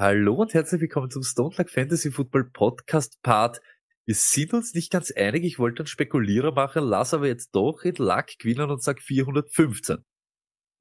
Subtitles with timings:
[0.00, 3.60] Hallo und herzlich willkommen zum Stone Luck Fantasy Football Podcast Part.
[4.06, 5.42] Wir sind uns nicht ganz einig.
[5.42, 10.04] Ich wollte einen Spekulierer machen, lass aber jetzt doch in Luck gewinnen und sag 415.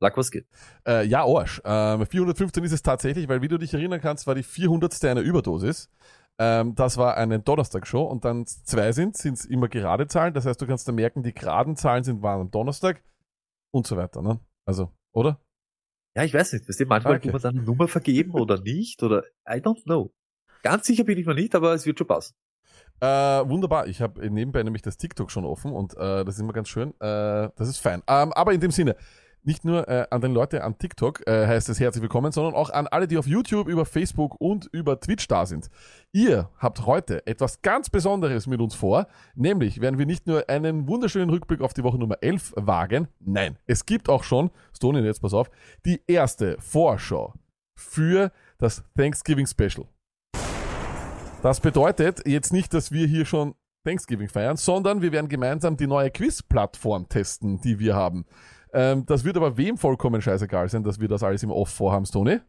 [0.01, 0.45] Luck, was geht?
[0.87, 1.59] Äh, ja, Arsch.
[1.65, 5.03] Ähm, 415 ist es tatsächlich, weil wie du dich erinnern kannst, war die 400.
[5.05, 5.89] eine Überdosis.
[6.37, 10.35] Ähm, das war eine Donnerstag-Show und dann zwei sind, sind es immer gerade Zahlen.
[10.35, 13.01] Das heißt, du kannst da merken, die geraden Zahlen sind waren am Donnerstag
[13.73, 14.21] und so weiter.
[14.21, 14.39] Ne?
[14.67, 15.41] Also, oder?
[16.17, 16.67] Ja, ich weiß nicht.
[16.67, 17.23] Weißt du, manchmal Okay.
[17.27, 20.11] tut man dann eine Nummer vergeben oder nicht oder I don't know.
[20.63, 22.33] Ganz sicher bin ich mir nicht, aber es wird schon passen.
[22.99, 23.85] Äh, wunderbar.
[23.85, 26.89] Ich habe nebenbei nämlich das TikTok schon offen und äh, das ist immer ganz schön.
[26.99, 28.01] Äh, das ist fein.
[28.07, 28.95] Ähm, aber in dem Sinne,
[29.43, 32.69] nicht nur äh, an den Leute an TikTok äh, heißt es herzlich willkommen, sondern auch
[32.69, 35.69] an alle, die auf YouTube, über Facebook und über Twitch da sind.
[36.11, 40.87] Ihr habt heute etwas ganz Besonderes mit uns vor, nämlich werden wir nicht nur einen
[40.87, 45.21] wunderschönen Rückblick auf die Woche Nummer 11 wagen, nein, es gibt auch schon, Stone, jetzt
[45.21, 45.49] pass auf,
[45.85, 47.33] die erste Vorschau
[47.75, 49.87] für das Thanksgiving Special.
[51.43, 53.53] Das bedeutet jetzt nicht, dass wir hier schon
[53.85, 58.25] Thanksgiving feiern, sondern wir werden gemeinsam die neue Quiz-Plattform testen, die wir haben.
[58.77, 62.05] Ähm, das wird aber wem vollkommen scheißegal sein, dass wir das alles im Off vorhaben,
[62.05, 62.41] Stoney.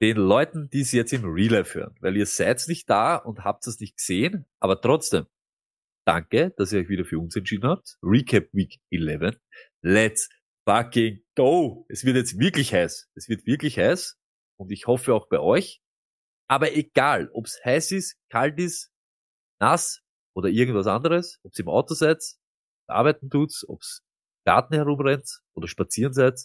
[0.00, 3.44] Den Leuten, die es jetzt im Real Life hören, weil ihr seid nicht da und
[3.44, 5.26] habt es nicht gesehen, aber trotzdem,
[6.06, 7.98] danke, dass ihr euch wieder für uns entschieden habt.
[8.02, 9.38] Recap Week 11.
[9.82, 10.30] Let's
[10.66, 11.84] fucking go!
[11.90, 13.10] Es wird jetzt wirklich heiß.
[13.14, 14.16] Es wird wirklich heiß
[14.56, 15.82] und ich hoffe auch bei euch.
[16.48, 18.90] Aber egal, ob es heiß ist, kalt ist,
[19.60, 20.00] nass
[20.34, 22.24] oder irgendwas anderes, ob ihr im Auto seid,
[22.86, 24.07] arbeiten tut's, ob's im
[24.48, 26.40] Garten herumrennt oder spazieren seid,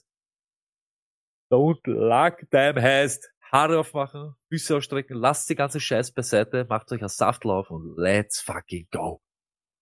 [1.50, 7.00] Don't luck time heißt Haare aufmachen, Füße ausstrecken, lasst die ganze Scheiß beiseite, macht euch
[7.00, 9.22] einen Saftlauf und let's fucking go.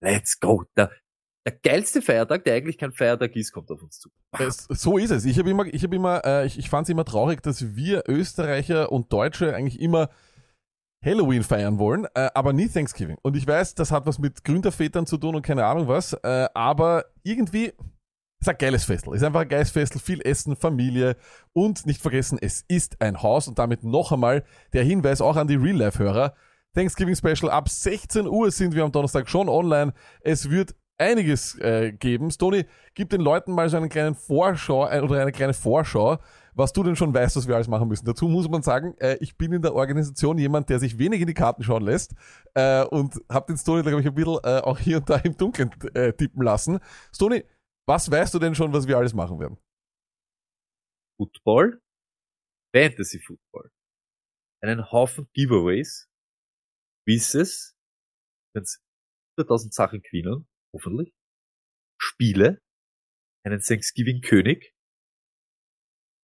[0.03, 0.65] Let's go.
[0.77, 0.91] Der,
[1.47, 4.09] der geilste Feiertag, der eigentlich kein Feiertag ist, kommt auf uns zu.
[4.37, 5.25] Es, so ist es.
[5.25, 8.03] Ich habe immer, ich habe immer, äh, ich, ich fand es immer traurig, dass wir
[8.07, 10.09] Österreicher und Deutsche eigentlich immer
[11.03, 13.17] Halloween feiern wollen, äh, aber nie Thanksgiving.
[13.23, 16.47] Und ich weiß, das hat was mit Gründervätern zu tun und keine Ahnung was, äh,
[16.53, 17.73] aber irgendwie
[18.41, 19.13] ist ein geiles Festel.
[19.13, 21.15] Ist einfach ein geiles Festel, viel Essen, Familie
[21.53, 24.43] und nicht vergessen, es ist ein Haus und damit noch einmal
[24.73, 26.33] der Hinweis auch an die Real-Life-Hörer.
[26.73, 29.93] Thanksgiving Special ab 16 Uhr sind wir am Donnerstag schon online.
[30.21, 32.31] Es wird einiges äh, geben.
[32.31, 32.65] Stony,
[32.95, 36.17] gib den Leuten mal so einen kleinen Vorschau äh, oder eine kleine Vorschau,
[36.53, 38.05] was du denn schon weißt, was wir alles machen müssen.
[38.05, 41.27] Dazu muss man sagen, äh, ich bin in der Organisation jemand, der sich wenig in
[41.27, 42.13] die Karten schauen lässt
[42.53, 45.35] äh, und habe den Stony, glaube ich, ein bisschen äh, auch hier und da im
[45.35, 46.79] Dunkeln äh, tippen lassen.
[47.13, 47.43] Stony,
[47.91, 49.57] was weißt du denn schon, was wir alles machen werden?
[51.17, 51.81] Football,
[52.73, 53.69] Fantasy Football,
[54.63, 56.09] einen Haufen Giveaways,
[57.03, 57.75] Quizzes,
[58.55, 58.81] wenn's
[59.37, 61.13] 100.000 Sachen gewinnen, hoffentlich,
[62.01, 62.61] Spiele,
[63.45, 64.73] einen Thanksgiving König,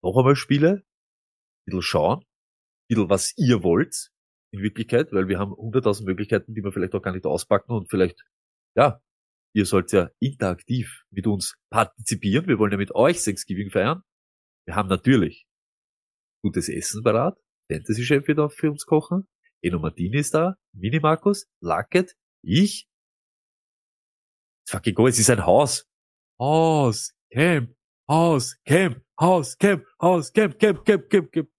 [0.02, 0.86] noch einmal Spiele,
[1.66, 2.24] bisschen schauen,
[2.90, 4.14] bisschen was ihr wollt,
[4.54, 7.90] in Wirklichkeit, weil wir haben 100.000 Möglichkeiten, die wir vielleicht auch gar nicht auspacken und
[7.90, 8.24] vielleicht,
[8.78, 9.02] ja,
[9.58, 12.48] ihr sollt ja interaktiv mit uns partizipieren.
[12.48, 14.04] Wir wollen ja mit euch Thanksgiving feiern.
[14.66, 15.48] Wir haben natürlich
[16.44, 17.40] gutes Essen parat.
[17.72, 19.28] Fantasy-Chef wird auch für uns kochen.
[19.64, 20.58] Eno Martini ist da.
[20.74, 21.48] Mini Markus.
[21.60, 22.16] Lucket.
[22.44, 22.88] Ich.
[24.70, 25.88] Fucking go, es ist ein Haus.
[26.40, 27.16] Haus.
[27.34, 27.76] Camp.
[28.08, 28.58] Haus.
[28.64, 29.02] Camp.
[29.20, 29.58] Haus.
[29.58, 29.84] Camp.
[30.00, 30.32] Haus.
[30.34, 30.60] Camp.
[30.60, 30.86] Camp.
[30.86, 31.10] Camp.
[31.10, 31.32] Camp.
[31.32, 31.50] Camp.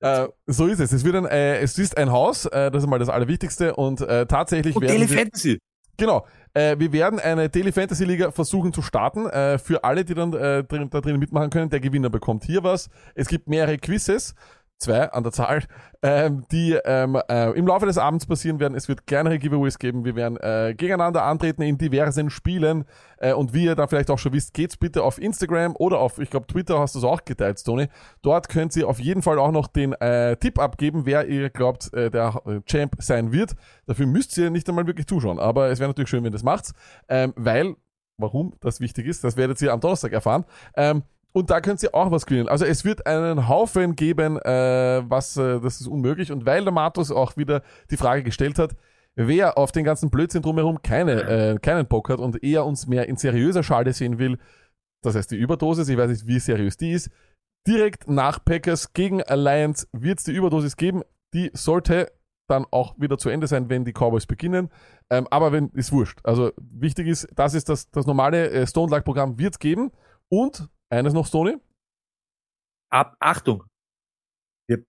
[0.00, 0.92] Äh, so ist es.
[0.92, 4.00] Es, wird ein, äh, es ist ein Haus, äh, das ist mal das Allerwichtigste und
[4.00, 5.58] äh, tatsächlich Und werden Daily Fantasy.
[5.96, 6.26] Genau.
[6.54, 9.26] Äh, wir werden eine Daily Fantasy Liga versuchen zu starten.
[9.26, 11.70] Äh, für alle, die dann äh, drin, da drin mitmachen können.
[11.70, 12.88] Der Gewinner bekommt hier was.
[13.14, 14.34] Es gibt mehrere Quizzes.
[14.78, 15.64] Zwei an der Zahl,
[16.02, 18.74] ähm, die ähm, äh, im Laufe des Abends passieren werden.
[18.74, 20.04] Es wird kleinere Giveaways geben.
[20.04, 22.84] Wir werden äh, gegeneinander antreten in diversen Spielen.
[23.16, 26.18] Äh, und wie ihr da vielleicht auch schon wisst, geht's bitte auf Instagram oder auf,
[26.18, 27.88] ich glaube, Twitter hast du es auch geteilt, Tony.
[28.20, 31.94] Dort könnt ihr auf jeden Fall auch noch den äh, Tipp abgeben, wer ihr glaubt,
[31.94, 33.54] äh, der äh, Champ sein wird.
[33.86, 35.38] Dafür müsst ihr nicht einmal wirklich zuschauen.
[35.38, 36.72] Aber es wäre natürlich schön, wenn ihr das macht.
[37.08, 37.76] Ähm, weil,
[38.18, 40.44] warum das wichtig ist, das werdet ihr am Donnerstag erfahren.
[40.76, 41.02] Ähm,
[41.36, 42.48] und da könnt ihr auch was gewinnen.
[42.48, 46.32] Also es wird einen Haufen geben, äh, was äh, das ist unmöglich.
[46.32, 48.74] Und weil der Matus auch wieder die Frage gestellt hat,
[49.16, 53.06] wer auf den ganzen Blödsinn drumherum keine, äh, keinen Bock hat und eher uns mehr
[53.06, 54.38] in seriöser Schale sehen will,
[55.02, 57.10] das heißt die Überdosis, ich weiß nicht, wie seriös die ist,
[57.68, 61.02] direkt nach Packers gegen Alliance wird es die Überdosis geben.
[61.34, 62.12] Die sollte
[62.48, 64.70] dann auch wieder zu Ende sein, wenn die Cowboys beginnen.
[65.10, 66.18] Ähm, aber wenn, ist wurscht.
[66.24, 69.92] Also wichtig ist, das ist das, das normale äh, Stone Luck Programm wird geben.
[70.28, 71.56] Und eines noch, Stoney.
[72.90, 73.64] Ab, Achtung!
[74.68, 74.84] Wir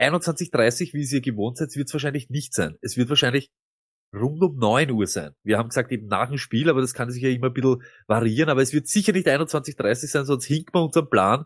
[0.00, 2.76] 21.30 wie ihr gewohnt seid, wird es wahrscheinlich nicht sein.
[2.80, 3.50] Es wird wahrscheinlich
[4.14, 5.34] rund um 9 Uhr sein.
[5.44, 7.82] Wir haben gesagt eben nach dem Spiel, aber das kann sich ja immer ein bisschen
[8.06, 11.44] variieren, aber es wird sicher nicht 21.30 sein, sonst hinkt man unseren Plan.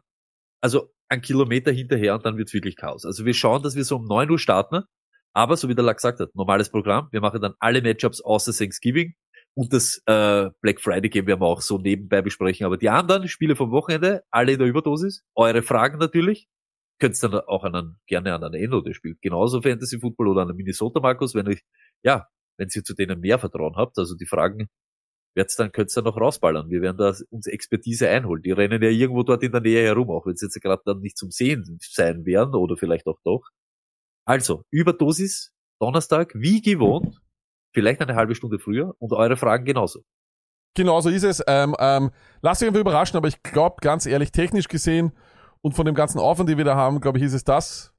[0.61, 3.05] Also ein Kilometer hinterher und dann wird's wirklich Chaos.
[3.05, 4.85] Also wir schauen, dass wir so um 9 Uhr starten,
[5.35, 7.09] aber so wie der Lack gesagt hat, normales Programm.
[7.11, 9.15] Wir machen dann alle Matchups außer Thanksgiving
[9.55, 12.65] und das äh, Black Friday werden wir auch so nebenbei besprechen.
[12.65, 16.49] Aber die anderen Spiele vom Wochenende, alle in der Überdosis, eure Fragen natürlich,
[16.99, 19.19] könnt ihr dann auch einen, gerne an einen Endo spielen.
[19.21, 21.63] Genauso Fantasy Football oder an einen Minnesota Markus, wenn ich,
[22.03, 23.99] ja, wenn ihr zu denen mehr Vertrauen habt.
[23.99, 24.69] Also die Fragen
[25.35, 26.71] wird's dann, könnt's dann noch rausballern.
[26.71, 28.43] Wir werden da uns Expertise einholen.
[28.43, 31.01] Die rennen ja irgendwo dort in der Nähe herum, auch wenn sie jetzt gerade dann
[31.01, 33.43] nicht zum Sehen sein werden oder vielleicht auch doch.
[34.25, 37.21] Also, Überdosis, Donnerstag, wie gewohnt,
[37.75, 40.01] vielleicht eine halbe Stunde früher und eure Fragen genauso.
[40.75, 41.43] Genau so ist es.
[41.47, 42.11] Ähm, ähm,
[42.41, 45.13] lasst euch einfach überraschen, aber ich glaube, ganz ehrlich, technisch gesehen
[45.61, 47.95] und von dem ganzen Aufwand, den wir da haben, glaube ich, ist es das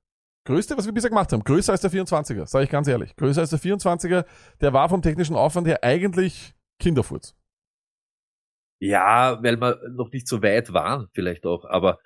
[0.45, 1.43] Größte, was wir bisher gemacht haben.
[1.43, 3.15] Größer als der 24er, sage ich ganz ehrlich.
[3.15, 4.25] Größer als der 24er,
[4.59, 7.35] der war vom technischen Aufwand her eigentlich Kinderfurz.
[8.81, 11.99] Ja, weil wir noch nicht so weit waren, vielleicht auch, aber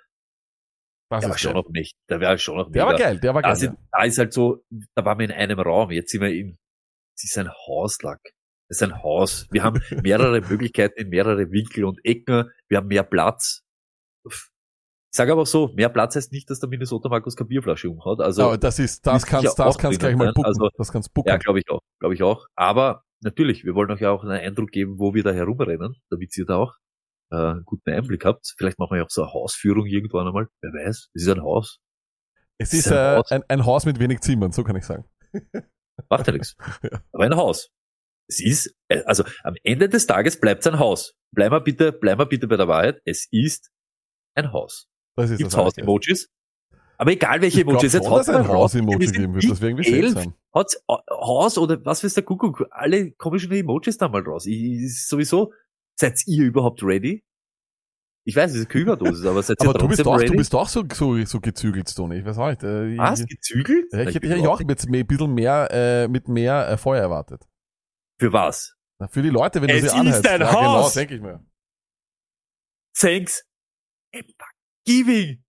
[1.10, 1.62] Das der war schon geil.
[1.64, 1.96] noch nicht.
[2.10, 3.56] Der war schon noch Der war geil, der war Da, geil.
[3.56, 3.88] sind, ja.
[3.94, 4.64] da ist halt so,
[4.96, 6.58] da waren wir in einem Raum, jetzt sind wir in,
[7.18, 8.22] es ist ein Hauslack.
[8.70, 9.48] Es ist ein Haus.
[9.52, 12.52] Wir haben mehrere Möglichkeiten in mehrere Winkel und Ecken.
[12.68, 13.64] Wir haben mehr Platz.
[14.26, 17.90] Ich sage aber auch so, mehr Platz heißt nicht, dass der Minnesota Markus keine Bierflasche
[17.90, 18.20] umhaut.
[18.20, 20.34] Also, aber das ist, das kannst, das kannst gleich mal sein.
[20.34, 20.48] bucken.
[20.48, 21.30] Also, das kannst bucken.
[21.30, 22.46] ja, glaube ich auch, glaube ich auch.
[22.56, 26.38] Aber natürlich, wir wollen euch ja auch einen Eindruck geben, wo wir da herumrennen, damit
[26.38, 26.74] ihr da auch
[27.32, 28.54] äh, einen guten Einblick habt.
[28.58, 30.50] Vielleicht machen wir ja auch so eine Hausführung irgendwann einmal.
[30.62, 31.80] Wer weiß, es ist ein Haus.
[32.58, 33.32] es ist ist ein äh, Haus.
[33.32, 35.06] ein, ein Haus mit wenig Zimmern, so kann ich sagen.
[36.10, 36.56] Macht ja nichts.
[37.12, 37.70] Aber ein Haus.
[38.28, 41.16] Es ist, äh, also am Ende des Tages bleibt es ein Haus.
[41.32, 43.02] Bleiben wir bitte, bleiben wir bitte bei der Wahrheit.
[43.06, 43.72] Es ist
[44.36, 44.88] ein Haus.
[45.16, 46.30] Das ist Gibt's Haus-Emojis?
[46.98, 48.48] Aber egal welche Ich Emojis, jetzt mal ein.
[48.48, 49.50] Haus-Emoji geben wird.
[49.50, 50.34] Das wäre irgendwie seltsam.
[50.54, 52.68] Hat's äh, Haus oder was ist der Kuckuck?
[52.72, 54.46] Alle komischen Emojis da mal raus.
[54.46, 55.54] Ich, sowieso,
[55.96, 57.24] seid ihr überhaupt ready?
[58.28, 60.26] Ich weiß, es ist keine Überdosis, aber seid ihr Aber du bist ready?
[60.26, 62.18] du bist doch so, so, so gezügelt, Tony.
[62.20, 62.62] Ich weiß auch nicht.
[62.62, 63.26] Äh, ich- Was?
[63.26, 63.86] Gezügelt?
[63.94, 66.78] Ja, ich Na, hätte überhaupt auch jetzt mehr- ein bisschen mehr, äh, mit mehr äh,
[66.78, 67.46] Feuer erwartet.
[68.20, 68.76] Für was?
[69.00, 70.28] Na, für die Leute, wenn du Es sie ist anheizt.
[70.28, 70.94] ein ja, genau, Haus!
[70.94, 71.42] denke ich mir.
[73.00, 73.46] Thanks.
[74.86, 75.44] Giving.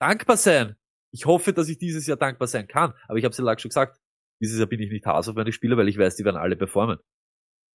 [0.00, 0.74] Dankbar sein.
[1.12, 2.94] Ich hoffe, dass ich dieses Jahr dankbar sein kann.
[3.06, 4.00] Aber ich habe es ja lang schon gesagt.
[4.42, 6.56] Dieses Jahr bin ich nicht Hass auf meine Spieler, weil ich weiß, die werden alle
[6.56, 6.98] performen.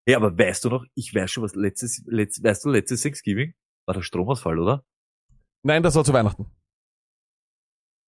[0.05, 3.53] Ja, aber weißt du noch, ich weiß schon, was letztes, letzt, weißt du, letztes Thanksgiving
[3.85, 4.83] war der Stromausfall, oder?
[5.63, 6.45] Nein, das war zu Weihnachten.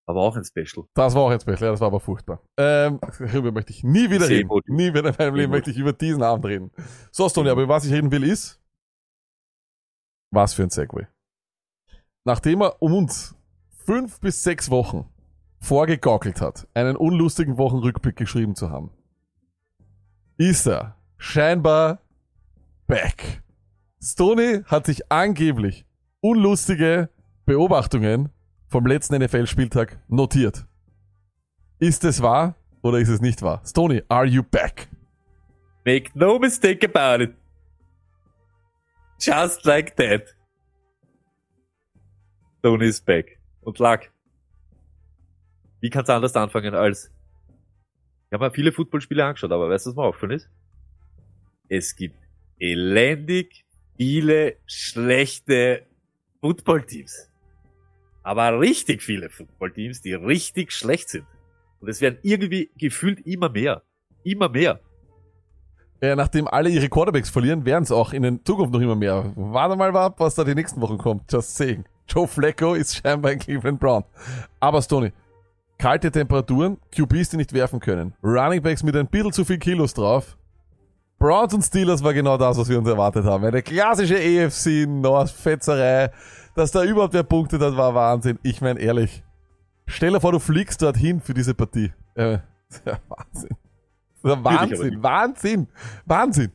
[0.07, 0.87] Aber auch ein Special.
[0.93, 2.41] Das war auch jetzt besser, ja, das war aber furchtbar.
[2.57, 4.47] Ähm, darüber möchte ich nie wieder reden.
[4.47, 4.67] gut.
[4.67, 6.71] Nie wieder in meinem Leben möchte ich über diesen Abend reden.
[7.11, 8.61] So, Stoney, aber was ich reden will ist,
[10.31, 11.07] was für ein Segway.
[12.23, 13.35] Nachdem er um uns
[13.69, 15.09] fünf bis sechs Wochen
[15.59, 18.91] vorgegaukelt hat, einen unlustigen Wochenrückblick geschrieben zu haben,
[20.37, 22.01] ist er scheinbar
[22.85, 23.43] back.
[24.05, 25.83] Stoney hat sich angeblich
[26.21, 27.09] unlustige
[27.47, 28.29] Beobachtungen
[28.67, 30.67] vom letzten NFL-Spieltag notiert.
[31.79, 33.63] Ist es wahr oder ist es nicht wahr?
[33.65, 34.87] Stoney, are you back?
[35.85, 37.33] Make no mistake about it.
[39.19, 40.35] Just like that.
[42.61, 43.39] Tony is back.
[43.61, 44.11] Und Luck.
[45.79, 47.11] Wie kann's anders anfangen als,
[48.29, 50.49] ich habe mir viele Footballspiele angeschaut, aber weißt du, was mir aufgefallen ist?
[51.69, 52.19] Es gibt
[52.59, 53.64] elendig
[53.97, 55.83] viele schlechte
[56.41, 57.29] Footballteams.
[58.23, 61.25] Aber richtig viele Footballteams, die richtig schlecht sind.
[61.79, 63.83] Und es werden irgendwie gefühlt immer mehr.
[64.23, 64.79] Immer mehr.
[66.01, 69.31] Äh, nachdem alle ihre Quarterbacks verlieren, werden es auch in der Zukunft noch immer mehr.
[69.35, 71.31] Warte mal ab, was da die nächsten Wochen kommt.
[71.31, 71.85] Just saying.
[72.07, 74.03] Joe Flacco ist scheinbar ein Cleveland Brown.
[74.59, 75.13] Aber Stoney,
[75.77, 79.93] kalte Temperaturen, QBs, die nicht werfen können, Running Backs mit ein bisschen zu viel Kilos
[79.93, 80.37] drauf.
[81.19, 83.43] Browns und Steelers war genau das, was wir uns erwartet haben.
[83.45, 86.11] Eine klassische AFC North-Fetzerei.
[86.55, 88.39] Dass da überhaupt wer punktet hat, war Wahnsinn.
[88.43, 89.23] Ich meine, ehrlich.
[89.87, 91.91] Stell dir vor, du fliegst dorthin für diese Partie.
[92.15, 92.33] Äh,
[92.85, 93.49] ja, Wahnsinn.
[94.23, 95.03] aber Wahnsinn.
[95.03, 95.67] Wahnsinn,
[96.05, 96.51] Wahnsinn.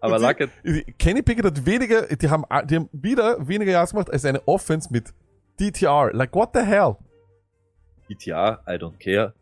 [0.00, 3.90] Aber Und sie- Luck, Kenny Pickett hat weniger, die haben, die haben wieder weniger Yards
[3.92, 5.12] gemacht als eine Offense mit
[5.60, 6.10] DTR.
[6.12, 6.96] Like, what the hell?
[8.08, 9.34] GTA, I don't care.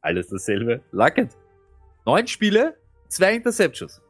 [0.00, 0.80] Alles dasselbe.
[0.90, 1.36] Luckett.
[2.04, 2.74] Neun Spiele,
[3.12, 4.00] zwei Interceptions.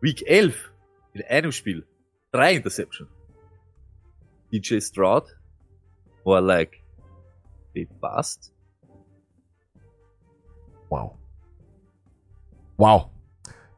[0.00, 0.72] Week 11
[1.14, 1.84] in einem Spiel,
[2.30, 3.08] drei Interceptions.
[4.52, 5.24] DJ Stroud,
[6.24, 6.82] more like
[7.74, 8.52] they bust.
[10.88, 11.16] Wow.
[12.76, 13.10] Wow.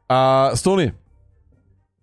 [0.09, 0.93] Äh, Stoney.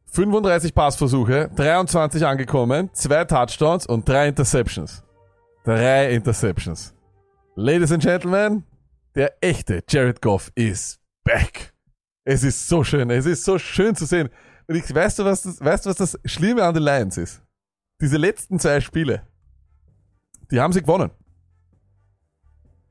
[0.07, 5.03] 35 Passversuche, 23 angekommen, zwei Touchdowns und drei Interceptions.
[5.65, 6.95] Drei Interceptions.
[7.55, 8.65] Ladies and Gentlemen,
[9.15, 11.72] der echte Jared Goff ist back.
[12.25, 14.29] Es ist so schön, es ist so schön zu sehen.
[14.69, 17.43] Und ich, weißt du, was das, weißt du, was das Schlimme an den Lions ist?
[18.01, 19.27] Diese letzten zwei Spiele,
[20.51, 21.11] die haben sie gewonnen.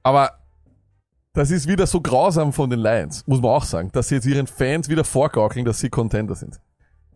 [0.03, 0.41] Aber
[1.33, 4.25] das ist wieder so grausam von den Lions, muss man auch sagen, dass sie jetzt
[4.25, 6.59] ihren Fans wieder vorgaukeln, dass sie Contender sind.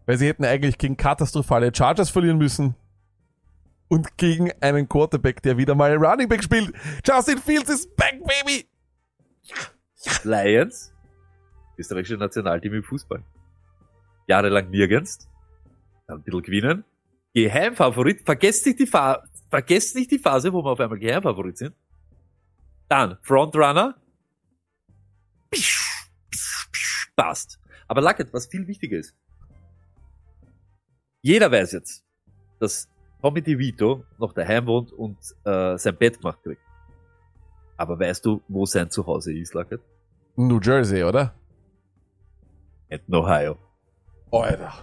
[0.05, 2.75] Weil sie hätten eigentlich gegen katastrophale Chargers verlieren müssen
[3.87, 6.73] und gegen einen Quarterback, der wieder mal Running Back spielt.
[7.05, 8.69] Justin Fields ist back, baby!
[10.23, 10.93] Lions,
[11.77, 13.23] österreichische Nationalteam im Fußball.
[14.27, 15.27] Jahrelang nirgends,
[16.07, 16.83] dann ein bisschen gewinnen.
[17.33, 21.75] Geheimfavorit, vergesst nicht die, Fa vergesst nicht die Phase, wo wir auf einmal Geheimfavorit sind.
[22.87, 23.95] Dann Frontrunner.
[27.15, 27.59] Passt.
[27.87, 29.15] Aber Luckett, was viel wichtiger ist.
[31.21, 32.03] Jeder weiß jetzt,
[32.59, 32.87] dass
[33.21, 36.61] Tommy DeVito noch daheim wohnt und äh, sein Bett gemacht kriegt.
[37.77, 39.81] Aber weißt du, wo sein Zuhause ist, Luckett?
[40.35, 41.33] New Jersey, oder?
[42.89, 43.57] In Ohio.
[44.31, 44.73] Alter.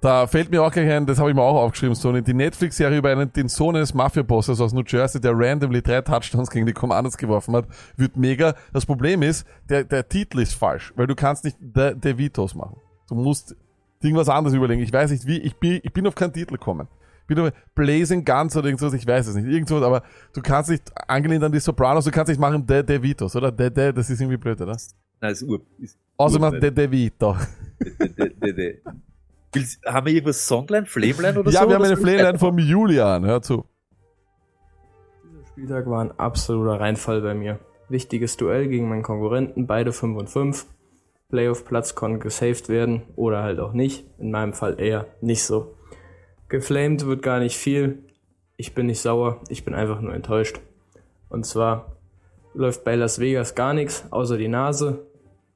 [0.00, 2.98] Da fällt mir auch gleich ein, das habe ich mir auch aufgeschrieben, Sony, die Netflix-Serie
[2.98, 6.72] über einen, den Sohn eines Mafia-Bosses aus New Jersey, der randomly drei Touchdowns gegen die
[6.72, 7.66] Commanders geworfen hat,
[7.98, 8.54] wird mega.
[8.72, 12.78] Das Problem ist, der, der Titel ist falsch, weil du kannst nicht De, DeVitos machen.
[13.08, 13.54] Du musst
[14.00, 14.80] irgendwas anderes überlegen.
[14.80, 16.88] Ich weiß nicht wie, ich bin, ich bin auf keinen Titel gekommen.
[17.38, 19.46] Auf Blazing Guns oder irgendwas, ich weiß es nicht.
[19.46, 23.36] Irgendwas, aber du kannst nicht, angelehnt an die Sopranos, du kannst nicht machen De DeVitos,
[23.36, 23.52] oder?
[23.52, 24.76] De, De, das ist irgendwie blöd, oder?
[25.20, 25.60] Nein, ist Ur.
[25.78, 27.36] Ist Außer man De DeVito.
[27.80, 28.78] De, de, de, de.
[29.52, 31.68] Willst, haben wir irgendwas Songline, Flameline oder Ja, so?
[31.68, 32.02] wir haben eine so?
[32.02, 33.64] Flayline vom Julian, hör zu.
[35.24, 37.58] Dieser Spieltag war ein absoluter Reinfall bei mir.
[37.88, 40.66] Wichtiges Duell gegen meinen Konkurrenten, beide 5 und 5.
[41.30, 44.04] Playoff-Platz konnte gesaved werden oder halt auch nicht.
[44.18, 45.74] In meinem Fall eher nicht so.
[46.50, 48.04] Geflamed wird gar nicht viel.
[48.56, 50.60] Ich bin nicht sauer, ich bin einfach nur enttäuscht.
[51.28, 51.96] Und zwar
[52.54, 55.06] läuft bei Las Vegas gar nichts, außer die Nase.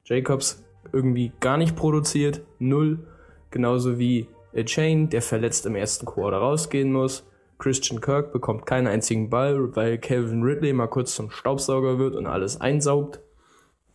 [0.05, 3.05] Jacobs irgendwie gar nicht produziert, null.
[3.51, 7.29] Genauso wie A Chain, der verletzt im ersten Quarter rausgehen muss.
[7.59, 12.25] Christian Kirk bekommt keinen einzigen Ball, weil Calvin Ridley mal kurz zum Staubsauger wird und
[12.25, 13.19] alles einsaugt.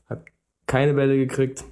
[0.07, 0.26] Hat
[0.66, 1.64] keine Bälle gekriegt.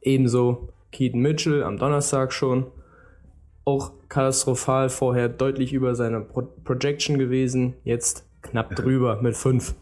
[0.00, 2.70] Ebenso Keaton Mitchell am Donnerstag schon.
[3.64, 7.74] Auch katastrophal vorher deutlich über seiner Pro Projection gewesen.
[7.84, 9.74] Jetzt knapp drüber mit 5.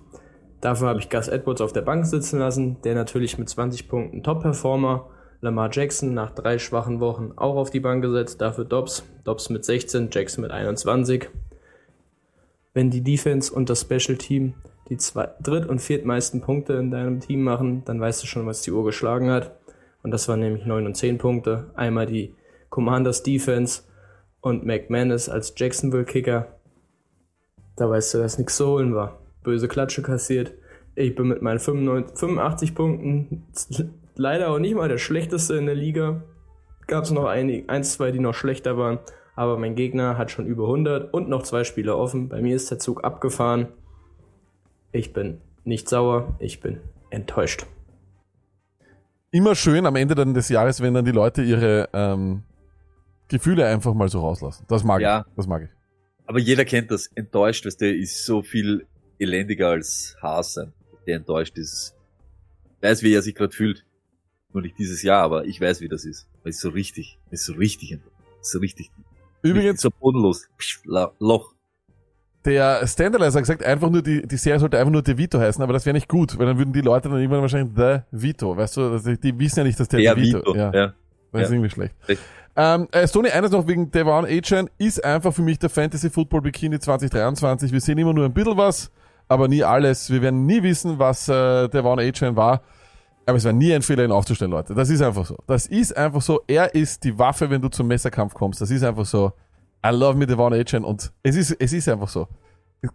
[0.61, 4.23] Dafür habe ich Gus Edwards auf der Bank sitzen lassen, der natürlich mit 20 Punkten
[4.23, 5.09] Top-Performer.
[5.41, 9.05] Lamar Jackson nach drei schwachen Wochen auch auf die Bank gesetzt, dafür Dobbs.
[9.25, 11.31] Dobbs mit 16, Jackson mit 21.
[12.75, 14.55] Wenn die Defense und das Special Team
[14.91, 18.63] die zwei, dritt- und viertmeisten Punkte in deinem Team machen, dann weißt du schon, was
[18.63, 19.57] die Uhr geschlagen hat.
[20.03, 21.71] Und das waren nämlich 9 und 10 Punkte.
[21.75, 22.35] Einmal die
[22.71, 23.83] Commanders Defense
[24.41, 26.47] und McManus als Jacksonville-Kicker.
[27.77, 29.21] Da weißt du, dass nichts zu holen war.
[29.43, 30.55] Böse Klatsche kassiert.
[30.95, 33.45] Ich bin mit meinen 95, 85 Punkten
[34.17, 36.23] leider auch nicht mal der schlechteste in der Liga.
[36.87, 38.99] Gab es noch ein, eins, zwei, die noch schlechter waren.
[39.37, 42.29] Aber mein Gegner hat schon über 100 und noch zwei Spiele offen.
[42.29, 43.69] Bei mir ist der Zug abgefahren.
[44.93, 47.67] Ich bin nicht sauer, ich bin enttäuscht.
[49.31, 52.43] Immer schön am Ende dann des Jahres, wenn dann die Leute ihre ähm,
[53.31, 54.65] Gefühle einfach mal so rauslassen.
[54.69, 55.25] Das mag Ja.
[55.29, 55.35] ich.
[55.37, 55.71] Das mag ich.
[56.27, 57.07] Aber jeder kennt das.
[57.15, 58.87] Enttäuscht, weißt du, ist so viel
[59.19, 60.73] elendiger als Hass sein.
[61.07, 61.95] Der enttäuscht ist.
[62.83, 63.85] Weiß, wie er sich gerade fühlt.
[64.53, 66.27] Nur nicht dieses Jahr, aber ich weiß, wie das ist.
[66.45, 67.19] Man ist so richtig.
[67.31, 68.15] Ist so richtig enttäuscht.
[68.43, 68.91] So richtig.
[69.43, 70.49] Übrigens, So bodenlos.
[70.59, 71.55] Psch, Loch.
[72.45, 75.63] der Standalizer hat gesagt, einfach nur die, die Serie sollte einfach nur De Vito heißen,
[75.63, 78.57] aber das wäre nicht gut, weil dann würden die Leute dann irgendwann wahrscheinlich The Vito,
[78.57, 80.55] weißt du, die wissen ja nicht, dass der, Der De Vito, Vito.
[80.57, 80.95] ja, Ja.
[81.33, 81.55] das ist Ja.
[81.55, 81.95] irgendwie schlecht.
[82.05, 82.23] Schlecht.
[82.57, 86.42] Ähm, äh, Stoney, eines noch wegen Devon Achan, ist einfach für mich der Fantasy Football
[86.42, 87.73] Bikini 2023.
[87.73, 88.90] Wir sehen immer nur ein bisschen was,
[89.28, 90.11] aber nie alles.
[90.11, 92.62] Wir werden nie wissen, was äh, Devon Achan war.
[93.26, 94.75] Aber es war nie ein Fehler, ihn aufzustellen, Leute.
[94.75, 95.37] Das ist einfach so.
[95.47, 96.40] Das ist einfach so.
[96.49, 98.61] Er ist die Waffe, wenn du zum Messerkampf kommst.
[98.61, 99.33] Das ist einfach so.
[99.87, 102.28] I love me Devon Achan und es ist, es ist einfach so.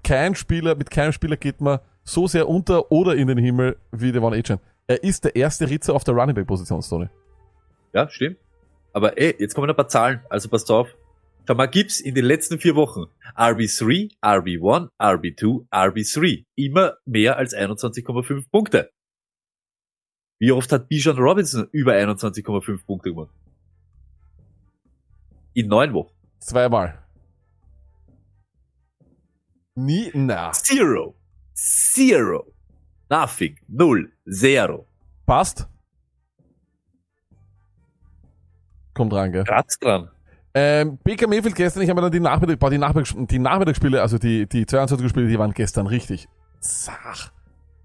[0.03, 4.11] Kein Spieler, mit keinem Spieler geht man so sehr unter oder in den Himmel wie
[4.11, 4.59] Devon Achan.
[4.87, 7.07] Er ist der erste Ritzer auf der Running Back Position, Stoney.
[7.93, 8.37] Ja, stimmt.
[8.95, 10.87] Aber ey, jetzt kommen ein paar Zahlen, also passt auf.
[11.45, 16.45] Schau mal, gibt's in den letzten vier Wochen RB3, RB1, RB2, RB3.
[16.55, 18.89] Immer mehr als 21,5 Punkte.
[20.39, 23.35] Wie oft hat Bijan Robinson über 21,5 Punkte gemacht?
[25.53, 26.15] In neun Wochen.
[26.39, 27.03] Zweimal.
[29.75, 30.53] Nie, na.
[30.53, 31.17] Zero.
[31.53, 32.45] Zero.
[33.09, 33.59] Nothing.
[33.67, 34.13] Null.
[34.25, 34.87] Zero.
[35.25, 35.67] Passt.
[38.95, 39.43] Kommt ran, gell?
[39.43, 40.09] Kratz dran.
[40.55, 44.01] Ähm, BK Mayfield gestern, ich habe mir dann die, Nachmittag, boah, die, Nachmittags, die Nachmittagsspiele,
[44.01, 46.29] also die, die 22 Spiele, die waren gestern richtig
[46.61, 47.31] zach.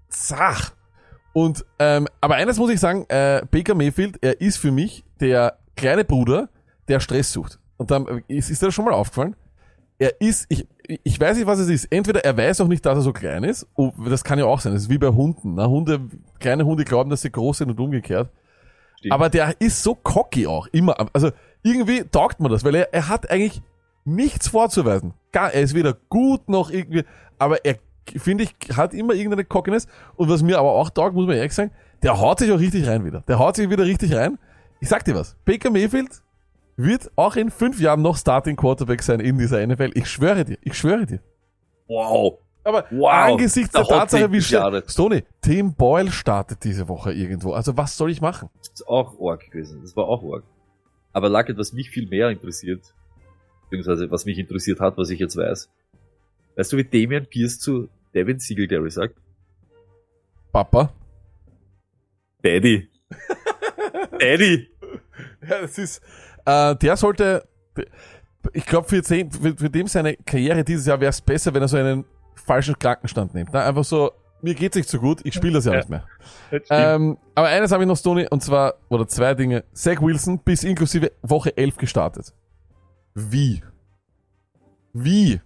[0.07, 0.71] Zach.
[1.33, 5.57] Und, ähm, aber eines muss ich sagen, äh, Baker Mayfield, er ist für mich der
[5.75, 6.49] kleine Bruder,
[6.87, 7.59] der Stress sucht.
[7.77, 9.35] Und dann äh, ist, ist dir das schon mal aufgefallen?
[9.97, 11.85] Er ist, ich, ich weiß nicht, was es ist.
[11.91, 14.59] Entweder er weiß auch nicht, dass er so klein ist, oh, das kann ja auch
[14.59, 15.55] sein, das ist wie bei Hunden.
[15.55, 15.69] Ne?
[15.69, 16.01] Hunde,
[16.39, 18.29] kleine Hunde glauben, dass sie groß sind und umgekehrt.
[19.01, 19.13] Stimmt.
[19.13, 20.95] Aber der ist so cocky auch, immer.
[21.11, 21.31] Also
[21.63, 23.63] irgendwie taugt man das, weil er, er hat eigentlich
[24.05, 25.15] nichts vorzuweisen.
[25.31, 27.03] Gar, er ist weder gut noch irgendwie,
[27.39, 29.87] aber er, finde ich, hat immer irgendeine Cockiness.
[30.17, 31.71] Und was mir aber auch taugt, muss man ehrlich sagen,
[32.03, 33.23] der haut sich auch richtig rein wieder.
[33.27, 34.37] Der haut sich wieder richtig rein.
[34.79, 36.21] Ich sag dir was, Baker Mayfield
[36.77, 39.91] wird auch in fünf Jahren noch Starting Quarterback sein in dieser NFL.
[39.95, 41.19] Ich schwöre dir, ich schwöre dir.
[41.87, 42.37] Wow.
[42.63, 44.93] Aber Wow, angesichts der der Tatsache, wie schnell, Jahres.
[44.93, 47.53] Stoney, Tim Boyle startet diese Woche irgendwo.
[47.53, 48.49] Also was soll ich machen?
[48.59, 49.81] Das ist auch arg gewesen.
[49.81, 50.43] Das war auch arg.
[51.13, 52.93] Aber Luckett, was mich viel mehr interessiert,
[53.63, 55.69] beziehungsweise was mich interessiert hat, was ich jetzt weiß.
[56.55, 59.15] Weißt du, wie Damian Pierce zu Devin Singletary sagt?
[60.51, 60.93] Papa.
[62.43, 62.89] Daddy.
[64.19, 64.67] Daddy.
[65.47, 66.01] Ja, das ist,
[66.45, 67.47] äh, der sollte,
[68.53, 71.67] ich glaube, für, für, für dem seine Karriere dieses Jahr wäre es besser, wenn er
[71.67, 72.05] so einen
[72.45, 73.53] falschen Krankenstand nimmt.
[73.53, 73.61] Ne?
[73.63, 75.77] Einfach so, mir geht's nicht so gut, ich spiele das ja, Ja.
[75.79, 76.03] nicht mehr.
[76.69, 79.63] Ähm, aber eines habe ich noch, Stoney, und zwar, oder zwei Dinge.
[79.73, 82.33] Zach Wilson bis inklusive Woche 11 gestartet.
[83.13, 83.61] Wie?
[84.93, 85.39] Wie?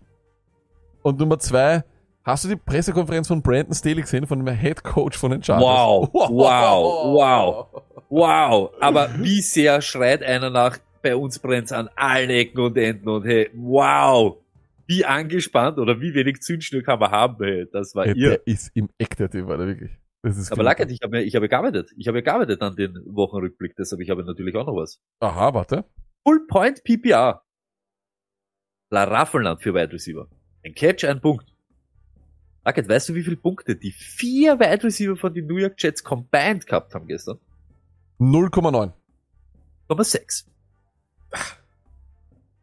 [1.04, 1.84] Und Nummer zwei,
[2.24, 5.66] hast du die Pressekonferenz von Brandon Staley gesehen, von dem Head Coach von den Chargers?
[5.68, 7.68] Wow, wow, wow.
[8.10, 8.72] Wow.
[8.80, 13.26] Aber wie sehr schreit einer nach, bei uns brennt's an allen Ecken und Enden und
[13.26, 14.38] hey, wow.
[14.88, 18.30] Wie angespannt oder wie wenig Zündschnur kann man haben, hey, das war Ja, ihr.
[18.32, 19.92] der ist im Eck, der Typ, Alter, wirklich.
[20.22, 21.92] Das ist Aber Lackert, ich habe ich habe gearbeitet.
[21.98, 25.00] Ich habe gearbeitet an den Wochenrückblick, deshalb ich habe natürlich auch noch was.
[25.20, 25.86] Aha, warte.
[26.28, 27.44] Full Point PPR.
[28.92, 30.28] La Raffelland für Wide Receiver.
[30.64, 31.46] Ein Catch, ein Punkt.
[32.64, 36.04] Lackert, weißt du, wie viele Punkte die vier Wide Receiver von den New York Jets
[36.04, 37.38] combined gehabt haben gestern?
[38.20, 38.94] 0,9.
[39.90, 40.46] 0,6.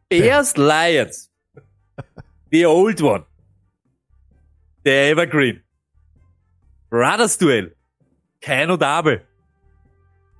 [0.09, 1.31] Bears Lions.
[2.53, 3.25] The old one.
[4.85, 5.63] Der Evergreen.
[6.91, 7.75] Brothers Duell.
[8.41, 9.25] Kein und Abel.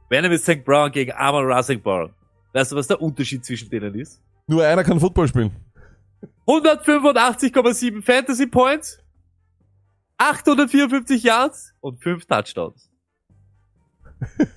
[0.09, 0.63] Venom St.
[0.63, 2.13] Brown gegen Amon Russell Brown.
[2.53, 4.21] Weißt du, was der Unterschied zwischen denen ist?
[4.45, 5.55] Nur einer kann Football spielen.
[6.45, 8.99] 185,7 Fantasy Points,
[10.17, 12.91] 854 Yards und 5 Touchdowns.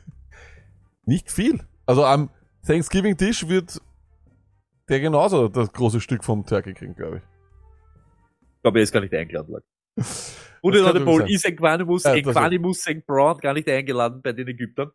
[1.06, 1.60] Nicht viel.
[1.86, 2.28] Also am
[2.66, 3.80] Thanksgiving-Tisch wird
[4.90, 7.35] der genauso das große Stück vom Turkey kriegen, glaube ich.
[8.66, 9.54] Glaube, er ist gar nicht eingeladen.
[9.96, 10.02] Der
[10.64, 11.28] wirklich Bowl sein.
[11.28, 13.06] ist Equanimus, Ja, Equanimus St.
[13.06, 14.90] Brown gar nicht eingeladen bei den Ägyptern.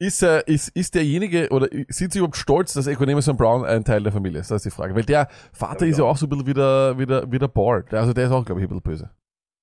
[0.00, 3.84] Ist, äh, ist, ist derjenige, oder sind sie überhaupt stolz, dass Equanimus und Brown ein
[3.84, 4.52] Teil der Familie ist?
[4.52, 4.94] Das ist die Frage.
[4.94, 7.92] Weil der Vater Ja, ist ja auch so ein bisschen wieder, wieder, wieder bored.
[7.92, 9.10] Also der ist auch, glaube ich, ein bisschen böse.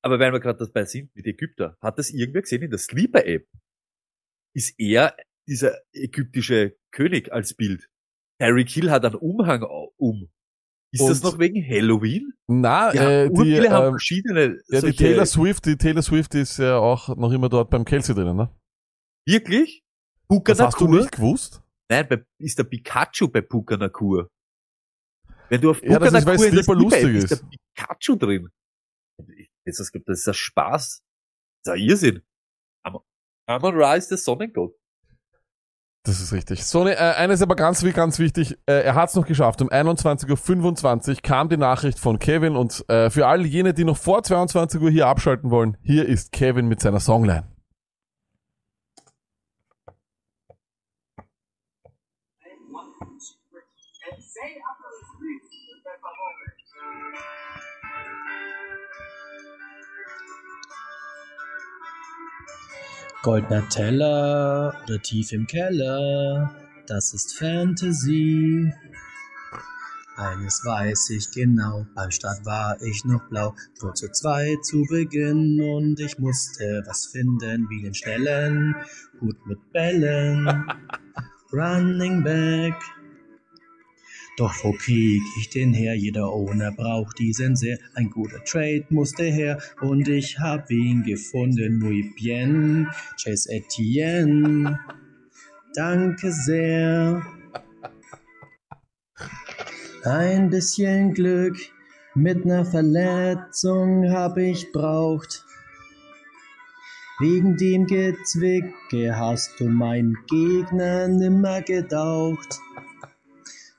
[0.03, 3.47] Aber weil wir gerade dabei sind, mit Ägypter, hat das irgendwer gesehen in der Sleeper-App?
[4.53, 5.15] Ist er
[5.47, 7.87] dieser ägyptische König als Bild?
[8.41, 10.29] Harry Kill hat einen Umhang au- um.
[10.93, 12.33] Ist das Und- noch wegen Halloween?
[12.47, 16.35] Na, Ja, äh, die, viele haben ähm, verschiedene ja, die Taylor Swift, die Taylor Swift
[16.35, 18.49] ist ja auch noch immer dort beim Kelsey drinnen, ne?
[19.27, 19.83] Wirklich?
[20.27, 20.99] Puka Das hast du Nakur?
[20.99, 21.61] nicht gewusst?
[21.89, 24.29] Nein, bei, ist der Pikachu bei Puka Nakur.
[25.49, 27.41] Wenn du auf Ja, Puka das ist, weil Nakur der Sleeper Sleeper-App lustig ist, ist.
[27.41, 28.49] der Pikachu drin.
[29.65, 31.01] Das ist, das ist ein Spaß.
[31.63, 32.21] Das ist ein Irrsinn.
[33.47, 34.75] Amon Ra ist der Sonnengott.
[36.05, 36.65] Das ist richtig.
[36.65, 38.57] So, ne, äh, eines aber ganz, ganz wichtig.
[38.65, 39.61] Äh, er hat es noch geschafft.
[39.61, 43.97] Um 21.25 Uhr kam die Nachricht von Kevin und äh, für all jene, die noch
[43.97, 47.52] vor 22 Uhr hier abschalten wollen, hier ist Kevin mit seiner Songline.
[63.23, 66.53] Goldener Teller oder tief im Keller,
[66.87, 68.69] das ist Fantasy.
[70.17, 75.61] Eines weiß ich genau, beim Start war ich noch blau, nur zu zweit zu Beginn
[75.61, 78.75] und ich musste was finden, wie den schnellen
[79.21, 80.65] Hut mit Bällen.
[81.53, 82.75] Running Back.
[84.37, 85.95] Doch wo krieg ich den her?
[85.95, 87.77] Jeder Owner braucht diesen sehr.
[87.93, 91.77] Ein guter Trade musste her und ich hab ihn gefunden.
[91.77, 92.87] Muy bien,
[93.21, 94.79] Chase Etienne.
[95.75, 97.23] Danke sehr.
[100.03, 101.55] Ein bisschen Glück
[102.15, 105.45] mit ner Verletzung hab ich braucht.
[107.19, 112.59] Wegen dem Gezwicke hast du mein Gegner nimmer gedaucht.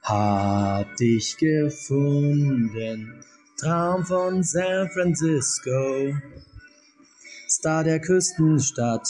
[0.04, 3.24] Hab dich gefunden,
[3.56, 6.14] Traum von San Francisco.
[7.48, 9.08] Star der Küstenstadt,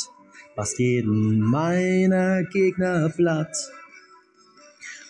[0.54, 3.56] was jeden meiner Gegner platt.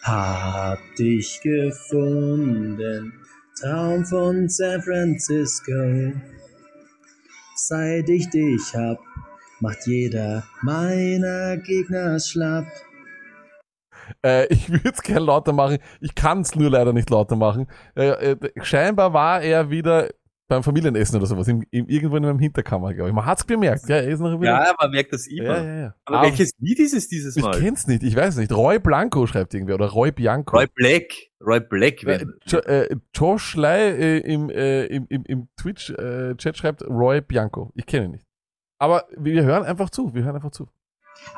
[0.01, 3.13] Hab dich gefunden,
[3.61, 6.15] Traum von San Francisco.
[7.57, 9.01] Seit ich dich hab,
[9.61, 12.69] macht jeder meiner Gegner schlapp.
[14.25, 15.79] Äh, ich würde es gerne lauter machen.
[16.01, 17.67] Ich kann es nur leider nicht lauter machen.
[17.97, 20.09] Äh, äh, scheinbar war er wieder
[20.47, 23.15] beim Familienessen oder sowas, im, im, irgendwo in einem Hinterkammer, glaube ich.
[23.15, 23.89] Man hat's gemerkt.
[23.89, 24.53] Ja, er ist noch wieder.
[24.53, 25.45] Ja, man merkt das immer.
[25.45, 25.81] ja, ja.
[25.81, 25.95] ja.
[26.05, 27.59] Aber welches Lied ist es dieses Ich Mal?
[27.59, 28.53] kenn's nicht, ich weiß nicht.
[28.53, 30.57] Roy Blanco schreibt irgendwer oder Roy Bianco.
[30.57, 31.13] Roy Black.
[31.41, 32.03] Roy Black.
[32.05, 37.73] Äh, jo äh, Josh Lai äh, im, äh, im, im, im Twitch-Chat schreibt Roy Bianco.
[37.75, 38.27] Ich kenne ihn nicht.
[38.79, 40.15] Aber wir hören einfach zu.
[40.15, 40.69] Wir hören einfach zu.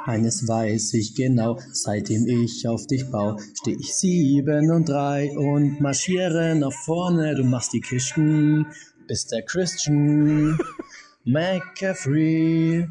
[0.05, 5.81] Eines weiß ich genau, seitdem ich auf dich bau, steh ich sieben und drei und
[5.81, 7.35] marschiere nach vorne.
[7.35, 8.67] Du machst die Kisten,
[9.09, 10.59] bist der Christian
[11.25, 12.87] McCaffrey.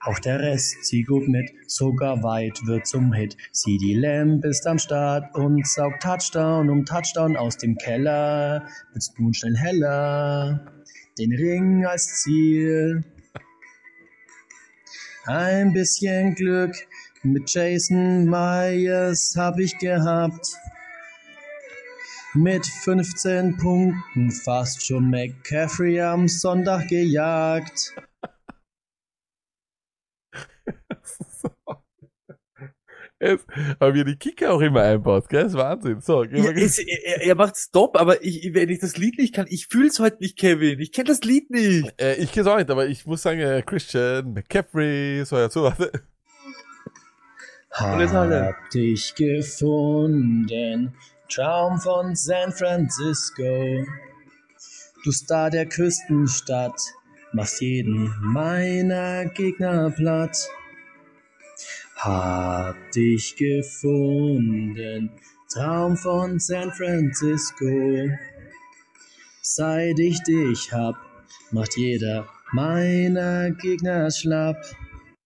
[0.00, 3.36] Auch der Rest zieht gut mit, sogar weit wird zum Hit.
[3.52, 8.66] Sieh die Lamp ist am Start und saugt Touchdown um Touchdown aus dem Keller.
[8.92, 10.64] Willst nun schnell heller,
[11.18, 13.04] den Ring als Ziel.
[15.26, 16.76] Ein bisschen Glück
[17.22, 20.46] mit Jason Myers hab ich gehabt.
[22.34, 27.94] Mit 15 Punkten fast schon McCaffrey am Sonntag gejagt.
[33.24, 33.40] Es,
[33.78, 35.44] aber wie er die Kicker auch immer einbaut, gell?
[35.44, 36.00] Das ist Wahnsinn.
[36.00, 39.18] So, gehen ja, wir es, er, er macht Stop, aber ich, wenn ich das Lied
[39.18, 40.78] nicht kann, ich fühl's heute nicht, Kevin.
[40.80, 41.94] Ich kenne das Lied nicht.
[42.00, 45.62] äh, ich kenne auch nicht, aber ich muss sagen, äh, Christian McCaffrey, so ja, so
[45.62, 45.90] warte.
[47.80, 48.46] Und jetzt alle.
[48.46, 50.94] Hab dich gefunden,
[51.28, 53.84] Traum von San Francisco.
[55.04, 56.80] Du Star der Küstenstadt,
[57.32, 60.36] machst jeden meiner Gegner platt.
[61.96, 65.10] Hab dich gefunden,
[65.52, 68.08] Traum von San Francisco.
[69.40, 70.96] Seit ich dich hab,
[71.52, 74.56] macht jeder meiner Gegner schlapp.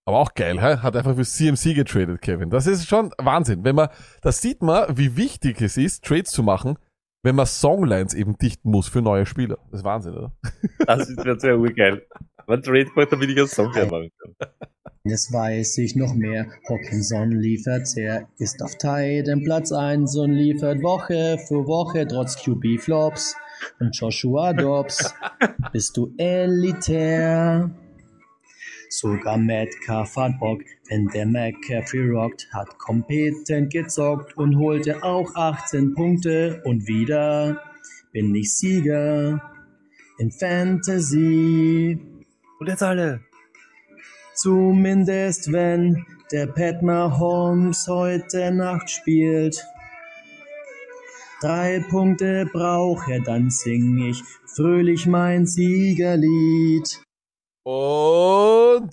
[0.05, 0.79] Aber auch geil, hä?
[0.79, 2.51] hat einfach für CMC getradet, Kevin.
[2.51, 3.65] Das ist schon Wahnsinn.
[3.65, 3.89] Wenn man,
[4.23, 6.79] das sieht man, wie wichtig es ist, Trades zu machen,
[7.23, 9.59] wenn man Songlines eben dichten muss für neue Spieler.
[9.71, 10.33] Das ist Wahnsinn, oder?
[10.87, 12.07] Das ist mir sehr urgeil.
[12.49, 14.49] Man Trade macht, damit ich einen Song machen kann.
[15.05, 16.47] Jetzt weiß ich noch mehr.
[16.67, 23.37] Hawkinson liefert her, ist auf Titan Platz 1 und liefert Woche für Woche trotz QB-Flops.
[23.81, 25.15] Und Joshua Dobbs,
[25.73, 27.71] bist du elitär.
[28.89, 35.93] Sogar Metcalf hat Bock, wenn der McCaffrey rockt, hat kompetent gezockt und holte auch 18
[35.93, 37.61] Punkte und wieder
[38.13, 39.43] bin ich Sieger
[40.17, 42.08] in Fantasy.
[42.59, 43.21] Und jetzt alle.
[44.35, 49.65] Zumindest wenn der Pat Mahomes heute Nacht spielt.
[51.41, 54.23] Drei Punkte braucht er, dann sing ich
[54.57, 57.03] fröhlich mein Siegerlied.
[57.63, 58.91] Und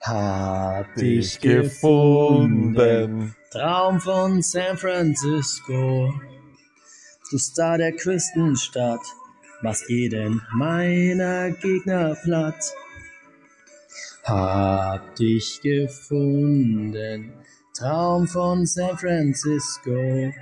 [0.00, 3.36] Hab dich dich gefunden, gefunden.
[3.52, 6.12] Traum von San Francisco.
[7.30, 9.00] Du Star der Küstenstadt,
[9.62, 12.74] machst jeden meiner Gegner platt.
[14.24, 17.32] Hab dich gefunden,
[17.74, 20.32] Traum von San Francisco.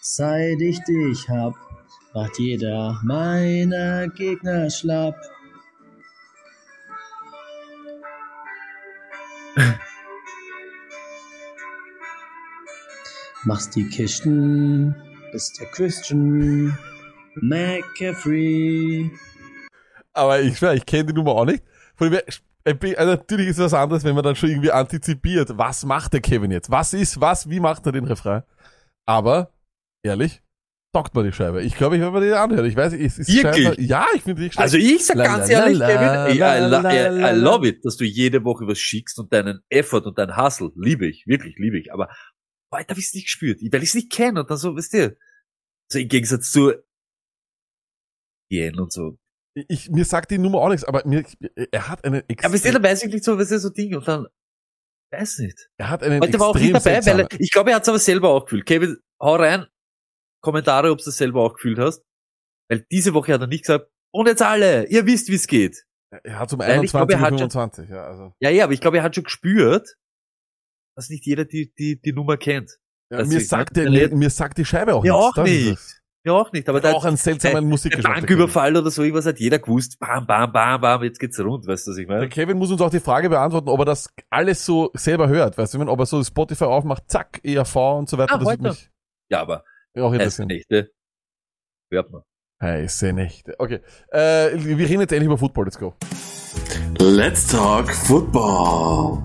[0.00, 1.54] Seit ich dich hab,
[2.14, 5.16] macht jeder meiner Gegner schlapp.
[13.44, 14.94] Machst die Kisten,
[15.32, 16.78] bist der Christian
[17.36, 19.10] McCaffrey.
[20.12, 21.62] Aber ich schwör, ich kenne die Nummer auch nicht.
[21.96, 22.20] Von dem
[22.96, 25.58] also natürlich ist es was anderes, wenn man dann schon irgendwie antizipiert.
[25.58, 26.70] Was macht der Kevin jetzt?
[26.70, 28.42] Was ist, was, wie macht er den Refrain?
[29.04, 29.52] Aber,
[30.02, 30.40] ehrlich,
[30.94, 31.62] taugt man die Scheibe.
[31.62, 32.64] Ich glaube, ich werde mir die anhören.
[32.64, 33.64] Ich weiß, es ist Wirklich?
[33.64, 34.60] scheinbar, ja, ich finde die schlecht.
[34.60, 36.92] Also ich sag La, ganz la, ehrlich, la, Kevin, la, I, I, la, lo- la,
[36.92, 37.32] I, la.
[37.32, 40.70] I love it, dass du jede Woche was schickst und deinen Effort und deinen Hustle,
[40.76, 41.92] liebe ich, wirklich liebe ich.
[41.92, 42.08] Aber
[42.72, 44.94] heute habe ich es nicht gespürt, weil ich es nicht kenne und dann so, weißt
[44.94, 45.16] du,
[45.88, 46.72] so im Gegensatz zu
[48.50, 49.16] Yen und so.
[49.54, 51.24] ich, mir sagt die Nummer auch nichts, aber mir,
[51.70, 54.06] er hat eine Aber extrem, dann weiß ich nicht so, was ist so Ding und
[54.06, 54.26] dann,
[55.12, 55.68] weiß nicht.
[55.78, 57.88] Er hat einen Heute war auch nicht dabei, weil er, ich glaube, er hat es
[57.88, 58.66] aber selber auch gefühlt.
[58.66, 59.66] Kevin, hau rein,
[60.42, 62.02] Kommentare, ob du es selber auch gefühlt hast.
[62.68, 65.84] Weil diese Woche hat er nicht gesagt, und jetzt alle, ihr wisst, wie es geht.
[66.10, 68.34] er hat um Weil ich 21 glaube, er und hat schon- 25, ja, also.
[68.40, 69.94] Ja, ja, aber ich glaube, er hat schon gespürt,
[70.96, 72.76] dass nicht jeder die, die, die Nummer kennt.
[73.12, 75.38] Ja, mir, ist- sagt das der, ist- mir, sagt die Scheibe auch Mir nichts.
[75.38, 76.00] auch ist nicht.
[76.26, 78.14] Ja, auch nicht, aber Aber da, auch einen seltsamen der Musikgeschmack.
[78.20, 79.98] Banküberfall oder so irgendwas hat jeder gewusst.
[79.98, 82.08] Bam, bam, bam, bam, jetzt geht's rund, weißt du, was ich Kevin.
[82.08, 82.28] Der meine?
[82.30, 85.58] Kevin muss uns auch die Frage beantworten, ob er das alles so selber hört.
[85.58, 88.34] Weißt du, wenn- ob er so Spotify aufmacht, zack, ERV und so weiter.
[88.34, 88.90] Ah, das mich
[89.30, 89.64] Ja, aber
[89.98, 90.46] auch heiße.
[90.46, 90.90] Nächte
[91.90, 92.22] hört man.
[92.62, 93.54] Heiße Nächte.
[93.58, 93.80] Okay.
[94.08, 95.66] Äh, wir reden jetzt endlich über Football.
[95.66, 95.94] Let's go.
[97.00, 99.18] Let's talk football.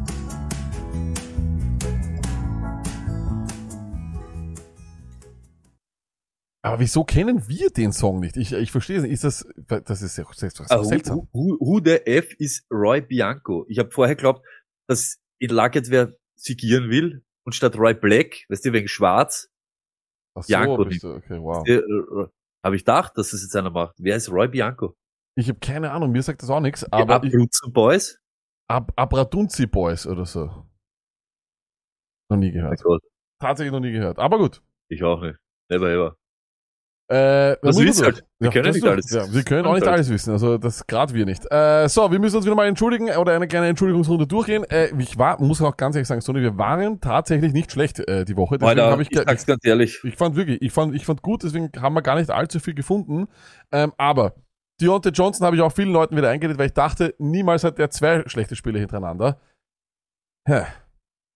[6.69, 8.37] Aber wieso kennen wir den Song nicht?
[8.37, 9.11] Ich, ich verstehe es nicht.
[9.11, 11.17] Ist das, das ist ja so seltsam.
[11.17, 13.65] who, who, who the F ist Roy Bianco?
[13.69, 14.45] Ich habe vorher geglaubt,
[14.87, 19.49] dass in Luckett wer sigieren will und statt Roy Black, weißt du, wegen schwarz,
[20.35, 21.67] Ach so, Bianco bist du, okay, wow.
[21.67, 21.81] äh,
[22.63, 23.95] habe ich gedacht, dass das jetzt einer macht.
[23.97, 24.95] Wer ist Roy Bianco?
[25.35, 28.19] Ich habe keine Ahnung, mir sagt das auch nichts, Aber Abruzzen Boys?
[28.67, 30.67] Ab, Abradunzi Boys oder so.
[32.29, 32.79] Noch nie gehört.
[33.39, 34.19] Tatsächlich noch nie gehört.
[34.19, 34.61] Aber gut.
[34.87, 35.39] ich auch nicht.
[35.71, 36.15] Never ever.
[37.11, 38.23] Äh, Das muss man ist so- halt.
[38.39, 39.33] Wir können das nicht alles Ja, wissen.
[39.33, 40.31] wir können auch nicht Stimmt alles wissen.
[40.31, 41.43] Also das gerade wir nicht.
[41.51, 44.63] Äh, so, wir müssen uns wieder mal entschuldigen oder eine kleine Entschuldigungsrunde durchgehen.
[44.65, 48.25] Äh, ich war, muss auch ganz ehrlich sagen, Sonny, wir waren tatsächlich nicht schlecht äh,
[48.25, 48.59] die Woche.
[48.59, 49.99] Deswegen habe ich, ich, sag's ganz ehrlich.
[50.03, 52.75] ich fand wirklich, ich fand, ich fand gut, deswegen haben wir gar nicht allzu viel
[52.75, 53.27] gefunden.
[53.71, 54.35] Ähm, aber
[54.79, 57.89] Deontay Johnson habe ich auch vielen Leuten wieder eingeredet, weil ich dachte, niemals hat er
[57.89, 59.39] zwei schlechte Spiele hintereinander.
[60.47, 60.61] Hä.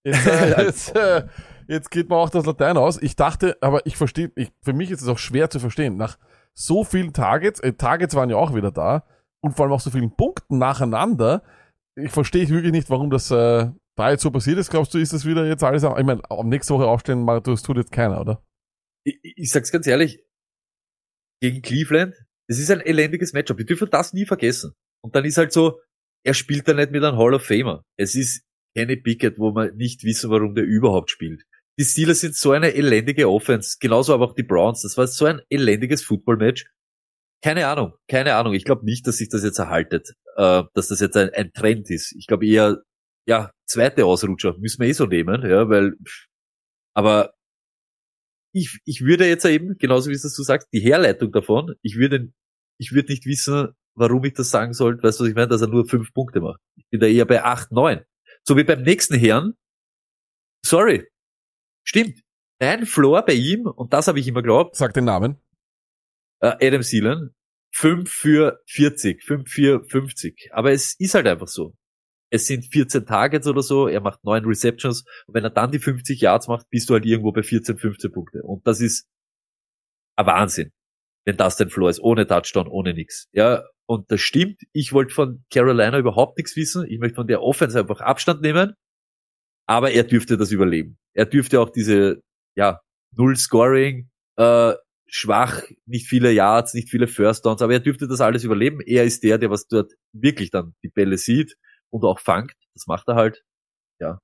[0.05, 1.23] Jetzt, äh, jetzt, äh,
[1.67, 3.01] jetzt geht mir auch das Latein aus.
[3.01, 5.97] Ich dachte, aber ich verstehe, ich, für mich ist es auch schwer zu verstehen.
[5.97, 6.17] Nach
[6.53, 9.05] so vielen Targets, äh, Targets waren ja auch wieder da
[9.41, 11.43] und vor allem auch so vielen Punkten nacheinander,
[11.95, 14.69] ich verstehe wirklich nicht, warum das äh, da jetzt so passiert ist.
[14.69, 17.91] Glaubst du, ist das wieder jetzt alles, ich meine, nächste Woche aufstehen, das tut jetzt
[17.91, 18.43] keiner, oder?
[19.03, 20.23] ich, ich sag's ganz ehrlich,
[21.41, 22.15] gegen Cleveland,
[22.47, 23.57] es ist ein elendiges Matchup.
[23.57, 24.73] Wir dürfen das nie vergessen.
[25.03, 25.79] Und dann ist halt so,
[26.25, 27.83] er spielt da nicht mit einem Hall of Famer.
[27.97, 28.43] Es ist
[28.75, 31.43] Kenny Pickett, wo man nicht wissen, warum der überhaupt spielt.
[31.79, 34.81] Die Steelers sind so eine elendige Offense, genauso aber auch die Browns.
[34.83, 36.65] Das war so ein elendiges Football-Match.
[37.43, 38.53] Keine Ahnung, keine Ahnung.
[38.53, 41.89] Ich glaube nicht, dass sich das jetzt erhaltet, äh, dass das jetzt ein, ein Trend
[41.89, 42.13] ist.
[42.17, 42.83] Ich glaube eher,
[43.25, 45.93] ja, zweite Ausrutscher müssen wir eh so nehmen, ja, weil,
[46.93, 47.33] aber
[48.53, 52.31] ich, ich würde jetzt eben, genauso wie es du sagst, die Herleitung davon, ich würde,
[52.77, 55.61] ich würde nicht wissen, warum ich das sagen sollte, weißt du, was ich meine, dass
[55.61, 56.61] er nur fünf Punkte macht.
[56.75, 58.01] Ich bin da eher bei acht, neun.
[58.43, 59.53] So wie beim nächsten Herrn.
[60.65, 61.07] Sorry.
[61.83, 62.21] Stimmt.
[62.59, 65.37] Dein Floor bei ihm, und das habe ich immer geglaubt, Sag den Namen.
[66.39, 67.31] äh, Adam Sealan,
[67.71, 70.49] 5 für 40, 5 für 50.
[70.53, 71.73] Aber es ist halt einfach so.
[72.29, 75.79] Es sind 14 Targets oder so, er macht 9 Receptions und wenn er dann die
[75.79, 78.41] 50 Yards macht, bist du halt irgendwo bei 14, 15 Punkte.
[78.43, 79.07] Und das ist
[80.15, 80.71] ein Wahnsinn,
[81.25, 83.27] wenn das dein Floor ist, ohne Touchdown, ohne nix.
[83.33, 84.61] Ja, und das stimmt.
[84.71, 86.87] Ich wollte von Carolina überhaupt nichts wissen.
[86.87, 88.73] Ich möchte von der Offense einfach Abstand nehmen.
[89.65, 90.97] Aber er dürfte das überleben.
[91.13, 92.21] Er dürfte auch diese,
[92.55, 92.81] ja,
[93.15, 94.73] Null Scoring, äh,
[95.07, 98.81] schwach, nicht viele Yards, nicht viele First Downs, aber er dürfte das alles überleben.
[98.81, 101.55] Er ist der, der was dort wirklich dann die Bälle sieht
[101.91, 102.53] und auch fangt.
[102.73, 103.43] Das macht er halt.
[103.99, 104.19] Ja.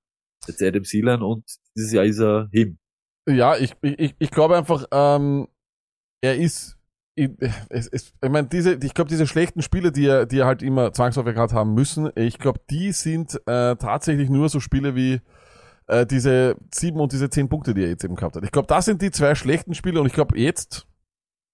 [0.47, 2.80] Jetzt Adam Sealan und dieses Jahr ist er him.
[3.28, 5.47] Ja, ich, ich, ich glaube einfach, ähm,
[6.21, 6.79] er ist,
[7.19, 7.32] ich,
[7.69, 10.63] es, es, ich meine, diese, ich glaube, diese schlechten Spiele, die er, die er halt
[10.63, 15.21] immer zwangsläufig gehabt haben müssen, ich glaube, die sind äh, tatsächlich nur so Spiele wie
[15.88, 18.43] äh, diese sieben und diese zehn Punkte, die er jetzt eben gehabt hat.
[18.43, 20.88] Ich glaube, das sind die zwei schlechten Spiele und ich glaube jetzt,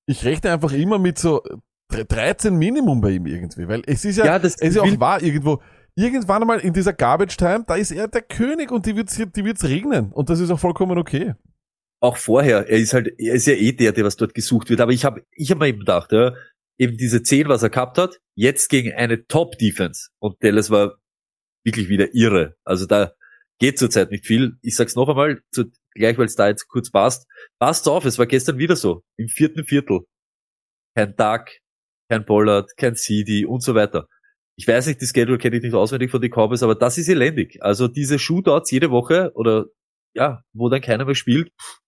[0.05, 1.41] ich rechne einfach immer mit so
[1.89, 5.21] 13 Minimum bei ihm irgendwie, weil es ist ja, Ja, es ist ja auch wahr
[5.21, 5.61] irgendwo.
[5.97, 9.45] Irgendwann einmal in dieser Garbage Time, da ist er der König und die wird's, die
[9.45, 11.35] wird's regnen und das ist auch vollkommen okay.
[12.05, 14.81] Auch vorher, er ist halt, er ist ja eh der, der was dort gesucht wird.
[14.81, 16.33] Aber ich habe, ich habe mir eben gedacht, ja,
[16.77, 20.09] eben diese 10, was er gehabt hat, jetzt gegen eine Top-Defense.
[20.19, 20.97] Und Dallas war
[21.65, 22.55] wirklich wieder irre.
[22.63, 23.13] Also da
[23.59, 24.57] geht zurzeit nicht viel.
[24.61, 27.27] Ich sag's noch einmal, zu, gleich weil es da jetzt kurz passt.
[27.59, 29.03] Passt auf, es war gestern wieder so.
[29.17, 30.01] Im vierten Viertel.
[30.95, 31.47] Kein Duck,
[32.09, 34.07] kein Pollard, kein CD und so weiter.
[34.57, 37.09] Ich weiß nicht, die Schedule kenne ich nicht auswendig von den Cowboys, aber das ist
[37.09, 37.61] elendig.
[37.61, 39.65] Also diese Shootouts jede Woche oder
[40.13, 41.79] ja, wo dann keiner mehr spielt, pff,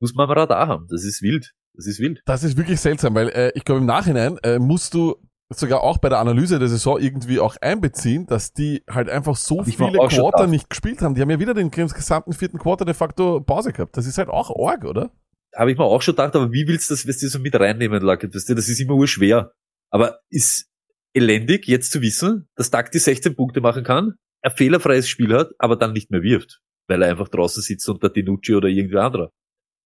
[0.00, 0.86] muss man am Radar haben.
[0.88, 1.52] Das ist wild.
[1.74, 2.20] Das ist wild.
[2.24, 5.16] Das ist wirklich seltsam, weil äh, ich glaube im Nachhinein äh, musst du
[5.52, 9.64] sogar auch bei der Analyse der Saison irgendwie auch einbeziehen, dass die halt einfach so
[9.64, 11.14] viele Quarter nicht gespielt haben.
[11.14, 13.96] Die haben ja wieder den gesamten vierten Quarter de facto Pause gehabt.
[13.96, 15.10] Das ist halt auch arg, oder?
[15.56, 17.58] Habe ich mir auch schon gedacht, aber wie willst du das, weißt du, so mit
[17.58, 19.52] reinnehmen, du, das ist immer urschwer.
[19.90, 20.68] Aber ist
[21.14, 25.76] elendig, jetzt zu wissen, dass die 16 Punkte machen kann ein fehlerfreies Spiel hat, aber
[25.76, 29.32] dann nicht mehr wirft, weil er einfach draußen sitzt unter Dinucci oder irgendwer anderer.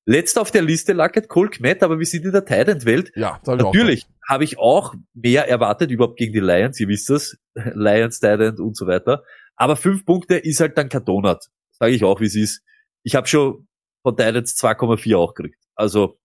[0.06, 3.12] Letzter auf der Liste lag halt Cole Kmet, aber wir sind in der Titan-Welt.
[3.16, 8.20] Ja, Natürlich habe ich auch mehr erwartet überhaupt gegen die Lions, ihr wisst das, Lions,
[8.20, 9.24] Titan und so weiter.
[9.56, 11.46] Aber fünf Punkte ist halt dann kein Donut.
[11.72, 12.62] Sage ich auch, wie es ist.
[13.02, 13.66] Ich habe schon
[14.02, 15.62] von Titans 2,4 auch gekriegt.
[15.74, 16.18] Also,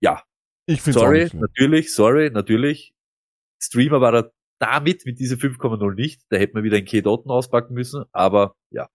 [0.00, 0.22] ja,
[0.66, 2.94] Ich finde sorry, natürlich, sorry, natürlich.
[3.60, 6.22] Streamer war er damit, mit dieser 5,0 nicht.
[6.30, 8.88] Da hätte man wieder einen K-Doten auspacken müssen, aber ja.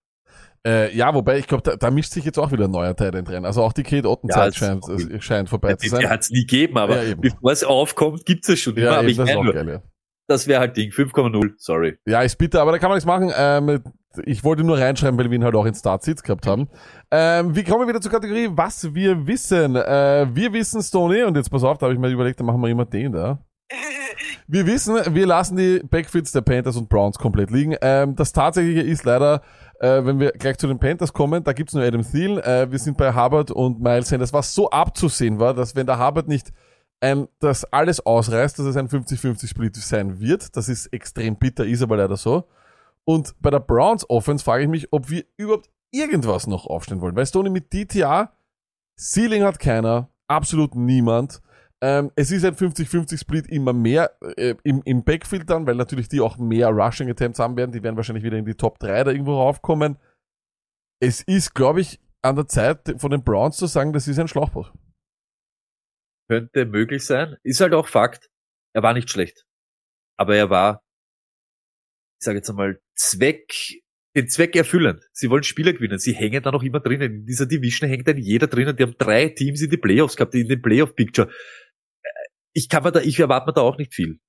[0.66, 3.12] Äh, ja, wobei ich glaube, da, da mischt sich jetzt auch wieder ein neuer Teil
[3.12, 3.44] drin.
[3.46, 6.10] Also auch die Kate Otten Ja, es- scheint, es scheint vorbei zu Den sein.
[6.10, 8.86] hat es nie gegeben, aber Ja, bevor es aufkommt, gibt es schon immer.
[8.86, 9.82] Ja, eben, ich das nur, geil, ja.
[10.28, 11.98] das wäre halt Ding, 5,0, sorry.
[12.06, 13.32] Ja, ist bitter, aber da kann man nichts machen.
[13.36, 13.82] Ähm,
[14.26, 16.70] ich wollte nur reinschreiben, weil wir ihn halt auch in Start-Seats gehabt haben.
[17.12, 19.76] Ähm, wie kommen wir wieder zur Kategorie, was wir wissen?
[19.76, 22.62] Äh, wir wissen, Stoney, und jetzt pass auf, da habe ich mir überlegt, da machen
[22.62, 23.40] wir immer den da.
[24.48, 27.76] Wir wissen, wir lassen die Backfits der Panthers und Browns komplett liegen.
[27.82, 29.42] Ähm, das Tatsächliche ist leider,
[29.84, 32.38] äh, wenn wir gleich zu den Panthers kommen, da gibt's nur Adam Thielen.
[32.38, 36.00] Äh, wir sind bei Hubbard und Miles Sanders, was so abzusehen war, dass wenn der
[36.00, 36.54] Hubbard nicht
[37.02, 40.56] ein, das alles ausreißt, dass es ein 50-50-Split sein wird.
[40.56, 42.48] Das ist extrem bitter, ist aber leider so.
[43.04, 47.18] Und bei der Browns Offense frage ich mich, ob wir überhaupt irgendwas noch aufstellen wollen.
[47.18, 48.32] Weil Stoney mit DTA,
[48.98, 51.42] Ceiling hat keiner, absolut niemand.
[51.84, 56.22] Ähm, es ist ein 50-50-Split immer mehr äh, im, im Backfield dann, weil natürlich die
[56.22, 57.74] auch mehr Rushing Attempts haben werden.
[57.74, 59.98] Die werden wahrscheinlich wieder in die Top 3 da irgendwo raufkommen.
[61.02, 64.30] Es ist, glaube ich, an der Zeit von den Browns zu sagen, das ist ein
[64.30, 64.72] Schlauchboot.
[66.30, 67.36] Könnte möglich sein.
[67.44, 68.30] Ist halt auch Fakt.
[68.74, 69.44] Er war nicht schlecht.
[70.18, 70.82] Aber er war,
[72.22, 73.82] ich sage jetzt einmal, Zweck,
[74.16, 75.04] den Zweck erfüllend.
[75.12, 76.00] Sie wollen Spieler gewinnen.
[76.00, 77.14] Sie hängen da noch immer drinnen.
[77.14, 78.78] In dieser Division hängt dann jeder drinnen.
[78.78, 81.30] Die haben drei Teams in die Playoffs gehabt, in den Playoff-Picture.
[82.54, 84.20] Ich kann mir da, ich erwarte mir da auch nicht viel.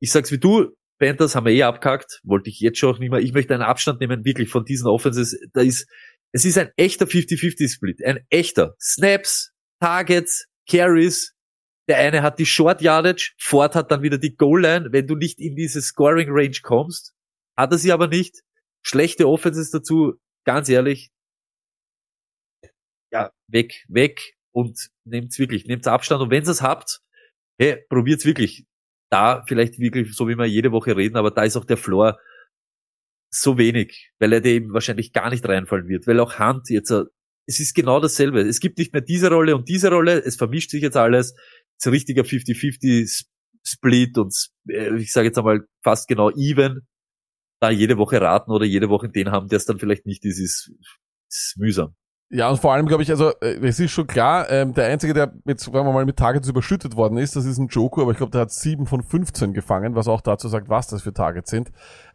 [0.00, 3.10] Ich sag's wie du, Panthers haben wir eh abkackt, wollte ich jetzt schon auch nicht
[3.10, 3.20] mehr.
[3.20, 5.38] Ich möchte einen Abstand nehmen, wirklich von diesen Offenses.
[5.52, 5.88] Da ist,
[6.32, 8.04] es ist ein echter 50-50-Split.
[8.04, 8.74] Ein echter.
[8.80, 11.34] Snaps, Targets, Carries.
[11.88, 14.88] Der eine hat die Short Yardage, Ford hat dann wieder die Goal Line.
[14.90, 17.14] Wenn du nicht in diese Scoring Range kommst,
[17.56, 18.42] hat er sie aber nicht.
[18.82, 21.10] Schlechte Offenses dazu, ganz ehrlich.
[23.12, 26.22] Ja, weg, weg und nehmt's wirklich, nehmt's Abstand.
[26.22, 27.00] Und wenn ihr es habt,
[27.58, 28.66] hey, probiert's wirklich.
[29.10, 32.18] Da vielleicht wirklich, so wie wir jede Woche reden, aber da ist auch der Floor
[33.30, 37.04] so wenig, weil er dem wahrscheinlich gar nicht reinfallen wird, weil auch Hand jetzt, äh,
[37.46, 38.40] es ist genau dasselbe.
[38.40, 41.32] Es gibt nicht mehr diese Rolle und diese Rolle, es vermischt sich jetzt alles.
[41.32, 43.26] Es ist ein richtiger 50-50
[43.64, 44.34] Split und
[44.68, 46.86] äh, ich sage jetzt einmal fast genau even.
[47.60, 50.40] Da jede Woche raten oder jede Woche den haben, der es dann vielleicht nicht ist,
[50.40, 50.72] ist,
[51.28, 51.94] ist mühsam.
[52.28, 55.14] Ja, und vor allem glaube ich, also äh, es ist schon klar, ähm, der Einzige,
[55.14, 58.10] der jetzt, sagen wir mal, mit Targets überschüttet worden ist, das ist ein Joku, aber
[58.10, 61.12] ich glaube, der hat sieben von 15 gefangen, was auch dazu sagt, was das für
[61.12, 61.70] Targets sind.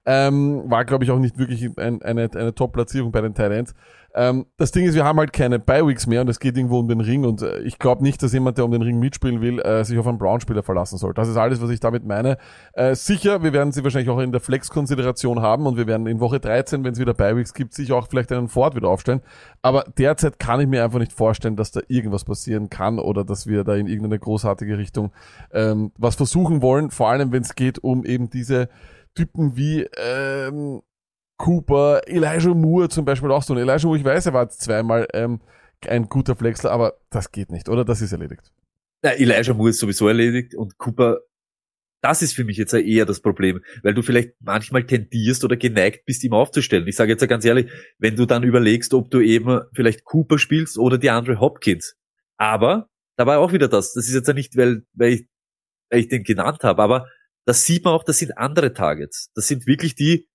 [0.06, 3.76] Ähm, war, glaube ich, auch nicht wirklich ein, eine, eine Top-Platzierung bei den Titans.
[4.14, 6.88] Ähm, das Ding ist, wir haben halt keine Bi-Weeks mehr und es geht irgendwo um
[6.88, 9.60] den Ring und äh, ich glaube nicht, dass jemand, der um den Ring mitspielen will,
[9.60, 11.14] äh, sich auf einen Brown-Spieler verlassen soll.
[11.14, 12.38] Das ist alles, was ich damit meine.
[12.74, 16.20] Äh, sicher, wir werden sie wahrscheinlich auch in der Flex-Konsideration haben und wir werden in
[16.20, 19.22] Woche 13, wenn es wieder Bi-Weeks gibt, sicher auch vielleicht einen Ford wieder aufstellen.
[19.62, 23.48] Aber derzeit kann ich mir einfach nicht vorstellen, dass da irgendwas passieren kann oder dass
[23.48, 25.12] wir da in irgendeine großartige Richtung
[25.54, 26.92] ähm, was versuchen wollen.
[26.92, 28.68] Vor allem, wenn es geht um eben diese
[29.14, 30.82] Typen wie ähm,
[31.38, 33.54] Cooper, Elijah Moore zum Beispiel auch so.
[33.54, 35.42] Und Elijah Moore, ich weiß, er war zweimal ähm,
[35.88, 37.84] ein guter Flexler, aber das geht nicht, oder?
[37.84, 38.52] Das ist erledigt.
[39.04, 41.20] Na, Elijah Moore ist sowieso erledigt und Cooper,
[42.04, 46.06] das ist für mich jetzt eher das Problem, weil du vielleicht manchmal tendierst oder geneigt
[46.06, 46.88] bist, ihm aufzustellen.
[46.88, 50.78] Ich sage jetzt ganz ehrlich, wenn du dann überlegst, ob du eben vielleicht Cooper spielst
[50.78, 51.96] oder die Andre Hopkins.
[52.38, 53.94] Aber da war auch wieder das.
[53.94, 55.28] Das ist jetzt ja nicht, weil, weil, ich,
[55.90, 57.08] weil ich den genannt habe, aber
[57.46, 59.32] das sieht man auch, das sind andere Targets.
[59.36, 60.28] Das sind wirklich die,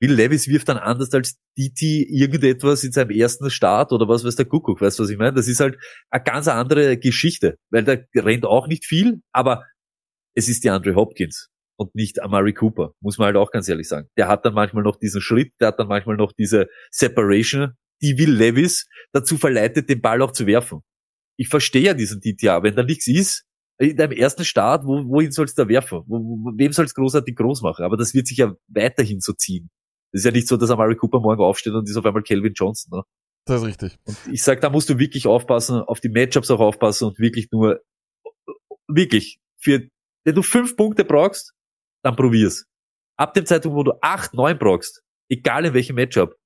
[0.00, 4.36] Will Levis wirft dann anders als DT irgendetwas in seinem ersten Start oder was weiß
[4.36, 5.34] der Kuckuck, weißt du, was ich meine?
[5.34, 5.78] Das ist halt
[6.10, 9.64] eine ganz andere Geschichte, weil der rennt auch nicht viel, aber
[10.34, 13.88] es ist die Andre Hopkins und nicht Amari Cooper, muss man halt auch ganz ehrlich
[13.88, 14.08] sagen.
[14.16, 18.18] Der hat dann manchmal noch diesen Schritt, der hat dann manchmal noch diese Separation, die
[18.18, 20.80] Will Levis dazu verleitet, den Ball auch zu werfen.
[21.36, 23.44] Ich verstehe ja diesen DTA, wenn da nichts ist,
[23.78, 26.02] in deinem ersten Start, wo, wohin sollst du da werfen?
[26.06, 27.84] Wo, wo, wem soll's großartig groß machen?
[27.84, 29.70] Aber das wird sich ja weiterhin so ziehen.
[30.12, 32.52] Das ist ja nicht so, dass Amari Cooper morgen aufsteht und ist auf einmal Calvin
[32.54, 32.98] Johnson.
[32.98, 33.04] Ne?
[33.46, 33.98] Das ist richtig.
[34.04, 37.48] Und ich sag, da musst du wirklich aufpassen, auf die Matchups auch aufpassen und wirklich
[37.50, 37.80] nur,
[38.86, 39.88] wirklich, für,
[40.24, 41.52] wenn du fünf Punkte brauchst,
[42.02, 42.66] dann probier's.
[43.16, 46.36] Ab dem Zeitpunkt, wo du acht, neun brauchst, egal in welchem Matchup,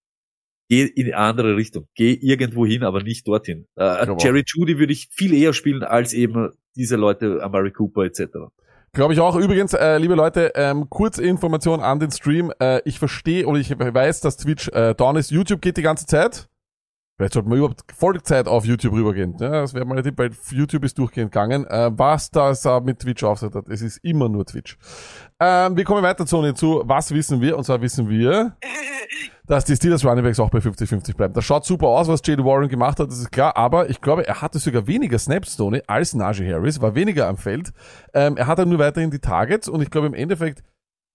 [0.68, 1.88] geh in eine andere Richtung.
[1.94, 3.66] Geh irgendwo hin, aber nicht dorthin.
[3.76, 8.22] Äh, Jerry Judy würde ich viel eher spielen als eben diese Leute, Amari Cooper etc.
[8.92, 9.36] Glaube ich auch.
[9.36, 12.52] Übrigens, äh, liebe Leute, ähm, kurze Information an den Stream.
[12.60, 15.30] Äh, ich verstehe oder ich weiß, dass Twitch äh, down ist.
[15.30, 16.48] YouTube geht die ganze Zeit.
[17.18, 19.34] Vielleicht sollten wir überhaupt Vollzeit auf YouTube rübergehen.
[19.40, 21.66] Ja, das wäre mal ein Tipp, weil YouTube ist durchgehend gegangen.
[21.66, 24.78] Äh, was das äh, mit Twitch auf hat, es ist immer nur Twitch.
[25.40, 27.58] Ähm, wir kommen weiter, Sony, zu was wissen wir?
[27.58, 28.56] Und zwar wissen wir,
[29.48, 31.34] dass die Steelers Running Backs auch bei 50-50 bleiben.
[31.34, 33.56] Das schaut super aus, was Jade Warren gemacht hat, das ist klar.
[33.56, 37.36] Aber ich glaube, er hatte sogar weniger Snaps, Stoney, als Najee Harris, war weniger am
[37.36, 37.72] Feld.
[38.14, 40.62] Ähm, er hat dann nur weiterhin die Targets und ich glaube im Endeffekt,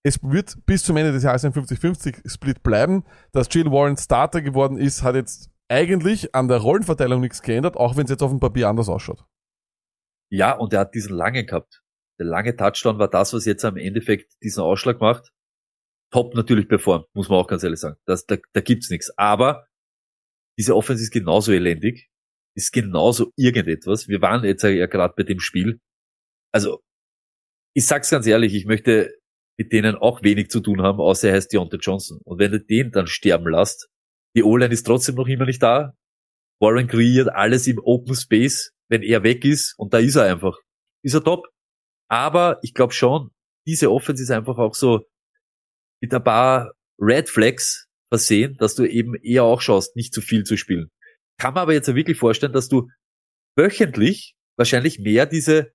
[0.05, 3.05] es wird bis zum Ende des Jahres ein 50-50-Split bleiben.
[3.31, 7.97] Dass Jill Warren Starter geworden ist, hat jetzt eigentlich an der Rollenverteilung nichts geändert, auch
[7.97, 9.25] wenn es jetzt auf dem Papier anders ausschaut.
[10.31, 11.83] Ja, und er hat diesen langen gehabt.
[12.19, 15.31] Der lange Touchdown war das, was jetzt am Endeffekt diesen Ausschlag macht.
[16.11, 17.97] Top natürlich performt, muss man auch ganz ehrlich sagen.
[18.05, 19.11] Das, da, da gibt's nichts.
[19.17, 19.65] Aber
[20.59, 22.09] diese Offense ist genauso elendig,
[22.55, 24.07] ist genauso irgendetwas.
[24.07, 25.79] Wir waren jetzt ja gerade bei dem Spiel.
[26.53, 26.83] Also,
[27.75, 29.11] ich sag's ganz ehrlich, ich möchte
[29.57, 32.19] mit denen auch wenig zu tun haben, außer er heißt Deontay Johnson.
[32.23, 33.89] Und wenn du den dann sterben lässt,
[34.35, 35.93] die O-Line ist trotzdem noch immer nicht da.
[36.59, 39.75] Warren kreiert alles im Open Space, wenn er weg ist.
[39.77, 40.57] Und da ist er einfach.
[41.03, 41.47] Ist er top.
[42.09, 43.31] Aber ich glaube schon,
[43.67, 45.01] diese Offense ist einfach auch so
[46.01, 50.43] mit ein paar Red Flags versehen, dass du eben eher auch schaust, nicht zu viel
[50.43, 50.89] zu spielen.
[51.39, 52.89] Kann man aber jetzt wirklich vorstellen, dass du
[53.57, 55.71] wöchentlich wahrscheinlich mehr diese,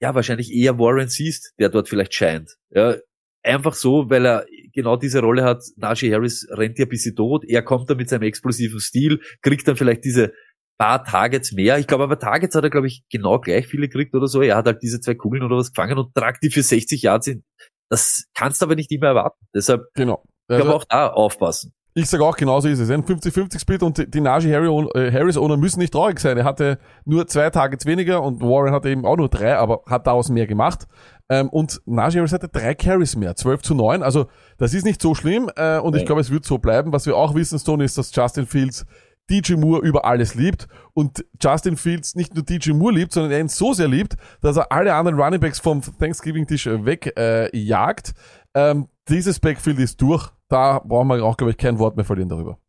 [0.00, 2.56] ja, wahrscheinlich eher Warren siehst, der dort vielleicht scheint.
[2.70, 2.96] Ja,
[3.42, 5.62] einfach so, weil er genau diese Rolle hat.
[5.76, 7.44] Najee Harris rennt ja ein bisschen tot.
[7.44, 10.32] Er kommt dann mit seinem explosiven Stil, kriegt dann vielleicht diese
[10.78, 11.78] paar Targets mehr.
[11.78, 14.40] Ich glaube aber Targets hat er, glaube ich, genau gleich viele gekriegt oder so.
[14.40, 17.26] Er hat halt diese zwei Kugeln oder was gefangen und tragt die für 60 Yards
[17.26, 17.44] in.
[17.90, 19.44] Das kannst du aber nicht immer erwarten.
[19.54, 20.24] Deshalb, Genau.
[20.48, 21.72] ich glaube auch da aufpassen.
[21.94, 22.88] Ich sage auch, genauso ist es.
[22.90, 26.36] Ein 50-50-Split und die- Najee Harry- äh, Harris-Owner müssen nicht traurig sein.
[26.38, 30.06] Er hatte nur zwei Targets weniger und Warren hatte eben auch nur drei, aber hat
[30.06, 30.86] daraus mehr gemacht.
[31.28, 34.02] Ähm, und Najee Harris hatte drei Carries mehr, 12 zu 9.
[34.04, 34.26] Also
[34.56, 36.92] das ist nicht so schlimm äh, und ich glaube, es wird so bleiben.
[36.92, 38.86] Was wir auch wissen, Stone, ist, dass Justin Fields
[39.28, 43.38] DJ Moore über alles liebt und Justin Fields nicht nur DJ Moore liebt, sondern er
[43.40, 48.12] ihn so sehr liebt, dass er alle anderen Runningbacks vom Thanksgiving-Tisch weg äh, jagt.
[48.54, 50.30] Ähm, dieses Backfield ist durch.
[50.50, 52.60] Da brauchen wir auch, glaube ich, kein Wort mehr verlieren darüber.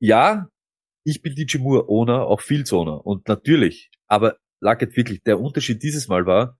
[0.00, 0.48] Ja,
[1.04, 3.04] ich bin DJ Moore Owner, auch Fields Owner.
[3.04, 6.56] Und natürlich, aber Luckett wirklich, der Unterschied dieses Mal war,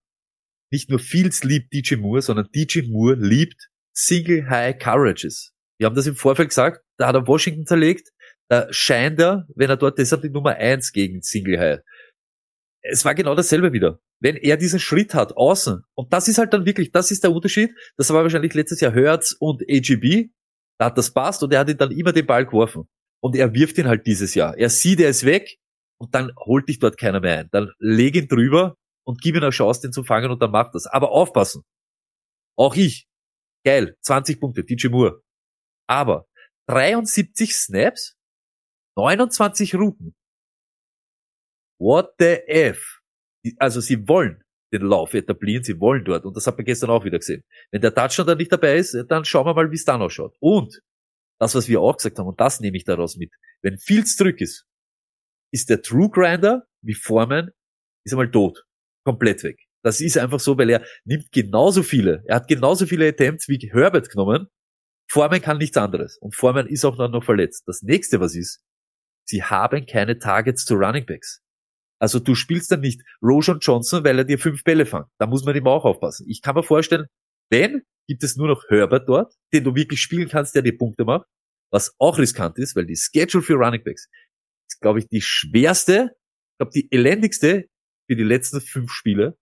[0.71, 5.53] nicht nur Fields liebt DJ Moore, sondern DJ Moore liebt Single High Coverages.
[5.79, 8.11] Wir haben das im Vorfeld gesagt, da hat er Washington zerlegt,
[8.49, 11.81] da scheint er, wenn er dort, deshalb die Nummer eins gegen Single High.
[12.83, 14.01] Es war genau dasselbe wieder.
[14.21, 17.33] Wenn er diesen Schritt hat, außen, und das ist halt dann wirklich, das ist der
[17.33, 20.31] Unterschied, das war wahrscheinlich letztes Jahr Hertz und AGB,
[20.79, 22.89] da hat das passt und er hat ihn dann immer den Ball geworfen.
[23.21, 24.57] Und er wirft ihn halt dieses Jahr.
[24.57, 25.59] Er sieht, er ist weg
[26.01, 27.49] und dann holt dich dort keiner mehr ein.
[27.51, 30.75] Dann leg ihn drüber und gib ihm eine Chance, den zu fangen und dann macht
[30.75, 30.87] das.
[30.87, 31.63] Aber aufpassen.
[32.57, 33.09] Auch ich.
[33.65, 33.97] Geil.
[34.03, 34.65] 20 Punkte.
[34.65, 35.23] DJ Moore.
[35.89, 36.27] Aber
[36.69, 38.17] 73 Snaps,
[38.97, 40.15] 29 Routen.
[41.79, 43.01] What the F?
[43.59, 46.25] Also sie wollen den Lauf etablieren, sie wollen dort.
[46.25, 47.43] Und das hat man gestern auch wieder gesehen.
[47.71, 50.37] Wenn der Touchdown dann nicht dabei ist, dann schauen wir mal, wie es dann ausschaut.
[50.41, 50.81] Und
[51.41, 53.33] das, was wir auch gesagt haben, und das nehme ich daraus mit.
[53.63, 54.67] Wenn Fields zurück ist,
[55.53, 57.51] ist der True Grinder, wie Foreman,
[58.05, 58.65] ist einmal tot.
[59.05, 59.59] Komplett weg.
[59.83, 63.59] Das ist einfach so, weil er nimmt genauso viele, er hat genauso viele Attempts wie
[63.73, 64.49] Herbert genommen.
[65.11, 66.19] Foreman kann nichts anderes.
[66.19, 67.63] Und Foreman ist auch noch verletzt.
[67.67, 68.63] Das nächste, was ist,
[69.25, 71.43] sie haben keine Targets zu Running Backs.
[72.01, 75.07] Also du spielst dann nicht Roshan Johnson, weil er dir fünf Bälle fängt.
[75.19, 76.27] Da muss man ihm auch aufpassen.
[76.29, 77.07] Ich kann mir vorstellen,
[77.51, 81.05] wenn, gibt es nur noch Herbert dort, den du wirklich spielen kannst, der dir Punkte
[81.05, 81.27] macht,
[81.71, 84.09] was auch riskant ist, weil die Schedule für Running Backs
[84.69, 86.11] ist, glaube ich, die schwerste,
[86.53, 87.67] ich glaube, die elendigste
[88.09, 89.37] für die letzten fünf Spiele.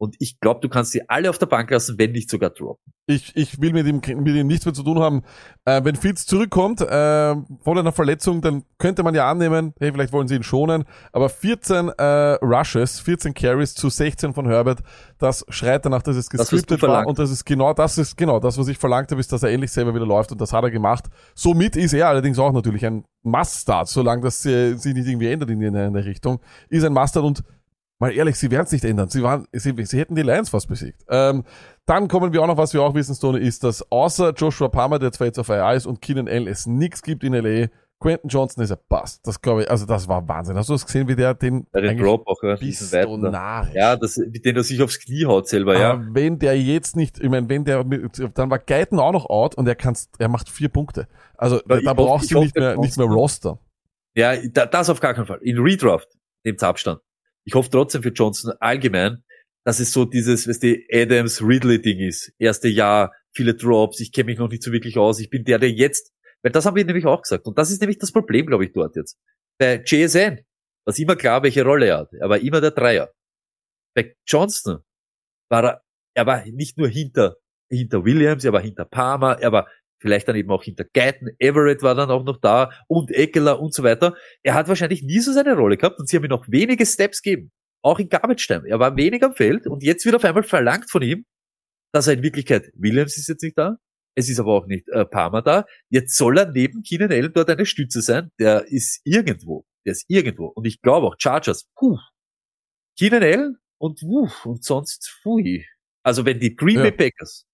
[0.00, 2.90] Und ich glaube, du kannst sie alle auf der Bank lassen, wenn nicht sogar droppen.
[3.06, 5.22] Ich, ich will mit ihm, mit ihm nichts mehr zu tun haben.
[5.66, 10.14] Äh, wenn Fields zurückkommt äh, von einer Verletzung, dann könnte man ja annehmen, hey, vielleicht
[10.14, 10.84] wollen sie ihn schonen.
[11.12, 12.02] Aber 14 äh,
[12.42, 14.78] Rushes, 14 Carries zu 16 von Herbert,
[15.18, 16.88] das schreit danach, dass es Das, gescriptet war.
[16.88, 17.08] verlangt.
[17.08, 19.50] Und das ist genau das ist genau das, was ich verlangt habe, ist, dass er
[19.50, 20.32] endlich selber wieder läuft.
[20.32, 21.04] Und das hat er gemacht.
[21.34, 25.50] Somit ist er allerdings auch natürlich ein Must-Start, solange das äh, sich nicht irgendwie ändert
[25.50, 26.40] in eine, in eine Richtung.
[26.70, 27.44] Ist ein Must-Start und
[28.00, 29.10] Mal ehrlich, sie werden es nicht ändern.
[29.10, 31.04] Sie, waren, sie, sie hätten die Lions fast besiegt.
[31.08, 31.44] Ähm,
[31.84, 34.98] dann kommen wir auch noch, was wir auch wissen, Stone, ist, dass außer Joshua Palmer,
[34.98, 37.68] der zwar jetzt auf IR ist, und Keenan Allen es nichts gibt in L.A.,
[38.00, 39.20] Quentin Johnson ist ein Bust.
[39.26, 40.56] Das glaube ich, also das war Wahnsinn.
[40.56, 42.56] Hast du das gesehen, wie der den Bei den Drop auch ja,
[43.18, 43.74] narrisch.
[43.74, 45.92] Ja, das, mit dem er sich aufs Knie haut selber, ja.
[45.92, 49.54] Aber wenn der jetzt nicht, ich meine, wenn der, dann war Guyton auch noch out
[49.54, 51.08] und er kann's, er macht vier Punkte.
[51.36, 53.58] Also Ja, da, da brauchst du nicht mehr, nicht mehr Roster.
[54.16, 55.40] Ja, da, das auf gar keinen Fall.
[55.42, 56.08] In Redraft,
[56.46, 57.00] dem Abstand.
[57.44, 59.24] Ich hoffe trotzdem für Johnson allgemein,
[59.64, 62.32] dass es so dieses, weißt du, Adams-Ridley-Ding ist.
[62.38, 65.58] Erste Jahr, viele Drops, ich kenne mich noch nicht so wirklich aus, ich bin der,
[65.58, 66.12] der jetzt,
[66.42, 67.46] weil das haben wir nämlich auch gesagt.
[67.46, 69.18] Und das ist nämlich das Problem, glaube ich, dort jetzt.
[69.58, 70.36] Bei JSN
[70.84, 72.12] war es immer klar, welche Rolle er hat.
[72.14, 73.12] Er war immer der Dreier.
[73.94, 74.78] Bei Johnston
[75.50, 75.82] war er,
[76.14, 77.36] er war nicht nur hinter,
[77.68, 79.68] hinter Williams, er war hinter Palmer, er war
[80.00, 83.74] vielleicht dann eben auch hinter Guyton, Everett war dann auch noch da und Eckler und
[83.74, 84.14] so weiter.
[84.42, 87.22] Er hat wahrscheinlich nie so seine Rolle gehabt und sie haben ihm noch wenige Steps
[87.22, 87.52] gegeben.
[87.82, 88.62] Auch in Garbage Time.
[88.66, 91.24] Er war wenig am Feld und jetzt wird auf einmal verlangt von ihm,
[91.92, 93.76] dass er in Wirklichkeit, Williams ist jetzt nicht da,
[94.14, 97.48] es ist aber auch nicht äh, Palmer da, jetzt soll er neben Keenan Allen dort
[97.50, 100.46] eine Stütze sein, der ist irgendwo, der ist irgendwo.
[100.46, 101.98] Und ich glaube auch, Chargers, puh,
[102.98, 105.66] Keenan Allen und puh, und sonst, pfui.
[106.02, 106.96] Also wenn die Green Bay Ja.
[106.96, 107.46] Packers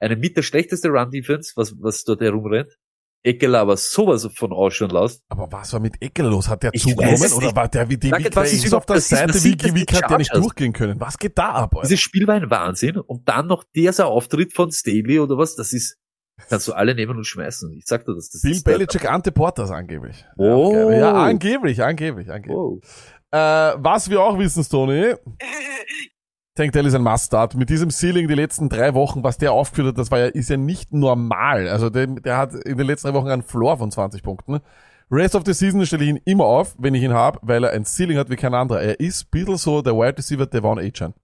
[0.00, 2.76] eine mit der schlechteste Run-Defense, was, was dort herumrennt,
[3.22, 6.48] Eckler aber sowas von ausschauen lässt, Aber was war mit Eckel los?
[6.48, 8.96] Hat der Ich zugenommen oder war der wie die wie was ist ist auf der
[8.96, 9.34] das ist- Seite?
[9.38, 10.98] sieht, Wie, dass wie kann der nicht durchgehen können?
[11.00, 11.74] Was geht da ab?
[11.76, 11.86] Alter?
[11.86, 15.74] Dieses Spiel war ein Wahnsinn und dann noch dieser Auftritt von Staley oder was, das
[15.74, 15.98] ist,
[16.48, 17.70] kannst du alle nehmen und schmeißen.
[17.76, 18.30] Ich sag dir das.
[18.30, 20.24] das Bill ist Belichick Ante Portas angeblich.
[20.38, 20.72] Oh.
[20.74, 22.56] Ja, ja, angeblich, angeblich, angeblich.
[22.56, 22.80] Wow.
[23.32, 25.14] Äh, was wir auch wissen, Stoney,
[26.56, 27.54] Tank Dell ist ein Must-Start.
[27.54, 30.50] Mit diesem Ceiling die letzten drei Wochen, was der aufgeführt hat, das war ja, ist
[30.50, 31.68] ja nicht normal.
[31.68, 34.60] Also der, der hat in den letzten drei Wochen einen Floor von 20 Punkten.
[35.10, 37.70] Rest of the Season stelle ich ihn immer auf, wenn ich ihn habe, weil er
[37.70, 38.80] ein Ceiling hat wie kein anderer.
[38.80, 41.14] Er ist ein so der Wide Receiver Devon Achan.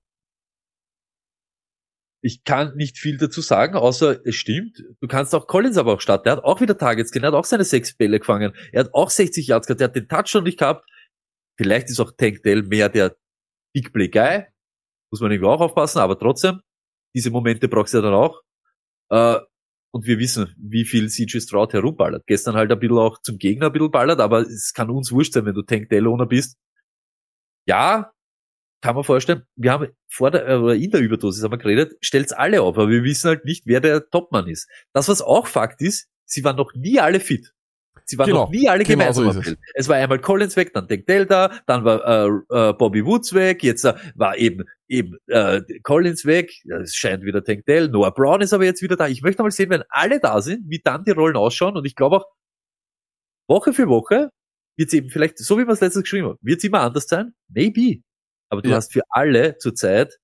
[2.23, 4.83] Ich kann nicht viel dazu sagen, außer es stimmt.
[5.01, 6.29] Du kannst auch Collins aber auch starten.
[6.29, 8.53] Er hat auch wieder Targets gehabt, er hat auch seine sechs Bälle gefangen.
[8.73, 10.89] Er hat auch 60 Yards gehabt, er hat den Touchdown nicht gehabt.
[11.57, 13.17] Vielleicht ist auch Tank Dell mehr der
[13.73, 14.47] Big Play Guy.
[15.11, 16.61] Muss man irgendwie auch aufpassen, aber trotzdem,
[17.15, 18.43] diese Momente brauchst du ja dann auch.
[19.11, 19.39] Äh,
[19.93, 22.27] und wir wissen, wie viel CJ Stroud herumballert.
[22.27, 25.33] Gestern halt ein bisschen auch zum Gegner ein bisschen ballert, aber es kann uns wurscht
[25.33, 26.59] sein, wenn du Tank Dell Owner bist.
[27.67, 28.13] Ja,
[28.83, 31.97] kann man vorstellen, wir haben vor der, äh, oder in der Überdosis haben wir geredet,
[32.01, 34.69] stellt's alle auf, aber wir wissen halt nicht, wer der Topmann ist.
[34.93, 37.53] Das, was auch Fakt ist, sie waren noch nie alle fit.
[38.05, 39.57] Sie waren Genau, noch nie alle genau gemeinsam so es.
[39.75, 43.35] Es war einmal Collins weg, dann Tank Dell da, dann war äh, äh, Bobby Woods
[43.35, 47.89] weg, jetzt äh, war eben eben äh, Collins weg, Ja, es scheint wieder Tank Dell,
[47.89, 49.09] Noah Brown ist aber jetzt wieder da.
[49.09, 51.95] Ich möchte mal sehen, wenn alle da sind, wie dann die Rollen ausschauen und ich
[51.97, 52.27] glaube auch,
[53.49, 54.31] Woche für Woche
[54.79, 57.35] wird's eben vielleicht, so wie wir es letztes geschrieben haben, wird's immer anders sein?
[57.49, 58.03] Maybe.
[58.51, 58.77] Aber du Ja.
[58.77, 60.19] hast für alle zurzeit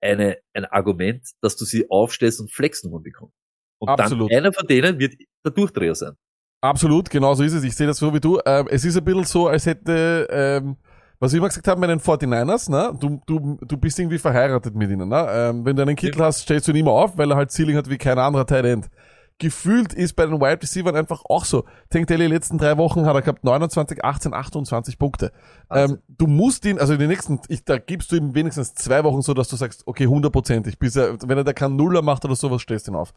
[0.00, 3.34] eine, ein Argument, dass du sie aufstellst und Flexnummern bekommst.
[3.80, 4.30] Und Absolut.
[4.30, 6.14] dann einer von denen wird der Durchdreher sein.
[6.62, 7.64] Absolut, genau so ist es.
[7.64, 8.40] Ich sehe das so wie du.
[8.46, 10.76] Ähm, es ist ein bisschen so, als hätte, ähm,
[11.20, 12.96] was wir immer gesagt haben bei den 49ers, ne?
[12.98, 15.08] du, du, du bist irgendwie verheiratet mit ihnen.
[15.08, 15.26] Ne?
[15.30, 17.76] Ähm, wenn du einen Kittel hast, stellst du ihn immer auf, weil er halt Ceiling
[17.76, 18.90] hat wie kein anderer Tight End.
[19.38, 21.64] Gefühlt ist bei den Wide Receivers einfach auch so.
[21.90, 25.32] Tank die letzten drei Wochen hat er gehabt 29, 18, 28 Punkte.
[25.68, 25.96] Wahnsinn.
[25.96, 29.02] Ähm, du musst ihn, also in den nächsten, ich, da gibst du ihm wenigstens zwei
[29.02, 32.24] Wochen so, dass du sagst, okay, hundertprozentig, bis er, wenn er da keinen Nuller macht
[32.24, 33.12] oder sowas, stellst du ihn auf.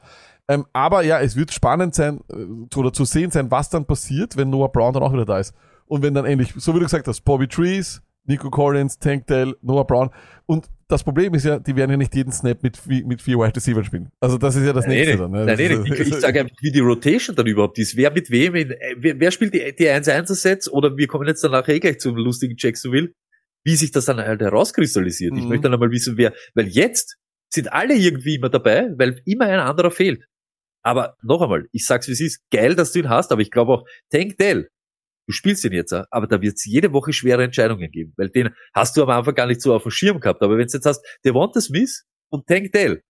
[0.48, 4.38] Ähm, aber ja, es wird spannend sein, äh, oder zu sehen sein, was dann passiert,
[4.38, 5.54] wenn Noah Brown dann auch wieder da ist.
[5.88, 9.56] Und wenn dann endlich, so wie du gesagt hast, Bobby Trees, Nico Collins, Tank Dell,
[9.62, 10.10] Noah Brown.
[10.46, 13.56] Und das Problem ist ja, die werden ja nicht jeden Snap mit, mit vier Wide
[13.56, 14.10] Receivers spielen.
[14.20, 15.32] Also das ist ja das Nein, nächste dann.
[15.32, 15.46] Ne?
[15.46, 15.86] nein, nee, ist-.
[15.86, 17.96] Ich, ich sage einfach, wie die Rotation dann überhaupt ist.
[17.96, 21.44] Wer mit wem, in, äh, wer, wer spielt die, die 1-1-Sets oder wir kommen jetzt
[21.44, 23.12] danach eh gleich zum lustigen Jacksonville,
[23.64, 25.38] wie sich das dann halt herauskristallisiert.
[25.38, 25.50] Ich Mhm.
[25.50, 27.16] möchte dann einmal wissen, wer, weil jetzt
[27.50, 30.26] sind alle irgendwie immer dabei, weil immer ein anderer fehlt.
[30.84, 33.52] Aber noch einmal, ich sag's wie es ist, geil, dass du ihn hast, aber ich
[33.52, 34.70] glaube auch, Tank Dell,
[35.28, 38.98] du spielst ihn jetzt, aber da wird's jede Woche schwere Entscheidungen geben, weil den hast
[38.98, 40.42] du am Anfang gar nicht so auf dem Schirm gehabt.
[40.42, 43.04] Aber wenn du jetzt hast, Devonta Smith und Tank Dell,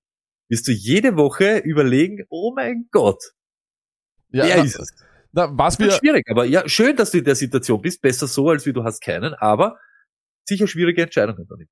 [0.49, 3.21] wirst du jede Woche überlegen, oh mein Gott,
[4.29, 4.93] ja, wer na, ist es?
[5.31, 8.01] na, was Das wird wir, schwierig, aber ja, schön, dass du in der Situation bist,
[8.01, 9.77] besser so, als wie du hast keinen, aber
[10.45, 11.69] sicher schwierige Entscheidungen damit.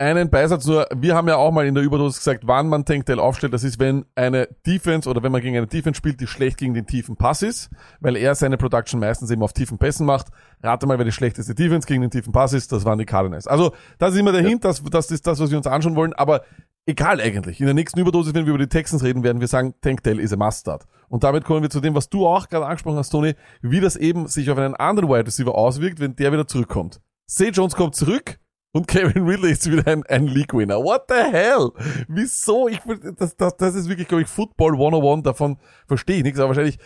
[0.00, 0.06] Ja.
[0.06, 3.06] Einen Beisatz nur, wir haben ja auch mal in der Überdosis gesagt, wann man Tank
[3.06, 6.26] Dell aufstellt, das ist, wenn eine Defense oder wenn man gegen eine Defense spielt, die
[6.26, 7.70] schlecht gegen den tiefen Pass ist,
[8.00, 10.28] weil er seine Production meistens eben auf tiefen Pässen macht.
[10.62, 13.46] Rate mal, wer die schlechteste Defense gegen den tiefen Pass ist, das waren die Cardinals.
[13.46, 16.12] Also, das ist immer der Hint, das, das ist das, was wir uns anschauen wollen,
[16.12, 16.42] aber
[16.86, 17.60] egal eigentlich.
[17.60, 20.18] In der nächsten Überdosis, wenn wir über die Texans reden, werden wir sagen, Tank Dell
[20.18, 20.84] is a Must-Start.
[21.08, 23.94] Und damit kommen wir zu dem, was du auch gerade angesprochen hast, Tony, wie das
[23.94, 27.00] eben sich auf einen anderen Wide Receiver auswirkt, wenn der wieder zurückkommt.
[27.26, 28.38] Say Jones kommt zurück,
[28.74, 30.82] und Kevin Ridley ist wieder ein, ein League-Winner.
[30.82, 31.70] What the hell?
[32.08, 32.66] Wieso?
[32.66, 32.80] Ich,
[33.16, 35.22] das, das, das ist wirklich, glaube ich, Football 101.
[35.22, 36.40] Davon verstehe ich nichts.
[36.40, 36.78] Aber wahrscheinlich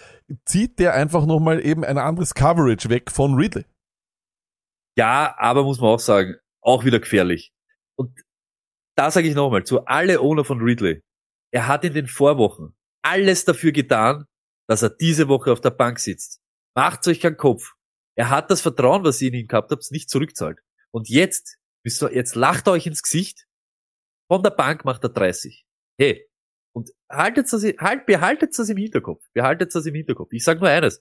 [0.45, 3.65] zieht der einfach nochmal eben ein anderes Coverage weg von Ridley.
[4.99, 7.55] Ja, aber muss man auch sagen, auch wieder gefährlich.
[7.97, 8.21] Und
[8.95, 11.03] da sage ich nochmal, zu alle Owner von Ridley,
[11.53, 14.27] er hat in den Vorwochen alles dafür getan,
[14.69, 16.43] dass er diese Woche auf der Bank sitzt.
[16.77, 17.73] Macht euch keinen Kopf.
[18.15, 20.59] Er hat das Vertrauen, was ihr in ihn gehabt habt, nicht zurückzahlt.
[20.91, 23.47] Und jetzt Wisst ihr, Jetzt lacht euch ins Gesicht.
[24.31, 25.65] Von der Bank macht er 30.
[25.99, 26.27] Hey.
[26.75, 29.25] Und haltet das, halt, behaltet das im Hinterkopf.
[29.33, 30.33] Behaltet das im Hinterkopf.
[30.33, 31.01] Ich sage nur eines.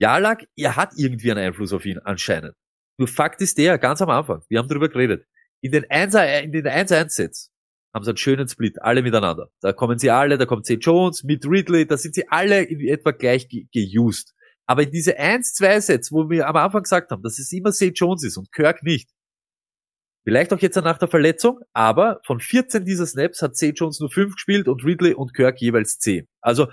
[0.00, 2.54] Jalak, er hat irgendwie einen Einfluss auf ihn, anscheinend.
[2.98, 5.26] Nur Fakt ist der, ganz am Anfang, wir haben darüber geredet,
[5.60, 6.14] in den 1
[6.44, 7.52] in den 1-1-Sets
[7.94, 9.50] haben sie einen schönen Split, alle miteinander.
[9.60, 10.74] Da kommen sie alle, da kommt C.
[10.74, 14.34] Jones mit Ridley, da sind sie alle in etwa gleich ge geused.
[14.66, 17.92] Aber in diese 1-2-Sets, wo wir am Anfang gesagt haben, dass es immer C.
[17.94, 19.10] Jones ist und Kirk nicht,
[20.24, 23.70] vielleicht auch jetzt nach der Verletzung, aber von 14 dieser Snaps hat C.
[23.70, 26.26] Jones nur 5 gespielt und Ridley und Kirk jeweils 10.
[26.40, 26.68] Also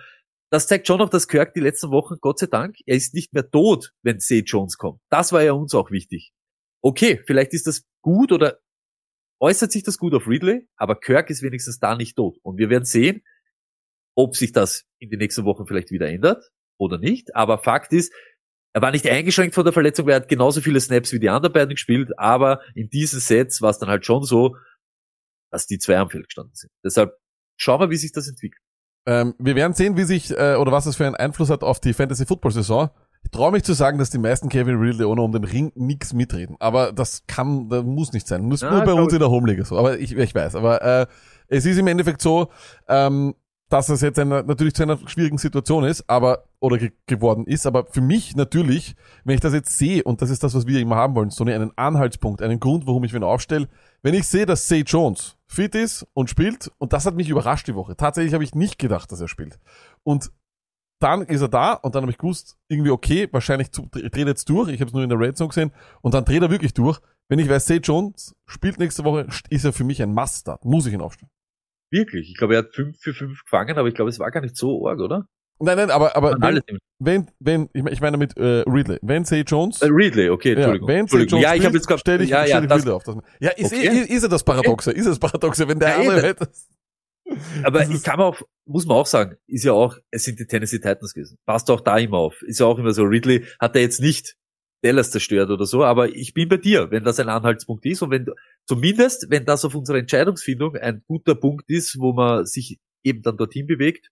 [0.49, 3.34] das zeigt schon noch, dass Kirk die letzten Wochen, Gott sei Dank, er ist nicht
[3.34, 4.39] mehr tot, wenn C.
[4.39, 4.99] Jones kommt.
[5.10, 6.34] Das war ja uns auch wichtig.
[6.82, 8.60] Okay, vielleicht ist das gut oder
[9.39, 12.38] äußert sich das gut auf Ridley, aber Kirk ist wenigstens da nicht tot.
[12.43, 13.24] Und wir werden sehen,
[14.16, 17.36] ob sich das in den nächsten Wochen vielleicht wieder ändert oder nicht.
[17.36, 18.14] Aber Fakt ist,
[18.74, 21.30] er war nicht eingeschränkt von der Verletzung, weil er hat genauso viele Snaps wie die
[21.30, 24.55] anderen beiden gespielt, aber in diesen Sets war es dann halt schon so,
[25.51, 26.72] dass die zwei am Feld gestanden sind.
[26.84, 27.17] Deshalb
[27.57, 28.61] schauen wir, wie sich das entwickelt.
[29.05, 31.80] Ähm, wir werden sehen, wie sich äh, oder was es für einen Einfluss hat auf
[31.80, 32.89] die Fantasy Football Saison.
[33.24, 36.13] Ich traue mich zu sagen, dass die meisten Kevin Ridley ohne um den Ring nix
[36.13, 36.55] mitreden.
[36.59, 38.43] Aber das kann, das muss nicht sein.
[38.43, 39.78] Muss Ja, nur bei uns in der Homeliga so.
[39.78, 40.55] Aber ich, ich weiß.
[40.55, 41.07] Aber äh,
[41.47, 42.49] es ist im Endeffekt so,
[42.88, 43.36] ähm,
[43.72, 47.65] dass es jetzt eine, natürlich zu einer schwierigen Situation ist, aber oder ge geworden ist.
[47.65, 50.80] Aber für mich natürlich, wenn ich das jetzt sehe und das ist das, was wir
[50.82, 53.69] immer haben wollen, so einen Anhaltspunkt, einen Grund, warum ich wen aufstelle.
[54.01, 57.67] Wenn ich sehe, dass Say Jones fit ist und spielt, und das hat mich überrascht
[57.67, 57.95] die Woche.
[57.95, 59.57] Tatsächlich habe ich nicht gedacht, dass er spielt.
[60.03, 60.32] Und
[60.99, 64.28] dann ist er da und dann habe ich gewusst, irgendwie okay, wahrscheinlich zu, dreht er
[64.28, 64.69] jetzt durch.
[64.69, 66.99] Ich habe es nur in der Red Zone gesehen und dann dreht er wirklich durch.
[67.30, 70.65] Wenn ich weiß, Say Jones spielt nächste Woche, ist er für mich ein Must-Start.
[70.65, 71.32] Muss ich ihn aufstellen.
[71.92, 72.30] Wirklich.
[72.30, 74.56] Ich glaube, er hat 5 für 5 gefangen, aber ich glaube, es war gar nicht
[74.58, 75.28] so arg, oder?
[75.64, 76.62] Nein, nein, aber, aber wenn,
[76.98, 80.88] wenn, wenn, ich meine- mit äh, Ridley, wenn Say Jones, Äh, Ridley, okay, ja, Entschuldigung.
[80.88, 81.24] wenn Say.
[81.26, 83.04] Jones Ja, ich habe jetzt gerade stell ich, ja, stell ja, ich das, Ridley auf.
[83.04, 83.88] Das, ja, ist, Okay.
[83.88, 86.50] ist, ist er das Paradoxe, ist das Paradoxe, wenn der Ja, andere hätte.
[87.64, 90.80] aber ich kann auch, muss man auch sagen, ist ja auch, es sind die Tennessee
[90.80, 91.38] Titans gewesen.
[91.46, 92.42] Passt auch da immer auf.
[92.42, 94.36] Ist ja auch immer so, Ridley hat er jetzt nicht
[94.84, 98.12] Dallas zerstört oder so, aber ich bin bei dir, wenn das ein Anhaltspunkt ist und
[98.12, 98.26] wenn,
[98.66, 103.38] zumindest, wenn das auf unserer Entscheidungsfindung ein guter Punkt ist, wo man sich eben dann
[103.38, 104.10] dorthin bewegt,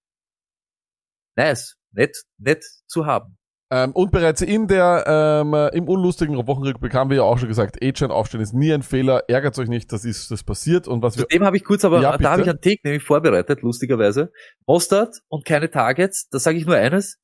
[1.35, 3.39] nice, nett, nett zu haben.
[3.71, 7.49] Ähm, und bereits in der, ähm, äh, im unlustigen Wochenrückblick haben wir ja auch schon
[7.49, 11.03] gesagt, A-Chain aufstellen ist nie ein Fehler, ärgert euch nicht, das ist, das passiert und
[11.03, 13.03] was wir, Zu dem habe ich kurz, aber Ja, da habe ich einen Take nämlich
[13.03, 14.31] vorbereitet, lustigerweise.
[14.65, 17.19] Mostert und keine Targets, da sage ich nur eines,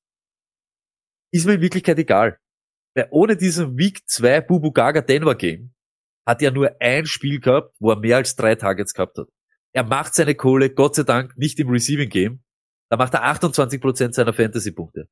[1.32, 2.38] ist mir in Wirklichkeit egal.
[2.96, 5.74] Weil ohne diesen Week 2 Bubu Gaga Denver Game
[6.26, 9.28] hat er nur ein Spiel gehabt, wo er mehr als drei Targets gehabt hat.
[9.74, 12.44] Er macht seine Kohle, Gott sei Dank, nicht im Receiving Game.
[12.90, 15.10] Da macht er 28% seiner Fantasy-Punkte.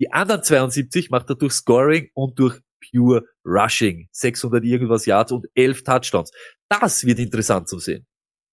[0.00, 2.60] Die anderen 72 macht er durch Scoring und durch
[2.90, 4.08] Pure Rushing.
[4.12, 6.30] 600 irgendwas Yards und 11 Touchdowns.
[6.68, 8.06] Das wird interessant zu sehen.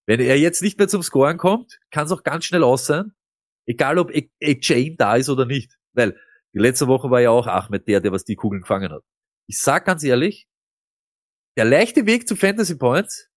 [0.08, 3.12] Wenn er jetzt nicht mehr zum Scoren kommt, kann es auch ganz schnell aus sein.
[3.66, 5.78] Egal ob Jane da ist oder nicht.
[5.94, 6.18] Weil
[6.54, 9.04] die letzte Woche war ja auch Ahmed der, der was die Kugeln gefangen hat.
[9.48, 10.48] Ich sag ganz ehrlich,
[11.58, 13.30] der leichte Weg zu Fantasy Points,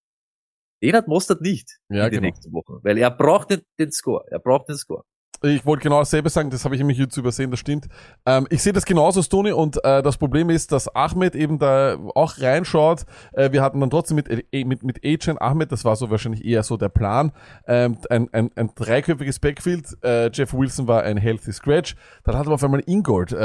[0.82, 2.22] den hat Mostert nicht Ja, in den genau.
[2.26, 2.82] nächsten Wochen.
[2.82, 4.24] Weil er braucht den, den Score.
[4.30, 5.04] Er braucht den Score.
[5.43, 7.89] Ich wollte genau dasselbe sagen, das habe ich nämlich jetzt übersehen, das stimmt.
[8.24, 11.99] Ähm, ich sehe das genauso, Stony, und äh, das Problem ist, dass Ahmed eben da
[12.14, 13.05] auch reinschaut.
[13.32, 16.45] Äh, wir hatten dann trotzdem mit, äh, mit, mit Agent Ahmed, das war so wahrscheinlich
[16.45, 17.32] eher so der Plan,
[17.66, 19.97] ähm, ein, ein, ein dreiköpfiges Backfield.
[20.03, 21.97] Äh, Jeff Wilson war ein healthy Scratch.
[22.24, 23.37] Dann hatten wir auf einmal Ingold, äh,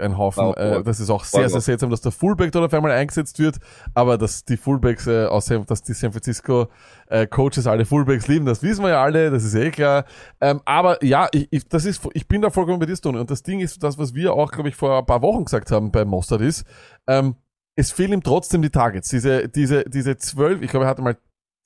[0.00, 0.54] ein Haufen.
[0.54, 3.58] Äh, das ist auch sehr, sehr seltsam, dass der Fullback dort auf einmal eingesetzt wird,
[3.94, 6.68] aber dass die Fullbacks äh, aus San, dass die San Francisco
[7.12, 10.06] äh, Coaches alle Fullbacks lieben, das wissen wir ja alle, das ist eh klar.
[10.40, 13.20] Ähm, aber ja, ich, ich, das ist, ich bin da vollkommen bei dir, Stone.
[13.20, 15.70] Und das Ding ist, das, was wir auch, glaube ich, vor ein paar Wochen gesagt
[15.70, 16.64] haben bei Mostard ist,
[17.06, 17.36] ähm,
[17.76, 19.10] es fehlen ihm trotzdem die Targets.
[19.10, 21.18] Diese, diese, diese zwölf, ich glaube, er hatte mal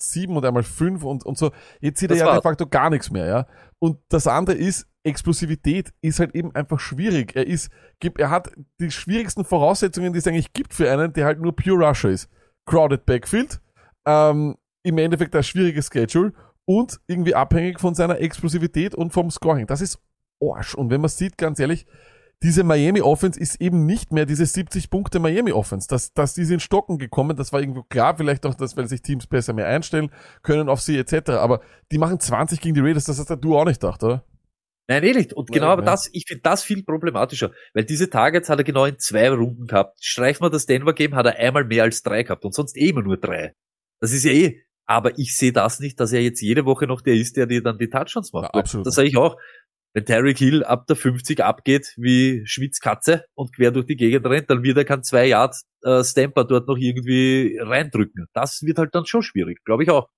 [0.03, 1.53] sieben und einmal fünf und, und so.
[1.81, 3.47] Jetzt sieht Das er ja de facto gar nichts mehr, ja.
[3.79, 7.37] Und das andere ist, Explosivität ist halt eben einfach schwierig.
[7.37, 7.71] Er ist,
[8.01, 11.55] gibt, er hat die schwierigsten Voraussetzungen, die es eigentlich gibt für einen, der halt nur
[11.55, 12.29] Pure Rusher ist.
[12.69, 13.61] Crowded Backfield,
[14.07, 16.32] ähm, im Endeffekt ein schwieriges Schedule
[16.64, 19.66] und irgendwie abhängig von seiner Explosivität und vom Scoring.
[19.66, 19.99] Das ist
[20.41, 20.74] Arsch.
[20.74, 21.87] Und wenn man sieht, ganz ehrlich,
[22.43, 25.89] diese Miami Offense ist eben nicht mehr diese 70 Punkte Miami Offense.
[25.89, 27.37] Das, das, die sind stocken gekommen.
[27.37, 28.16] Das war irgendwo klar.
[28.16, 30.11] Vielleicht auch das, weil sich Teams besser mehr einstellen
[30.43, 31.30] können auf sie etc.
[31.30, 33.05] Aber die machen 20 gegen die Raiders.
[33.05, 34.24] Das hast du auch nicht gedacht, oder?
[34.89, 35.32] Nein, eh nicht.
[35.32, 37.51] Und genau Nein, aber das, ich finde das viel problematischer.
[37.74, 39.99] Weil diese Targets hat er genau in zwei Runden gehabt.
[40.01, 42.91] Streichen wir das Denver Game, hat er einmal mehr als drei gehabt und sonst eh
[42.91, 43.55] immer nur drei.
[44.01, 44.66] Das ist ja eh.
[44.87, 47.62] Aber ich sehe das nicht, dass er jetzt jede Woche noch der ist, der dir
[47.62, 48.55] dann die Touchdowns macht.
[48.55, 48.87] Ja, absolut.
[48.87, 49.37] Das sage ich auch.
[49.95, 54.51] wenn Tyreek Hill ab der 50 abgeht wie Schwitzkatze und quer durch die Gegend rennt,
[54.51, 58.26] dann wird er kein zwei Yard äh, Stamper dort noch irgendwie reindrücken.
[58.34, 60.09] Das wird halt dann schon schwierig, glaube ich auch.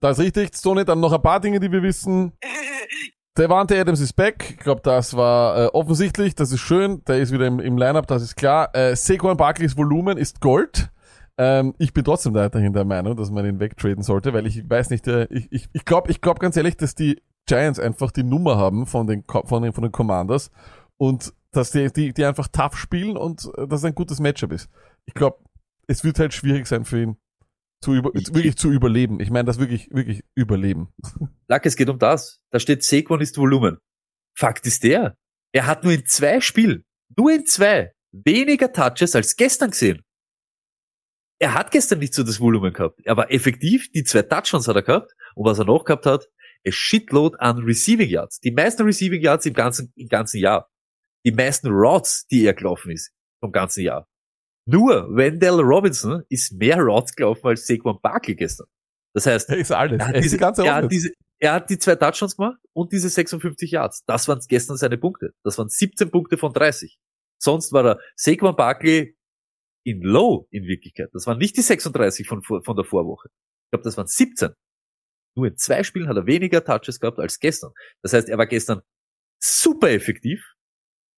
[0.00, 0.84] Das ist richtig, Stoney.
[0.84, 2.32] Dann noch ein paar Dinge, die wir wissen.
[3.38, 4.50] Devante Adams ist back.
[4.50, 6.34] Ich glaube, das war äh, offensichtlich.
[6.34, 7.02] Das ist schön.
[7.06, 8.74] Der ist wieder im, im Lineup, das ist klar.
[8.74, 10.91] Äh, Saquon Barkleys Volumen ist Gold.
[11.38, 14.90] Ähm, ich bin trotzdem weiterhin der Meinung, dass man ihn wegtraden sollte, weil ich weiß
[14.90, 18.22] nicht, äh, ich ich, ich glaube ich glaub ganz ehrlich, dass die Giants einfach die
[18.22, 20.50] Nummer haben von den, von den, von den Commanders
[20.98, 24.52] und dass die, die, die einfach tough spielen und äh, dass es ein gutes Matchup
[24.52, 24.68] ist.
[25.06, 25.38] Ich glaube,
[25.88, 27.16] es wird halt schwierig sein für ihn,
[27.82, 29.18] zu über, Ich- wirklich zu überleben.
[29.20, 30.88] Ich meine das wirklich, wirklich überleben.
[31.48, 32.40] Lack, es geht um das.
[32.50, 33.78] Da steht Saquon ist Volumen.
[34.38, 35.16] Fakt ist der,
[35.52, 36.84] er hat nur in zwei Spielen,
[37.16, 40.02] nur in zwei, weniger Touches als gestern gesehen.
[41.42, 43.00] Er hat gestern nicht so das Volumen gehabt.
[43.02, 45.12] Er war effektiv, die zwei Touchdowns hat er gehabt.
[45.34, 46.28] Und was er noch gehabt hat,
[46.64, 48.38] a shitload an Receiving Yards.
[48.38, 50.70] Die meisten Receiving Yards im ganzen, im ganzen Jahr.
[51.26, 54.06] Die meisten Routes, die er gelaufen ist, vom ganzen Jahr.
[54.66, 58.68] Nur Wendell Robinson ist mehr Routes gelaufen als Saquon Barkley gestern.
[59.12, 59.98] Das heißt, Er ist alles.
[59.98, 62.60] er hat, Er diese, die ganze er, hat diese, er hat die zwei Touchdowns gemacht
[62.72, 64.04] und diese 56 Yards.
[64.06, 65.34] Das waren gestern seine Punkte.
[65.42, 67.00] Das waren 17 Punkte von 30.
[67.40, 69.16] Sonst war er Saquon Barkley
[69.84, 71.10] in Low in Wirklichkeit.
[71.12, 73.28] Das waren nicht die 36 von, von der Vorwoche.
[73.28, 74.50] Ich glaube, das waren 17.
[75.36, 77.72] Nur in zwei Spielen hat er weniger Touches gehabt als gestern.
[78.02, 78.82] Das heißt, er war gestern
[79.42, 80.44] super effektiv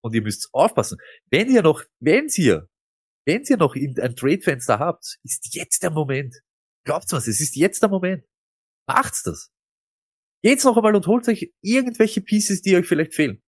[0.03, 0.99] und ihr müsst aufpassen.
[1.31, 2.69] Wenn ihr noch, wenn ihr,
[3.27, 6.35] wenn ihr noch in- ein Trade-Fenster habt, ist jetzt der Moment.
[6.87, 8.25] Glaubt's mir, es ist jetzt der Moment.
[8.87, 9.51] Macht's das.
[10.43, 13.43] Geht's noch einmal und holt euch irgendwelche Pieces, die euch vielleicht fehlen.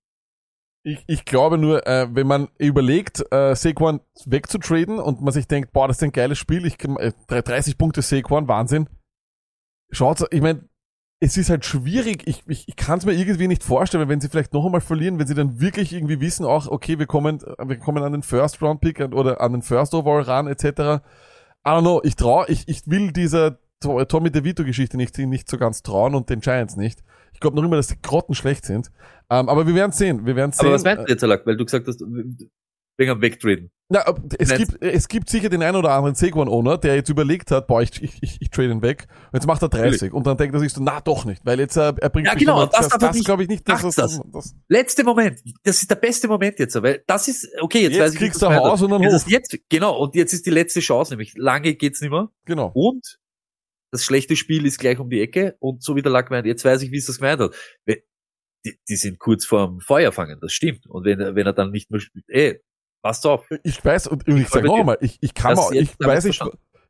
[0.87, 5.72] Ich, ich glaube nur, äh, wenn man überlegt, äh, Saquon wegzutraden und man sich denkt,
[5.72, 8.89] boah, das ist ein geiles Spiel, ich, äh, 30 Punkte Saquon, Wahnsinn.
[9.91, 10.68] Schaut, ich meine,
[11.18, 14.28] es ist halt schwierig, ich, ich, ich kann es mir irgendwie nicht vorstellen, wenn sie
[14.28, 17.78] vielleicht noch einmal verlieren, wenn sie dann wirklich irgendwie wissen, auch, okay, wir kommen, wir
[17.78, 20.64] kommen an den First Round Pick oder an den First Overall ran, etc.
[20.64, 21.01] I
[21.64, 25.83] don't know, ich trau, ich, ich will dieser Tommy DeVito Geschichte nicht, nicht so ganz
[25.83, 27.03] trauen und den Giants nicht.
[27.35, 28.91] Ich glaube noch immer, dass die Grotten schlecht sind.
[29.29, 30.66] Ähm, aber wir werden sehen, wir werden sehen.
[30.66, 31.47] Aber was meinst du jetzt, Alak?
[31.47, 33.70] Weil du gesagt hast, wegen am Wegtraden.
[33.89, 34.05] Na,
[34.39, 37.83] es gibt, es gibt sicher den einen oder anderen Saquon-Owner, der jetzt überlegt hat, boah,
[37.83, 39.07] ich, ich, ich, ich trade ihn weg.
[39.27, 40.12] Und jetzt macht er 30.
[40.12, 42.35] Und dann denkt er sich so, na doch nicht, weil jetzt äh, er bringt Ja,
[42.35, 43.27] genau, das das, er das nicht.
[43.27, 44.20] glaube ich nicht, Macht's das, das.
[44.33, 45.41] das, Letzte Moment.
[45.62, 48.43] Das ist der beste Moment jetzt, weil das ist, okay, jetzt, Jetzt weiß ich, kriegst
[48.43, 51.35] du Haus und dann Das ist Jetzt, genau, und jetzt ist die letzte Chance, nämlich
[51.37, 52.29] lange geht's nicht mehr.
[52.45, 52.72] genau.
[52.74, 53.18] Und
[53.93, 56.64] das schlechte Spiel ist gleich um die Ecke und so wie der Lack meint, jetzt
[56.64, 57.55] weiß ich, wie es das gemeint hat.
[58.64, 60.87] Die, die sind kurz vorm Feuer fangen, das stimmt.
[60.87, 62.61] Und wenn, er- wenn er dann nicht mehr spielt, ey,
[63.03, 63.49] passt auf.
[63.62, 64.80] Ich weiß, und, und ich voll sage bei noch dir.
[64.80, 66.43] einmal, ich, ich kann jetzt ich weiß nicht,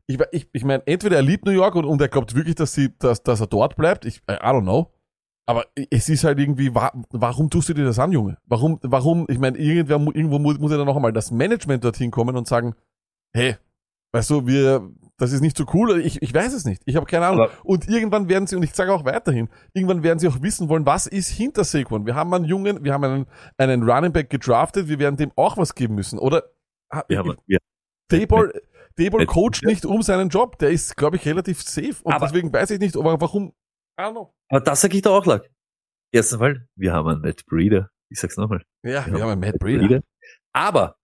[0.06, 2.72] ich, ich, ich meine, entweder er liebt New York und, und er glaubt wirklich, dass
[2.72, 4.04] sie, dass, dass er dort bleibt.
[4.06, 4.92] Ich, I don't know.
[5.48, 8.38] Aber es ist halt irgendwie, wa warum tust du dir das an, Junge?
[8.46, 12.10] Warum, warum, ich meine, irgendwer, irgendwo muss, muss ja dann noch einmal das Management dorthin
[12.10, 12.74] kommen und sagen,
[13.32, 13.56] hey,
[14.12, 16.00] weißt du, wir, das ist nicht so cool.
[16.00, 16.82] Ich, ich weiß es nicht.
[16.84, 17.40] Ich habe keine Ahnung.
[17.46, 20.68] Aber- und irgendwann werden sie, und ich sage auch weiterhin, irgendwann werden sie auch wissen
[20.68, 22.04] wollen, was ist hinter Saquon.
[22.06, 25.56] Wir haben einen Jungen, wir haben einen, einen Running Back gedraftet, wir werden dem auch
[25.56, 26.18] was geben müssen.
[26.18, 26.44] Oder
[26.90, 27.58] ah, Wir haben, wir,
[28.08, 28.52] Dayball,
[28.96, 30.58] Dayball coacht nicht um seinen Job.
[30.58, 31.96] Der ist, glaube ich, relativ safe.
[32.02, 33.52] Und Aber- deswegen weiß ich nicht, aber warum.
[33.98, 34.34] Don't know.
[34.50, 35.50] aber das sag ich da auch, Lack.
[36.12, 37.90] Erst einmal, wir haben einen Matt Breeder.
[38.10, 38.62] Ich sag's nochmal.
[38.84, 40.00] Ja, Ja, wir haben einen Matt Breeder.
[40.52, 40.96] Aber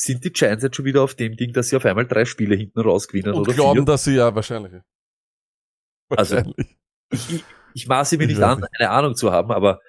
[0.00, 2.54] sind die Giants jetzt schon wieder auf dem Ding, dass sie auf einmal drei Spiele
[2.54, 3.84] hinten raus gewinnen Und oder glauben, vier?
[3.84, 4.74] dass sie ja wahrscheinlich.
[6.10, 6.76] Also- Wahrscheinlich.
[7.10, 7.44] Ich, ich,
[7.74, 9.80] ich maße mir Ich nicht an, eine Ahnung zu haben, aber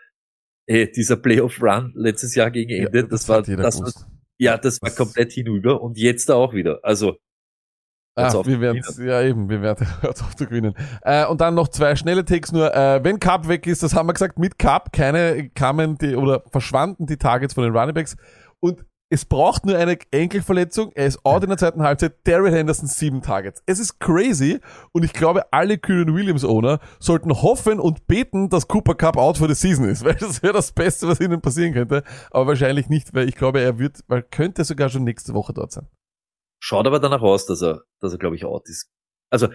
[0.68, 3.92] ey, dieser Playoff-Run letztes Jahr gegen Ja, Ende, das, war, das war,
[4.38, 6.80] ja, das war Das- komplett hinüber und jetzt da auch wieder.
[6.84, 7.18] Also,
[8.16, 10.74] Ah, wir werden, ja eben, wir werden hört auf zu gewinnen.
[11.04, 12.74] Äh, und dann noch zwei schnelle Takes nur.
[12.76, 16.44] Äh, wenn Cup weg ist, das haben wir gesagt, mit Cup keine kamen die oder
[16.52, 18.18] verschwanden die Targets von den Runningbacks.
[18.60, 20.92] Und es braucht nur eine Enkelverletzung.
[20.94, 22.16] Er ist out in der zweiten Halbzeit.
[22.28, 23.64] Daryl Henderson sieben Targets.
[23.66, 24.60] Es ist crazy.
[24.92, 29.40] Und ich glaube, alle Kyren Williams Owner sollten hoffen und beten, dass Cooper Cup out
[29.40, 32.04] for the season ist, weil das wäre das Beste, was ihnen passieren könnte.
[32.30, 35.72] Aber wahrscheinlich nicht, weil ich glaube, er wird, weil könnte sogar schon nächste Woche dort
[35.72, 35.88] sein.
[36.62, 38.92] Schaut aber danach aus, dass er, dass er, glaube ich, out ist.
[39.32, 39.48] Also,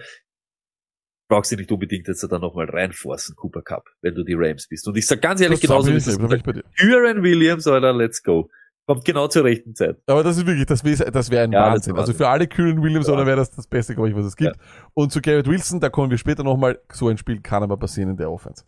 [1.29, 4.87] brauchst du nicht unbedingt jetzt da nochmal reinforcen, Cooper Cup, wenn du die Rams bist.
[4.87, 6.61] Und ich sag ganz ehrlich, Das genauso wie.
[6.77, 8.49] Kyren Williams, Alter, let's go.
[8.87, 9.97] Kommt genau zur rechten Zeit.
[10.07, 11.93] Aber das ist wirklich, das wäre das wär ein Ja, Wahnsinn.
[11.93, 12.15] Also Wahnsinn.
[12.15, 13.13] für alle Kyren Williams Ja.
[13.13, 14.55] oder wäre das das Beste, glaube ich, was es gibt.
[14.93, 16.79] Und zu Garrett Wilson, da kommen wir später nochmal.
[16.91, 18.63] So ein Spiel kann aber passieren in der Offense.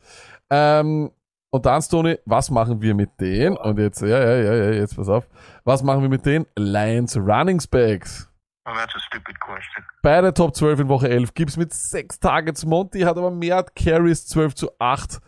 [0.49, 1.11] Ähm,
[1.49, 3.55] und dann, Stoney, was machen wir mit denen?
[3.57, 5.27] Und jetzt, ja, ja, ja, ja, jetzt pass auf.
[5.63, 8.29] Was machen wir mit den Lions Running Backs?
[8.65, 9.85] Well, that's a stupid question.
[10.01, 12.65] Bei der Top 12 in Woche 11 gibt's mit sechs Targets.
[12.65, 15.19] Monty hat aber mehr Carries 12 zu 8.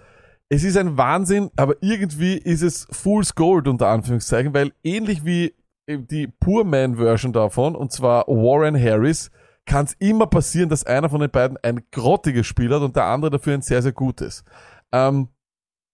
[0.50, 5.54] es ist ein Wahnsinn, aber irgendwie ist es Fool's Gold unter Anführungszeichen, weil ähnlich wie
[5.86, 9.30] äh, die Poor Man Version davon, und zwar Warren Harris,
[9.66, 13.06] kann es immer passieren, dass einer von den beiden ein grottiges Spiel hat und der
[13.06, 14.44] andere dafür ein sehr, sehr gutes.
[14.92, 15.30] Ähm,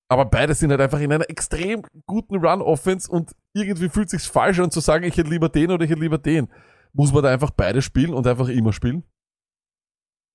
[0.07, 4.59] aber beide sind halt einfach in einer extrem guten Run-Offense und irgendwie fühlt sich's falsch
[4.59, 6.47] an zu sagen, ich hätte lieber den oder ich hätte lieber den.
[6.93, 9.03] Muss man da einfach beide spielen und einfach immer spielen?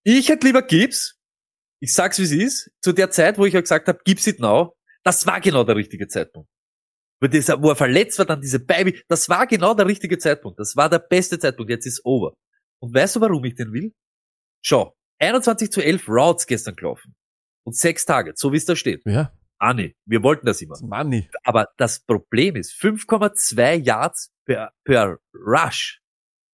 [0.02, 1.19] Ich hätte lieber Gibbs.
[1.80, 2.70] Ich sag's wie es ist.
[2.82, 5.76] Zu der Zeit, wo ich ja gesagt habe, Gibbs it now, das war genau der
[5.76, 6.48] richtige Zeitpunkt.
[7.20, 10.58] Wo, dieser, wo er verletzt war, dann diese Baby, das war genau der richtige Zeitpunkt.
[10.58, 11.70] Das war der beste Zeitpunkt.
[11.70, 12.34] Jetzt ist over.
[12.80, 13.92] Und weißt du, warum ich den will?
[14.62, 17.14] Schau, 21 zu 11 Routes gestern gelaufen.
[17.64, 19.02] Und sechs Targets, so wie es da steht.
[19.04, 19.32] Ja.
[19.58, 20.76] Ah nee, wir wollten das immer.
[20.80, 21.28] Money.
[21.44, 26.00] Aber das Problem ist, 5,2 Yards per, per Rush.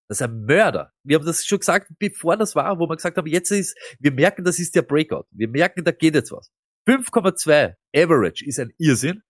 [0.08, 0.92] Das ist ein Mörder.
[1.02, 4.12] Wir haben das schon gesagt, bevor das war, wo wir gesagt haben, jetzt ist, wir
[4.12, 5.24] merken, das ist der Breakout.
[5.30, 6.50] Wir merken, da geht jetzt was.
[6.88, 9.22] 5,2 Average ist ein Irrsinn.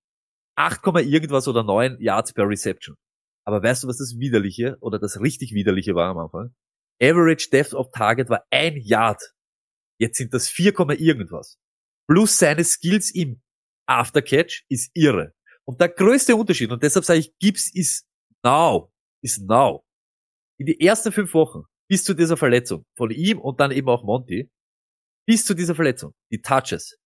[0.56, 2.96] 8, irgendwas oder 9 Yards per Reception.
[3.46, 6.54] Aber weißt du, was das Widerliche oder das richtig Widerliche war am Anfang?
[7.00, 9.22] Average Depth of Target war ein Yard.
[9.98, 11.58] Jetzt sind das 4, irgendwas.
[12.08, 13.40] Plus seine Skills im
[13.86, 15.32] Aftercatch ist irre.
[15.64, 18.06] Und der größte Unterschied, und deshalb sage ich, Gibbs ist
[18.42, 19.85] now, ist now.
[20.58, 24.04] In die ersten fünf Wochen, bis zu dieser Verletzung von ihm und dann eben auch
[24.04, 24.50] Monty,
[25.26, 26.96] bis zu dieser Verletzung, die Touches.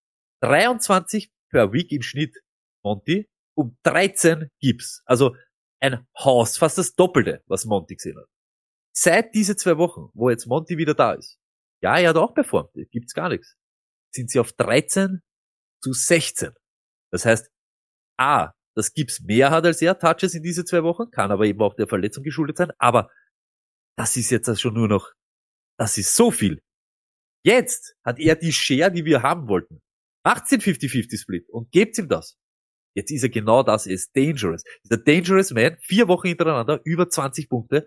[0.42, 2.36] 23 per Week im Schnitt,
[2.84, 5.03] Monty, um 13 Gibbs.
[5.05, 5.36] Also
[5.80, 8.26] ein Haus, fast das Doppelte, was Monty gesehen hat.
[8.92, 11.38] Seit diese zwei Wochen, wo jetzt Monty wieder da ist,
[11.82, 13.57] ja, er hat auch performt, gibt's gar nichts,
[14.14, 15.22] sind sie auf 13
[15.82, 16.53] zu 16.
[17.11, 17.51] Das heißt,
[18.18, 21.61] A, dass Gibbs mehr hat als er, Touches in diese zwei Wochen, kann aber eben
[21.62, 23.11] auch der Verletzung geschuldet sein, aber
[24.01, 25.12] das ist jetzt schon nur noch,
[25.78, 26.62] das ist so viel.
[27.44, 29.82] Jetzt hat er die Share, die wir haben wollten.
[30.24, 32.38] Macht den 50-50-Split und gebt ihm das.
[32.96, 34.62] Jetzt ist er genau das, er ist dangerous.
[34.84, 37.86] Dieser dangerous man, vier Wochen hintereinander, über 20 Punkte.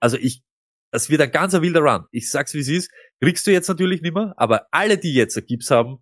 [0.00, 0.44] Also ich,
[0.92, 2.06] das wird ein ganzer wilder Run.
[2.12, 5.34] Ich sag's wie es ist, kriegst du jetzt natürlich nicht mehr, aber alle, die jetzt
[5.48, 5.98] Gibbs haben,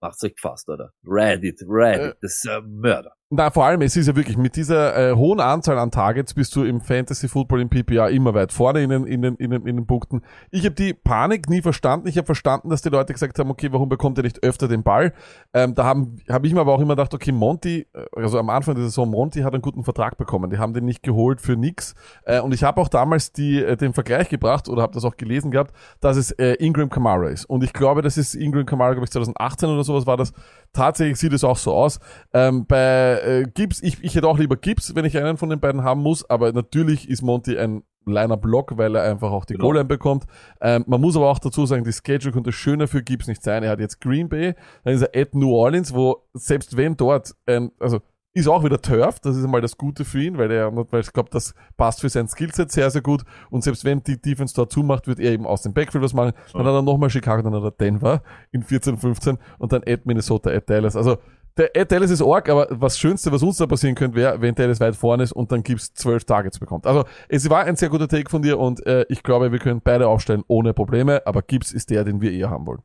[0.00, 0.92] macht's euch gefasst, oder?
[1.04, 2.18] Reddit, Reddit, Äh.
[2.20, 3.16] das ist ein Mörder.
[3.28, 6.54] Na, vor allem, es ist ja wirklich, mit dieser äh, hohen Anzahl an Targets bist
[6.54, 9.66] du im Fantasy Football im PPA immer weit vorne in den, in den, in den,
[9.66, 10.22] in den Punkten.
[10.52, 12.06] Ich habe die Panik nie verstanden.
[12.06, 14.84] Ich habe verstanden, dass die Leute gesagt haben, okay, warum bekommt er nicht öfter den
[14.84, 15.12] Ball?
[15.52, 18.48] Ähm, da haben hab ich mir aber auch immer gedacht, okay, Monty, äh, also am
[18.48, 20.48] Anfang der Saison, Monty hat einen guten Vertrag bekommen.
[20.48, 21.96] Die haben den nicht geholt für nix.
[22.26, 25.16] Äh, und ich habe auch damals die, äh, den Vergleich gebracht oder habe das auch
[25.16, 27.44] gelesen gehabt, dass es äh, Ingram Kamara ist.
[27.46, 30.32] Und ich glaube, das ist Ingram Kamara, glaube ich, 2018 oder sowas war das.
[30.72, 31.98] Tatsächlich sieht es auch so aus.
[32.32, 35.60] Ähm, bei äh, Gibbs, ich, ich hätte auch lieber Gibbs, wenn ich einen von den
[35.60, 39.54] beiden haben muss, aber natürlich ist Monty ein Liner Block, weil er einfach auch die
[39.54, 39.64] Genau.
[39.66, 40.24] Goal-Line bekommt.
[40.60, 43.64] Ähm, man muss aber auch dazu sagen, die Schedule könnte schöner für Gibbs nicht sein.
[43.64, 44.54] Er hat jetzt Green Bay,
[44.84, 48.00] dann ist er at New Orleans, wo selbst wenn dort ein, also
[48.32, 51.10] ist auch wieder Turf, das ist einmal das Gute für ihn, weil er, weil ich
[51.10, 53.22] glaube, das passt für sein Skillset sehr, sehr gut.
[53.48, 56.32] Und selbst wenn die Defense dort zumacht, wird er eben aus dem Backfield was machen.
[56.52, 60.04] Dann hat er nochmal Chicago, dann hat er Denver in 14, 15 und dann at
[60.04, 60.96] Minnesota, at Dallas.
[60.96, 61.16] Also
[61.56, 64.54] der at Dallas ist arg, aber was Schönste, was uns da passieren könnte, wäre, wenn
[64.54, 66.86] Dallas weit vorne ist und dann Gibbs zwölf Targets bekommt.
[66.86, 69.80] Also es war ein sehr guter Take von dir und äh, ich glaube, wir können
[69.82, 72.82] beide aufstellen ohne Probleme, aber Gibbs ist der, den wir eher haben wollen.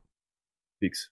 [0.80, 1.12] Fix.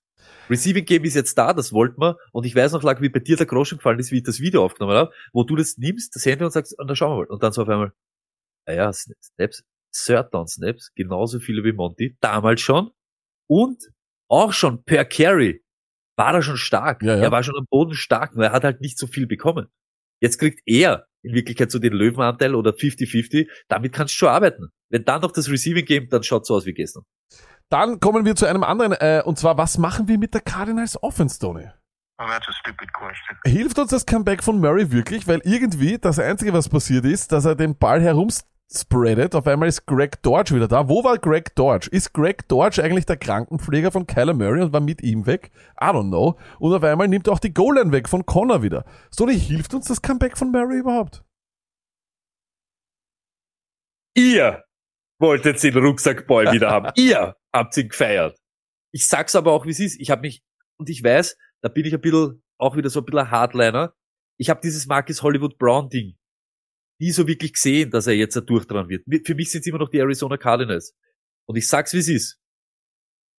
[0.49, 2.17] Receiving Game ist jetzt da, das wollten wir.
[2.31, 4.39] Und ich weiß noch, lag, wie bei dir der Groschen gefallen ist, wie ich das
[4.39, 7.25] Video aufgenommen habe, wo du das nimmst, das Handy und sagst, und dann schauen wir
[7.25, 7.27] mal.
[7.27, 7.93] Und dann so auf einmal,
[8.65, 12.91] naja, Snaps, Third Down Snaps, genauso viele wie Monty, damals schon.
[13.47, 13.91] Und
[14.27, 15.63] auch schon per Carry
[16.19, 17.01] war er schon stark.
[17.01, 17.23] Ja, ja.
[17.23, 19.67] Er war schon am Boden stark, nur er hat halt nicht so viel bekommen.
[20.21, 24.69] Jetzt kriegt er in Wirklichkeit so den Löwenanteil oder 50-50, damit kannst du schon arbeiten.
[24.89, 27.03] Wenn dann noch das Receiving Game, dann schaut so aus wie gestern.
[27.69, 31.01] Dann kommen wir zu einem anderen, äh, und zwar, was machen wir mit der Cardinals
[31.01, 31.69] Offense, Tony?
[32.17, 33.37] Well, that's a stupid question.
[33.45, 35.25] Hilft uns das Comeback von Murray wirklich?
[35.25, 38.01] Weil irgendwie das Einzige, was passiert ist, dass er den Ball
[38.69, 39.35] herumspreadet.
[39.35, 40.87] Auf einmal ist Greg Dodge wieder da.
[40.87, 41.89] Wo war Greg Dodge?
[41.91, 45.51] Ist Greg Dodge eigentlich der Krankenpfleger von Kyler Murray und war mit ihm weg?
[45.79, 46.37] I don't know.
[46.59, 48.85] Und auf einmal nimmt er auch die Goal-Line weg von Connor wieder.
[49.15, 51.23] Tony, hilft uns das Comeback von Murray überhaupt?
[54.15, 54.63] Ihr
[55.19, 56.91] wolltet den Rucksackball wieder haben.
[56.95, 58.37] Ihr habt ihn gefeiert.
[58.91, 59.99] Ich sag's aber auch, wie es ist.
[59.99, 60.43] Ich habe mich,
[60.77, 63.93] und ich weiß, da bin ich ein bisschen, auch wieder so ein bisschen Hardliner.
[64.37, 66.18] Ich habe dieses Marcus Hollywood Brown Ding
[66.99, 69.05] nie so wirklich gesehen, dass er jetzt da durchdran wird.
[69.25, 70.95] Für mich sind immer noch die Arizona Cardinals.
[71.47, 72.39] Und ich sag's, wie es ist.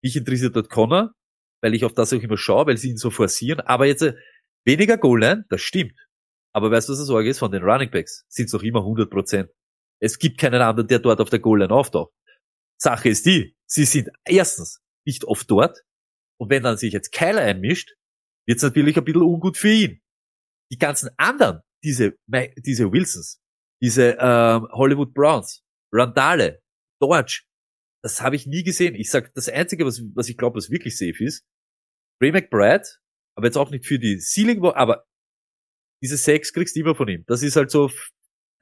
[0.02, 1.12] Mich interessiert dort Connor,
[1.62, 3.60] weil ich auf das auch immer schaue, weil sie ihn so forcieren.
[3.60, 4.14] Aber jetzt äh,
[4.64, 5.98] weniger Goal-Line, das stimmt.
[6.52, 7.38] Aber weißt du, was das Sorge ist?
[7.38, 9.50] Von den Running Backs sind's noch immer 100 Prozent.
[10.00, 12.12] Es gibt keinen anderen, der dort auf der Goal-Line auftaucht.
[12.78, 15.78] Sache ist die, sie sind erstens nicht oft dort.
[16.38, 17.92] Und wenn dann sich jetzt Kyler einmischt,
[18.46, 20.00] wird's natürlich ein bisschen ungut für ihn.
[20.72, 22.16] Die ganzen anderen, diese,
[22.56, 23.39] diese Wilsons,
[23.80, 25.62] diese ähm, Hollywood Browns,
[25.92, 26.62] Randale,
[27.00, 27.42] Dodge,
[28.02, 28.94] das habe ich nie gesehen.
[28.94, 31.44] Ich sag, das Einzige, was, was ich glaube, was wirklich safe ist,
[32.22, 32.84] Ray McBride,
[33.36, 35.04] aber jetzt auch nicht für die Ceiling, aber
[36.02, 37.24] diese Sex kriegst du immer von ihm.
[37.26, 37.90] Das ist halt so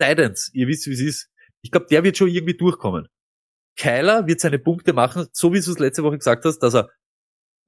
[0.01, 0.51] Titans.
[0.53, 1.31] Ihr wisst, wie es ist.
[1.62, 3.09] Ich glaube, der wird schon irgendwie durchkommen.
[3.77, 6.91] Kyler wird seine Punkte machen, so wie du es letzte Woche gesagt hast, dass er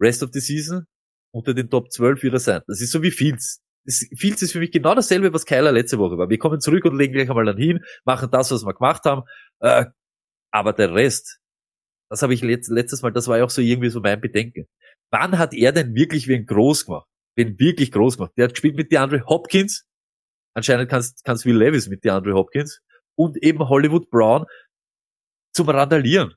[0.00, 0.86] Rest of the Season
[1.32, 2.62] unter den Top 12 wieder sein.
[2.66, 3.60] Das ist so wie Fields.
[3.86, 6.28] Fields ist für mich genau dasselbe, was Kyler letzte Woche war.
[6.28, 9.22] Wir kommen zurück und legen gleich einmal dann hin, machen das, was wir gemacht haben.
[9.60, 9.86] Äh,
[10.52, 11.38] aber der Rest,
[12.10, 14.66] das habe ich letzt, letztes Mal, das war ja auch so irgendwie so mein Bedenken.
[15.10, 17.08] Wann hat er denn wirklich wen groß gemacht?
[17.36, 18.32] Wen wirklich groß gemacht?
[18.36, 19.86] Der hat gespielt mit DeAndre Hopkins.
[20.54, 22.80] Anscheinend kannst, kannst Will Levis mit DeAndre Hopkins.
[23.16, 24.46] Und eben Hollywood Brown
[25.52, 26.34] zum Randalieren.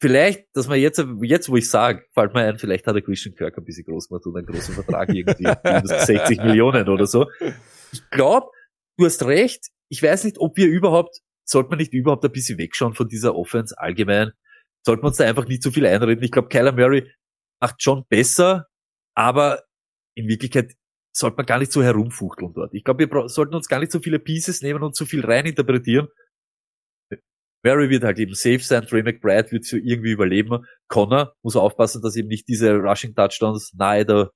[0.00, 3.34] Vielleicht, dass man jetzt, jetzt wo ich sage, fällt mir ein, vielleicht hat der Christian
[3.34, 7.26] Kirk ein bisschen groß gemacht und einen großen Vertrag irgendwie, minus 60 Millionen oder so.
[7.92, 8.46] Ich glaube,
[8.96, 9.66] du hast recht.
[9.88, 13.34] Ich weiß nicht, ob wir überhaupt, sollte man nicht überhaupt ein bisschen wegschauen von dieser
[13.34, 14.30] Offense allgemein?
[14.84, 16.22] Sollten wir uns da einfach nicht zu viel einreden?
[16.22, 17.10] Ich glaube, Kyler Murray
[17.60, 18.66] macht schon besser,
[19.14, 19.64] aber
[20.14, 20.74] in Wirklichkeit
[21.12, 22.72] sollte man gar nicht so herumfuchteln dort.
[22.72, 26.08] Ich glaube, wir sollten uns gar nicht so viele Pieces nehmen und so viel reininterpretieren.
[27.64, 30.64] Murray wird halt eben safe sein, Trey McBride wird für irgendwie überleben.
[30.88, 34.30] Connor muss aufpassen, dass eben nicht diese Rushing Touchdowns nahe der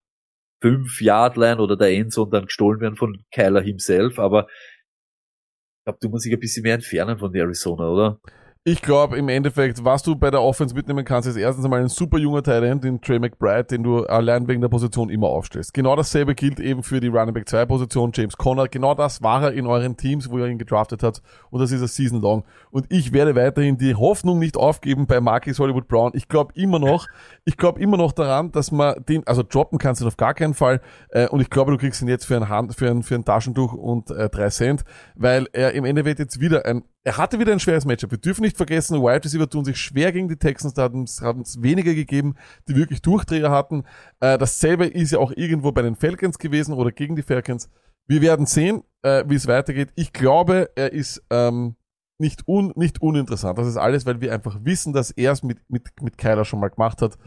[0.62, 6.24] 5-Yard-Line oder der Endzone dann gestohlen werden von Kyler himself, aber ich glaube, du musst
[6.24, 8.20] dich ein bisschen mehr entfernen von der Arizona, oder?
[8.64, 11.88] Ich glaube, im Endeffekt, was du bei der Offense mitnehmen kannst, ist erstens einmal ein
[11.88, 15.74] super junger Talent, den Trey McBride, den du allein wegen der Position immer aufstellst.
[15.74, 18.68] Genau dasselbe gilt eben für die Running Back 2 Position, James Conner.
[18.68, 21.22] Genau das war er in euren Teams, wo ihr ihn gedraftet habt.
[21.50, 22.44] Und das ist eine Season long.
[22.70, 26.12] Und ich werde weiterhin die Hoffnung nicht aufgeben bei Marcus Hollywood Brown.
[26.14, 27.08] Ich glaube immer noch,
[27.44, 30.34] ich glaube immer noch daran, dass man den, also droppen kannst du ihn auf gar
[30.34, 30.80] keinen Fall.
[31.08, 33.24] Äh, und ich glaube, du kriegst ihn jetzt für ein Hand, für ein, für ein
[33.24, 34.84] Taschentuch und äh, drei Cent,
[35.16, 38.12] weil er im Endeffekt jetzt wieder ein er hatte wieder ein schweres Matchup.
[38.12, 40.74] Wir dürfen nicht vergessen, Wide Receiver tun sich schwer gegen die Texans.
[40.74, 42.34] Da haben es weniger gegeben,
[42.68, 43.84] die wirklich Durchdreher hatten.
[44.20, 47.68] Äh, dasselbe ist ja auch irgendwo bei den Falcons gewesen oder gegen die Falcons.
[48.07, 49.90] Wir werden sehen, äh, wie es weitergeht.
[49.96, 51.76] Ich glaube, er ist ähm,
[52.18, 53.59] nicht, un, nicht uninteressant.
[53.59, 56.61] Das ist alles, weil wir einfach wissen, dass er es mit, mit, mit Kyler schon
[56.61, 57.18] mal gemacht hat.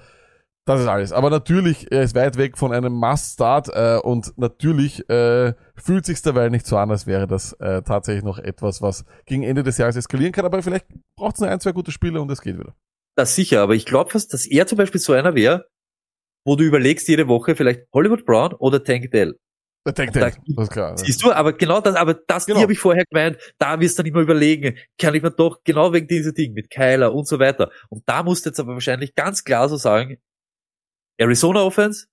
[0.68, 1.11] Das ist alles.
[1.11, 6.22] Aber natürlich, er ist weit weg von einem Must-Start äh, und natürlich äh, fühlt sich
[6.24, 9.78] dabei nicht so an, als wäre das äh, tatsächlich noch etwas, was gegen Ende des
[9.78, 10.43] Jahres eskalieren kann.
[10.45, 12.76] Aber vielleicht braucht es nur ein, zwei gute Spiele und es geht wieder.
[13.16, 15.68] Das sicher, aber ich glaube fast, dass er zum Beispiel so einer wäre,
[16.45, 19.38] wo du überlegst jede Woche vielleicht Hollywood Brown oder Tank Dell.
[19.88, 20.97] Der Tank Tank, das ist klar.
[20.97, 22.57] Siehst du, aber genau das, aber das, Genau.
[22.57, 25.59] die habe ich vorher gemeint, da wirst du dann immer überlegen, kann ich mir doch,
[25.63, 27.70] genau wegen dieser Ding mit Kyler und so weiter.
[27.89, 30.18] Und da musst du jetzt aber wahrscheinlich ganz klar so sagen,
[31.18, 32.07] Arizona Offense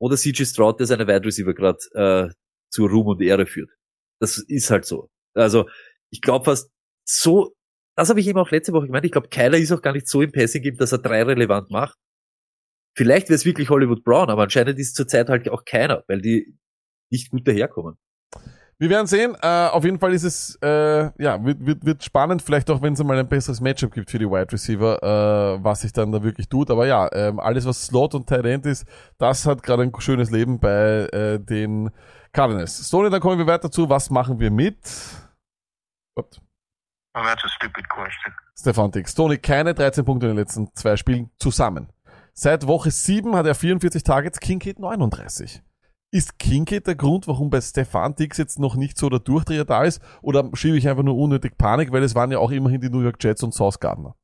[0.00, 2.34] oder CJ Stroud, der seine Wide Receiver gerade äh,
[2.70, 3.70] zur Ruhm und Ehre führt.
[4.20, 5.10] Das ist halt so.
[5.34, 5.68] Also
[6.10, 6.70] ich glaube fast
[7.04, 7.54] so,
[7.96, 10.08] das habe ich eben auch letzte Woche gemeint, ich glaube, Kyler ist auch gar nicht
[10.08, 11.96] so im Passing Game, dass er drei relevant macht.
[12.96, 16.58] Vielleicht wäre es wirklich Hollywood Brown, aber anscheinend ist zurzeit halt auch keiner, weil die
[17.10, 17.96] nicht gut daherkommen.
[18.82, 19.36] Wir werden sehen.
[19.40, 22.94] Äh, auf jeden Fall ist es, äh, ja, wird, wird, wird spannend, vielleicht auch, wenn
[22.94, 26.24] es mal ein besseres Matchup gibt für die Wide Receiver, äh, was sich dann da
[26.24, 26.68] wirklich tut.
[26.68, 28.84] Aber ja, ähm, alles, was Slot und Tight End ist,
[29.18, 31.92] das hat gerade ein schönes Leben bei äh, den
[32.32, 32.88] Cardinals.
[32.88, 34.78] Stoney, dann kommen wir weiter zu, was machen wir mit
[36.16, 36.40] Ups,
[37.14, 38.34] Well, that's a stupid question.
[38.58, 39.12] Stefan Dix.
[39.12, 41.92] Stoney, keine 13 Punkte in den letzten zwei Spielen zusammen.
[42.32, 45.62] Seit Woche 7 hat er 44 Targets, Kincaid 39.
[46.14, 49.84] Ist Kincaid der Grund, warum bei Stefan Dix jetzt noch nicht so der Durchdreher da
[49.84, 50.02] ist?
[50.20, 53.00] Oder schiebe ich einfach nur unnötig Panik, weil es waren ja auch immerhin die New
[53.00, 54.14] York Jets und Sauce Gardner?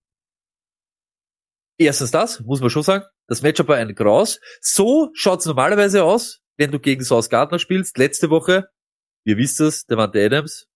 [1.78, 3.06] Erstens das, muss man schon sagen.
[3.26, 4.38] Das Matchup war ein Graus.
[4.60, 7.96] So schaut's normalerweise aus, wenn du gegen Sauce Gardner spielst.
[7.96, 8.68] Letzte Woche,
[9.24, 10.66] ihr wisst es, Devante Adams.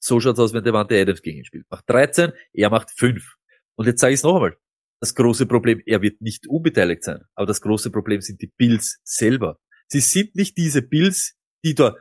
[0.00, 1.70] So schaut's aus, wenn Devante Adams gegen ihn spielt.
[1.70, 3.36] Macht 13, er macht 5.
[3.76, 4.56] Und jetzt sage ich es noch einmal.
[5.00, 7.22] Das große Problem, er wird nicht unbeteiligt sein.
[7.36, 9.60] Aber das große Problem sind die Bills selber.
[9.90, 11.96] Sie sind nicht diese Bills, die da,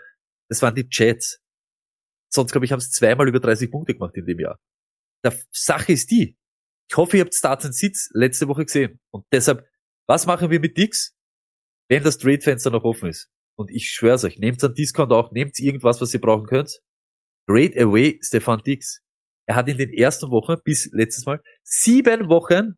[0.49, 1.41] das waren die Jets.
[2.29, 4.59] Sonst, glaube ich, haben sie zweimal über 30 Punkte gemacht in dem Jahr.
[5.23, 6.38] Der Sache ist die,
[6.89, 8.99] ich hoffe, ihr habt Starts and Sits letzte Woche gesehen.
[9.11, 9.65] Und deshalb,
[10.07, 11.15] was machen wir mit Dix,
[11.89, 13.29] wenn das Trade-Fenster noch offen ist?
[13.57, 16.79] Und ich schwör's euch, nehmt an Discount auch, nehmt irgendwas, was ihr brauchen könnt.
[17.47, 19.01] Trade away Stefan Dix.
[19.47, 22.75] Er hat in den ersten Wochen bis letztes Mal sieben Wochen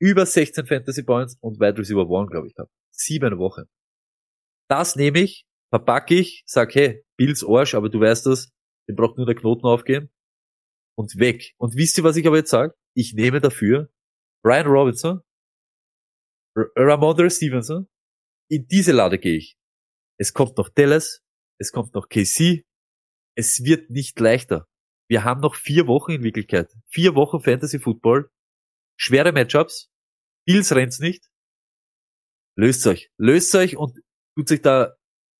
[0.00, 2.72] über 16 Fantasy Points und Wide Receiver One, glaube ich, gehabt.
[2.90, 3.64] Sieben Wochen.
[4.68, 8.50] Das nehme ich, verpacke ich, sag, hey, Bills Arsch, aber du weißt das,
[8.88, 10.10] den braucht nur der Knoten aufgehen
[10.96, 11.52] und weg.
[11.58, 12.74] Und wisst ihr, was ich aber jetzt sage?
[12.94, 13.90] Ich nehme dafür
[14.42, 15.20] Brian Robinson,
[16.56, 17.88] R Ramondre Stevenson
[18.50, 19.56] in diese Lade gehe ich.
[20.18, 21.22] Es kommt noch Dallas,
[21.58, 22.64] es kommt noch KC.
[23.36, 24.68] Es wird nicht leichter.
[25.08, 26.72] Wir haben noch vier Wochen in Wirklichkeit.
[26.88, 28.30] Vier Wochen Fantasy Football.
[28.96, 29.90] Schwere Matchups.
[30.46, 31.28] Bills rennt's nicht.
[32.56, 33.10] Löst euch.
[33.18, 33.98] Löst euch und
[34.36, 34.94] tut sich da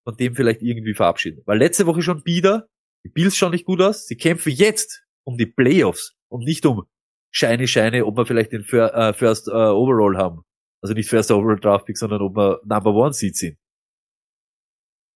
[0.04, 1.42] von dem vielleicht irgendwie verabschieden.
[1.46, 2.68] Weil letzte Woche schon Bieder.
[3.04, 4.06] Die Bills schauen nicht gut aus.
[4.06, 6.84] Sie kämpfen jetzt um die Playoffs und nicht um
[7.30, 10.42] Scheine, Scheine, ob wir vielleicht den äh, First äh, Overall haben.
[10.82, 13.58] Also nicht First Overall Draft Pick, sondern ob wir Number One Seed sind.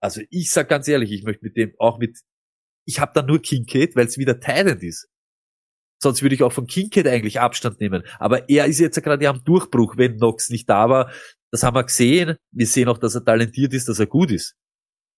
[0.01, 2.19] Also ich sag ganz ehrlich, ich möchte mit dem auch mit,
[2.87, 5.09] ich habe da nur Kincaid, weil es wieder Tyrant ist.
[6.01, 8.05] Sonst würde ich auch von Kincaid eigentlich Abstand nehmen.
[8.19, 11.11] Aber er ist jetzt gerade am Durchbruch, wenn Nox nicht da war.
[11.51, 12.37] Das haben wir gesehen.
[12.53, 14.55] Wir sehen auch, dass er talentiert ist, dass er gut ist.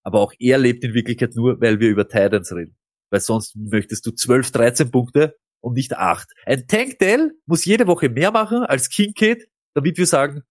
[0.03, 2.75] Aber auch er lebt in Wirklichkeit nur, weil wir über Titans reden.
[3.11, 6.29] Weil sonst möchtest du 12, 13 Punkte und nicht 8.
[6.45, 10.43] Ein Tankdale muss jede Woche mehr machen als Kincaid, damit wir sagen,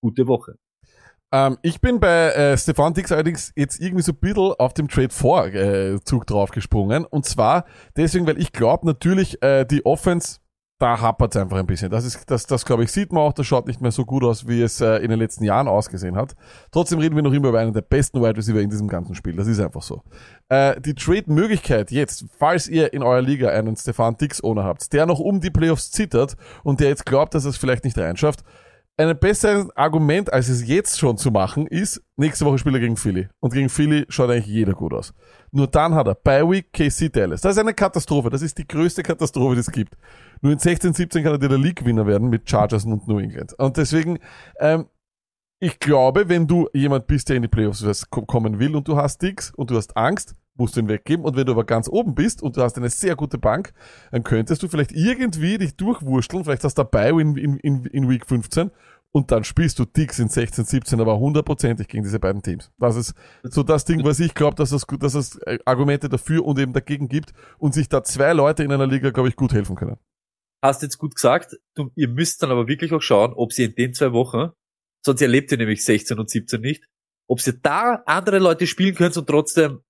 [0.00, 0.56] gute Woche.
[1.30, 4.88] Ähm, ich bin bei äh, Stefan Dix allerdings jetzt irgendwie so ein bisschen auf dem
[4.88, 7.04] Trade 4 äh, Zug draufgesprungen.
[7.04, 7.64] Und zwar
[7.96, 10.38] deswegen, weil ich glaube natürlich, äh, die Offense,
[10.78, 11.90] da hapert es einfach ein bisschen.
[11.90, 14.22] Das ist, das, das glaube ich, sieht man auch, das schaut nicht mehr so gut
[14.22, 16.34] aus, wie es äh, in den letzten Jahren ausgesehen hat.
[16.70, 19.34] Trotzdem reden wir noch immer über einen der besten Wide Receiver in diesem ganzen Spiel.
[19.34, 20.02] Das ist einfach so.
[20.48, 25.18] Äh, die Trade-Möglichkeit jetzt, falls ihr in eurer Liga einen Stefan Dix-Owner habt, der noch
[25.18, 28.44] um die Playoffs zittert und der jetzt glaubt, dass er es vielleicht nicht reinschafft,
[28.98, 32.96] ein besseres Argument, als es jetzt schon zu machen, ist, nächste Woche spielt er gegen
[32.96, 33.28] Philly.
[33.38, 35.14] Und gegen Philly schaut eigentlich jeder gut aus.
[35.52, 37.40] Nur dann hat er bei Week KC Dallas.
[37.40, 38.28] Das ist eine Katastrophe.
[38.28, 39.96] Das ist die größte Katastrophe, die es gibt.
[40.40, 43.54] Nur in 16, 17 kann er der League-Winner werden mit Chargers und New England.
[43.54, 44.18] Und deswegen,
[44.58, 44.86] ähm,
[45.60, 49.22] ich glaube, wenn du jemand bist, der in die Playoffs kommen will und du hast
[49.22, 51.24] Dix und du hast Angst, musst du ihn weggeben.
[51.24, 53.72] Und wenn du aber ganz oben bist und du hast eine sehr gute Bank,
[54.10, 58.26] dann könntest du vielleicht irgendwie dich durchwursteln, vielleicht hast du dabei in, in, in, Week
[58.26, 58.70] 15
[59.12, 62.70] und dann spielst du Dix in 16, 17, aber hundertprozentig gegen diese beiden Teams.
[62.78, 66.44] Das ist so das Ding, was ich glaube, dass es, dass es äh, Argumente dafür
[66.44, 69.52] und eben dagegen gibt und sich da zwei Leute in einer Liga, glaube ich, gut
[69.52, 69.96] helfen können.
[70.62, 73.74] Hast jetzt gut gesagt, du, ihr müsst dann aber wirklich auch schauen, ob sie in
[73.74, 74.50] den zwei Wochen,
[75.04, 76.84] sonst erlebt ihr nämlich 16 und 17 nicht,
[77.28, 79.82] ob sie da andere Leute spielen könnt und trotzdem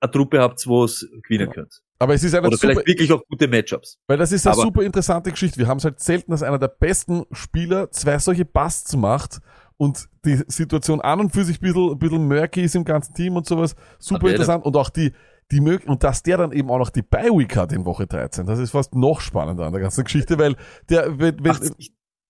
[0.00, 1.52] eine Truppe habt, wo es gewinnen Ja.
[1.54, 1.82] könnt.
[1.98, 3.98] Aber es ist eine Oder super, vielleicht wirklich auch gute Matchups.
[4.06, 5.58] weil das ist eine aber- super interessante Geschichte.
[5.58, 9.40] Wir haben es halt selten, dass einer der besten Spieler zwei solche Busts macht
[9.78, 13.14] und die Situation an und für sich ein bisschen, ein bisschen murky ist im ganzen
[13.14, 13.74] Team und sowas.
[13.98, 14.64] Super interessant.
[14.66, 15.12] Und auch die,
[15.50, 18.44] die mög und dass der dann eben auch noch die Bye-Week hat in Woche 13.
[18.46, 20.56] Das ist fast noch spannender an der ganzen Geschichte, weil
[20.90, 21.56] der, wenn, wenn.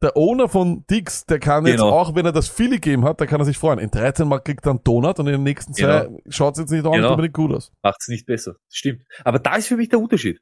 [0.02, 1.90] Der Owner von Dix, der kann jetzt Genau.
[1.90, 3.78] auch, wenn er das Philly Game hat, da kann er sich freuen.
[3.78, 6.70] In 13 Mal kriegt er einen Donut und in den nächsten zwei schaut es jetzt
[6.70, 7.10] nicht auch nicht Genau.
[7.12, 7.72] unbedingt gut aus.
[7.82, 8.56] macht's nicht besser.
[8.70, 9.02] Stimmt.
[9.24, 10.38] Aber da ist für mich der Unterschied.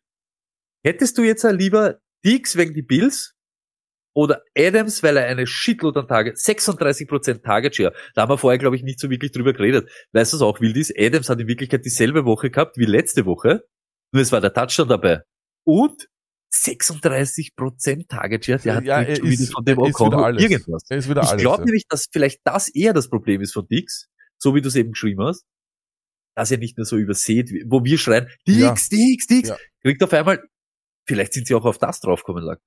[0.85, 3.35] Hättest du jetzt lieber Dix wegen die Bills
[4.17, 7.93] oder Adams, weil er eine Shitload an Target, 36% Target Share.
[8.15, 9.89] Da haben wir vorher, glaube ich, nicht so wirklich drüber geredet.
[10.13, 10.93] Weißt du, was auch wild ist?
[10.99, 13.65] Adams hat in Wirklichkeit dieselbe Woche gehabt wie letzte Woche.
[14.13, 15.23] Nur es war der Touchdown dabei.
[15.67, 16.07] Und
[16.55, 20.43] 36% Target Share, der hat Ja, er ist- von dem alles.
[20.43, 20.83] irgendwas.
[20.89, 21.43] Er ist wieder Ich alles.
[21.43, 21.65] glaube ja.
[21.67, 24.93] nämlich, dass vielleicht das eher das Problem ist von Dix, so wie du es eben
[24.93, 25.45] geschrieben hast,
[26.37, 28.75] dass er nicht mehr so übersät, wo wir schreien, Dix, Ja.
[28.75, 29.57] Dix, Dix, Ja.
[29.83, 30.43] kriegt auf einmal,
[31.07, 32.59] vielleicht sind sie auch auf das draufgekommen lag.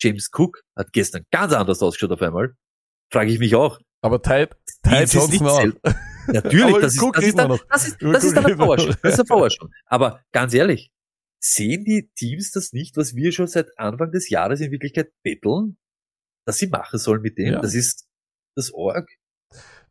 [0.00, 2.54] James Cook hat gestern ganz anders ausgeschaut auf einmal.
[3.10, 3.78] Frage ich mich auch.
[4.02, 4.46] Aber Ty,
[4.82, 5.94] Ty Dies ist nicht Johnson auch.
[6.28, 8.78] Natürlich, das ist, das, ist dann, das, ist, das ist dann ein reden wir Power
[8.78, 8.88] schon.
[8.90, 8.96] noch.
[8.96, 9.70] Das ist ein Power schon.
[9.86, 10.90] Aber ganz ehrlich,
[11.52, 15.76] sehen die Teams das nicht, was wir schon seit Anfang des Jahres in Wirklichkeit betteln,
[16.46, 17.54] dass sie machen sollen mit dem?
[17.54, 17.60] Ja.
[17.60, 18.06] Das ist
[18.56, 19.08] das Org.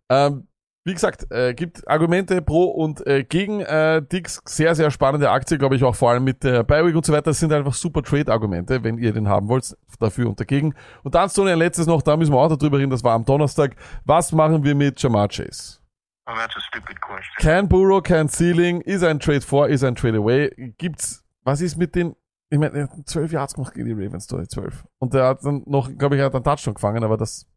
[0.09, 0.47] Ähm,
[0.87, 4.39] wie gesagt, äh, gibt Argumente pro und äh, gegen äh, Dix.
[4.45, 7.31] Sehr, sehr spannende Aktie, glaube ich, auch vor allem mit der Bi-Week und so weiter.
[7.31, 10.75] Das sind einfach super Trade-Argumente, wenn ihr den haben wollt, dafür und dagegen.
[11.03, 13.25] Und dann Stoney, ein letztes noch, da müssen wir auch darüber reden, das war am
[13.25, 13.75] Donnerstag.
[14.05, 15.79] Was machen wir mit Jamar Chase?
[16.27, 17.33] Oh, that's a stupid question.
[17.39, 20.73] Kein Burrow, kein Ceiling, ist ein Trade for, ist ein Trade away.
[20.77, 22.15] Gibt's, was ist mit den,
[22.49, 24.85] ich meine, er hat zwölf Yards gemacht gegen die Ravens, Story, zwölf.
[24.99, 27.47] Und der hat dann noch, glaube ich, er hat einen Touchdown gefangen, aber das,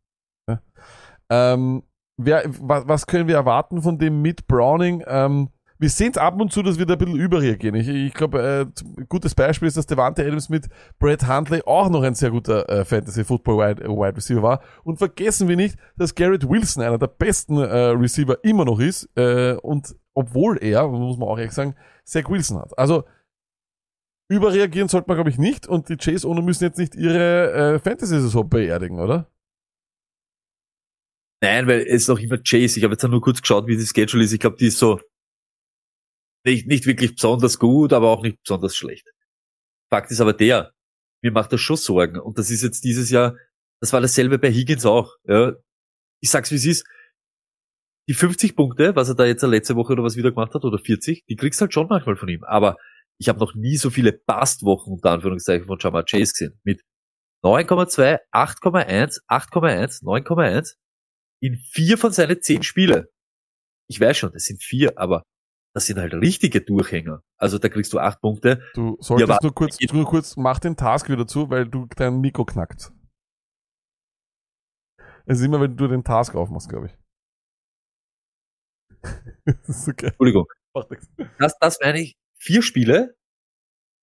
[0.49, 0.61] ja.
[1.31, 1.83] ähm,
[2.17, 5.03] wer, was, was können wir erwarten von dem mit Browning?
[5.07, 5.51] Ähm,
[5.81, 7.77] wir sehen es ab und zu, dass wir da ein bisschen überreagieren.
[7.77, 12.03] Ich, ich glaube, äh, gutes Beispiel ist, dass Devante Adams mit Brett Huntley auch noch
[12.03, 14.61] ein sehr guter äh, Fantasy Football Wide, äh, Wide Receiver war.
[14.83, 19.09] Und vergessen wir nicht, dass Garrett Wilson einer der besten äh, Receiver immer noch ist.
[19.17, 22.77] Äh, und obwohl er, muss man auch ehrlich sagen, Zach Wilson hat.
[22.77, 23.05] Also
[24.29, 25.67] überreagieren sollte man, glaube ich, nicht.
[25.67, 29.31] Und die Chase Owner müssen jetzt nicht ihre äh, Fantasy-Saison beerdigen, oder?
[31.41, 32.79] Nein, weil es ist noch immer Chase.
[32.79, 34.33] Ich habe jetzt nur kurz geschaut, wie die Schedule ist.
[34.33, 35.01] Ich glaube, die ist so
[36.45, 39.09] nicht, nicht wirklich besonders gut, aber auch nicht besonders schlecht.
[39.91, 40.73] Fakt ist aber der,
[41.23, 42.19] mir macht das schon Sorgen.
[42.19, 43.37] Und das ist jetzt dieses Jahr,
[43.81, 45.15] das war dasselbe bei Higgins auch.
[45.25, 45.55] Ja.
[46.21, 46.87] Ich sag's wie es ist.
[48.09, 50.79] die 50 Punkte, was er da jetzt letzte Woche oder was wieder gemacht hat, oder
[50.79, 52.43] 40, die kriegst halt schon manchmal von ihm.
[52.45, 52.77] Aber
[53.21, 56.61] ich habe noch nie so viele Bastwochen unter Anführungszeichen von Jamar Chase gesehen.
[56.63, 56.83] Mit
[57.45, 60.77] 9,2, 8,1, 8,1, 9,1
[61.41, 63.11] in vier von seinen zehn Spiele.
[63.89, 65.23] Ich weiß schon, das sind vier, aber
[65.75, 67.23] das sind halt richtige Durchhänger.
[67.37, 68.63] Also da kriegst du acht Punkte.
[68.75, 72.21] Du solltest Ja, nur kurz, nur kurz, mach den Task wieder zu, weil du dein
[72.21, 72.93] Mikro knackt.
[75.27, 76.99] Es ist immer, wenn du den Task aufmachst, glaube ich.
[79.45, 80.07] das ist okay.
[80.07, 80.47] Entschuldigung.
[81.39, 82.17] Das, das meine ich.
[82.41, 83.17] Vier Spiele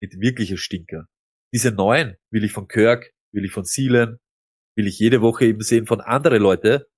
[0.01, 1.07] mit wirklicher Stinker.
[1.53, 4.19] Diese neun will ich von Kirk, will ich von Seelen,
[4.75, 6.89] will ich jede Woche eben sehen von andere Leute.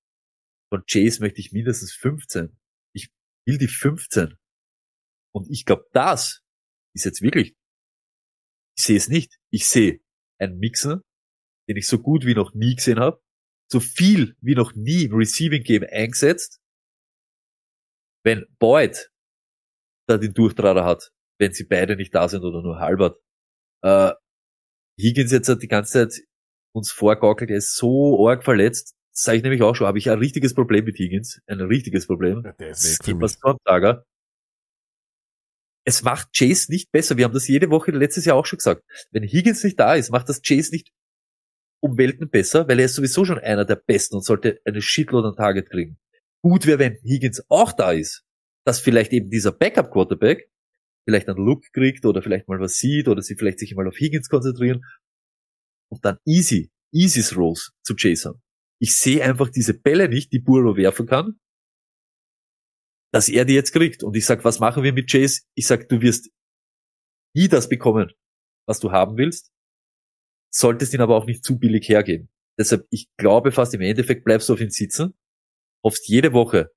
[0.72, 2.58] Von Chase möchte ich mindestens 15.
[2.94, 3.10] Ich
[3.46, 4.36] will die 15.
[5.34, 6.42] Und ich glaube, das
[6.96, 7.56] ist jetzt wirklich,
[8.76, 9.38] ich sehe es nicht.
[9.52, 10.02] Ich sehe
[10.40, 11.02] einen Mixer,
[11.70, 13.22] den ich so gut wie noch nie gesehen habe,
[13.72, 16.60] so viel wie noch nie im Receiving Game eingesetzt.
[18.24, 19.12] Wenn Boyd
[20.08, 23.20] da den Durchtrader hat, wenn sie beide nicht da sind oder nur Halbert.
[23.84, 24.12] Äh,
[25.00, 26.24] Higgins jetzt hat die ganze Zeit
[26.74, 28.96] uns vorgaukelt, er ist so arg verletzt.
[29.14, 31.42] Das sage ich nämlich auch schon, habe ich ein richtiges Problem mit Higgins.
[31.48, 32.44] Ein richtiges Problem.
[32.44, 33.04] Ja, der ist.
[33.04, 34.06] Sonntager.
[35.86, 37.18] Es macht Chase nicht besser.
[37.18, 38.84] Wir haben das jede Woche letztes Jahr auch schon gesagt.
[39.12, 40.92] Wenn Higgins nicht da ist, macht das Chase nicht
[41.80, 45.28] um Welten besser, weil er ist sowieso schon einer der Besten und sollte eine Shitload
[45.30, 45.98] an Target kriegen.
[46.44, 48.24] Gut wäre, wenn Higgins auch da ist,
[48.66, 50.50] dass vielleicht eben dieser Backup-Quarterback
[51.08, 53.96] vielleicht einen Look kriegt oder vielleicht mal was sieht oder sie vielleicht sich mal auf
[53.96, 54.84] Higgins konzentrieren
[55.90, 58.42] und dann easy, easy Throws zu haben.
[58.80, 61.40] Ich sehe einfach diese Bälle nicht, die Burrow werfen kann,
[63.14, 64.04] dass er die jetzt kriegt.
[64.04, 65.44] Und ich sag, was machen wir mit Chase?
[65.56, 66.30] Ich sag, du wirst
[67.34, 68.12] nie das bekommen,
[68.68, 69.52] was du haben willst,
[70.54, 72.30] solltest ihn aber auch nicht zu billig hergeben.
[72.60, 75.18] Deshalb, ich glaube fast im Endeffekt bleibst du auf ihn sitzen,
[75.86, 76.70] hoffst jede Woche,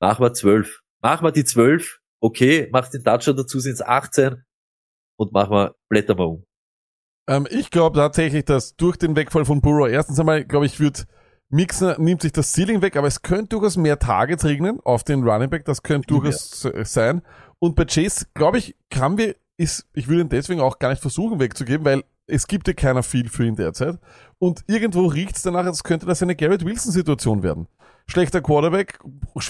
[0.00, 4.42] mach mal zwölf, mach mal die zwölf, okay, mach den Touchdown dazu, sind's 18
[5.18, 6.46] und mach mal, blätter mal um.
[7.28, 11.06] Ähm, ich glaube tatsächlich, dass durch den Wegfall von Burrow, erstens einmal, glaube ich, wird
[11.50, 15.22] Mixer nimmt sich das Ceiling weg, aber es könnte durchaus mehr Targets regnen auf den
[15.22, 17.20] Running Back, das könnte durchaus äh, sein.
[17.58, 21.02] Und bei Chase, glaube ich, kann wir, ist, ich würde ihn deswegen auch gar nicht
[21.02, 23.98] versuchen wegzugeben, weil es gibt ja keiner viel für ihn derzeit.
[24.38, 27.68] Und irgendwo riecht es danach, als könnte das eine Garrett Wilson-Situation werden.
[28.06, 28.98] Schlechter Quarterback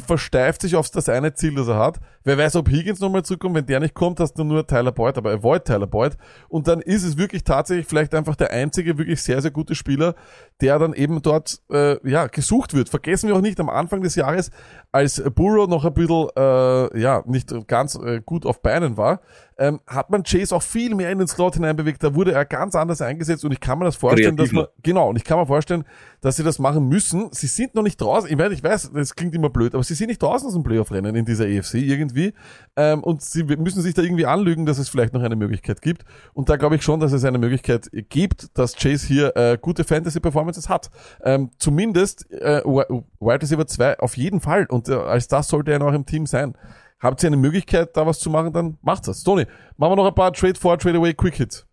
[0.07, 2.01] versteift sich auf das eine Ziel, das er hat.
[2.25, 3.55] Wer weiß, ob Higgins nochmal zurückkommt.
[3.55, 6.17] Wenn der nicht kommt, hast du nur Tyler Boyd, aber avoid Tyler Boyd.
[6.49, 10.15] Und dann ist es wirklich tatsächlich vielleicht einfach der einzige wirklich sehr, sehr gute Spieler,
[10.61, 12.89] der dann eben dort äh, ja, gesucht wird.
[12.89, 14.51] Vergessen wir auch nicht, am Anfang des Jahres,
[14.93, 19.21] als Burrow noch ein bisschen äh, ja, nicht ganz äh, gut auf Beinen war,
[19.63, 22.03] ähm, hat man Chase auch viel mehr in den Slot hineinbewegt.
[22.03, 25.09] Da wurde er ganz anders eingesetzt und ich kann mir das vorstellen, dass man, genau,
[25.09, 25.85] und ich kann mir vorstellen,
[26.21, 27.29] dass sie das machen müssen.
[27.33, 28.29] Sie sind noch nicht draußen.
[28.31, 30.63] Ich meine, ich weiß, das klingt immer blöd, aber sie sind nicht draußen aus dem
[30.65, 32.33] Playoff-Rennen in dieser EFC irgendwie.
[32.77, 36.05] Ähm, und sie müssen sich da irgendwie anlügen, dass es vielleicht noch eine Möglichkeit gibt.
[36.35, 39.85] Und da glaube ich schon, dass es eine Möglichkeit gibt, dass Chase hier äh, gute
[39.85, 40.91] Fantasy-Performances hat.
[41.23, 44.67] Ähm, zumindest äh, Wi- Wide Receiver 2 auf jeden Fall.
[44.67, 46.55] Und äh, als das sollte er noch im Team sein.
[47.03, 49.25] Habt ihr eine Möglichkeit, da was zu machen, dann macht das.
[49.25, 49.45] Tony,
[49.77, 51.67] machen wir noch ein paar Trade for, Trade away, Quick Hits.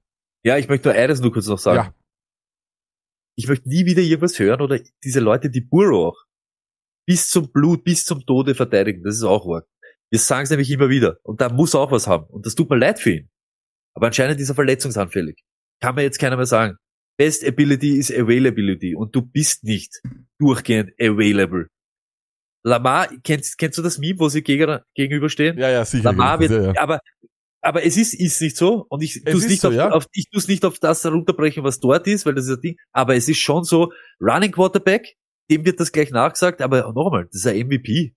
[0.43, 1.77] Ja, ich möchte nur eines nur kurz noch sagen.
[1.77, 1.95] Ja.
[3.37, 6.25] Ich möchte nie wieder irgendwas hören oder diese Leute, die Burrow auch
[7.05, 9.03] bis zum Blut, bis zum Tode verteidigen.
[9.03, 9.67] Das ist auch arg.
[10.11, 11.17] Wir sagen es nämlich immer wieder.
[11.23, 12.25] Und da muss er auch was haben.
[12.25, 13.29] Und das tut mir leid für ihn.
[13.95, 15.43] Aber anscheinend ist er verletzungsanfällig.
[15.81, 16.77] Kann mir jetzt keiner mehr sagen.
[17.17, 18.95] Best Ability is Availability.
[18.95, 20.01] Und du bist nicht
[20.39, 21.67] durchgehend available.
[22.63, 25.57] Lamar, kennst, kennst du das Meme, wo sie gegen, gegenüberstehen?
[25.57, 26.03] Ja, ja, sicher.
[26.03, 26.81] Lamar wird, ja, ja.
[26.81, 26.99] aber,
[27.61, 28.85] aber es ist, ist nicht so.
[28.89, 29.91] Und ich Es tu's ist nicht so, auf, ja.
[29.91, 32.75] auf, ich tu's nicht auf das herunterbrechen, was dort ist, weil das ist ein Ding.
[32.91, 33.91] Aber es ist schon so,
[34.21, 35.15] Running Quarterback,
[35.49, 38.13] dem wird das gleich nachgesagt, aber noch einmal, das ist ein MVP.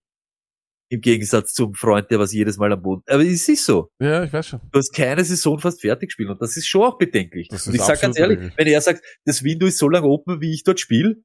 [0.90, 3.02] Im Gegensatz zum Freund, der was jedes Mal am Boden.
[3.06, 3.88] Aber es ist so.
[3.98, 4.60] ja, ich weiß schon.
[4.70, 7.48] Du hast keine Saison fast fertig gespielt und das ist schon auch bedenklich.
[7.48, 8.58] Das und ich sag ganz ehrlich, bedenklich.
[8.58, 11.22] wenn er sagt, das Window ist so lang open, wie ich dort spiele,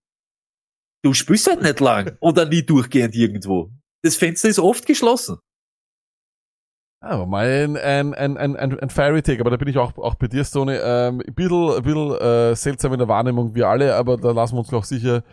[1.08, 3.72] du spielst halt nicht lang oder nie durchgehend irgendwo.
[4.04, 5.38] Das Fenster ist oft geschlossen.
[7.00, 10.16] Aber mal ein, ein, ein, ein, ein, Fiery Take, aber da bin ich auch, auch
[10.16, 10.78] bei dir, Stoney.
[10.82, 14.56] Ähm, ein bisschen, ein bisschen äh, seltsam in der Wahrnehmung, wir alle, aber da lassen
[14.56, 15.24] wir uns auch sicher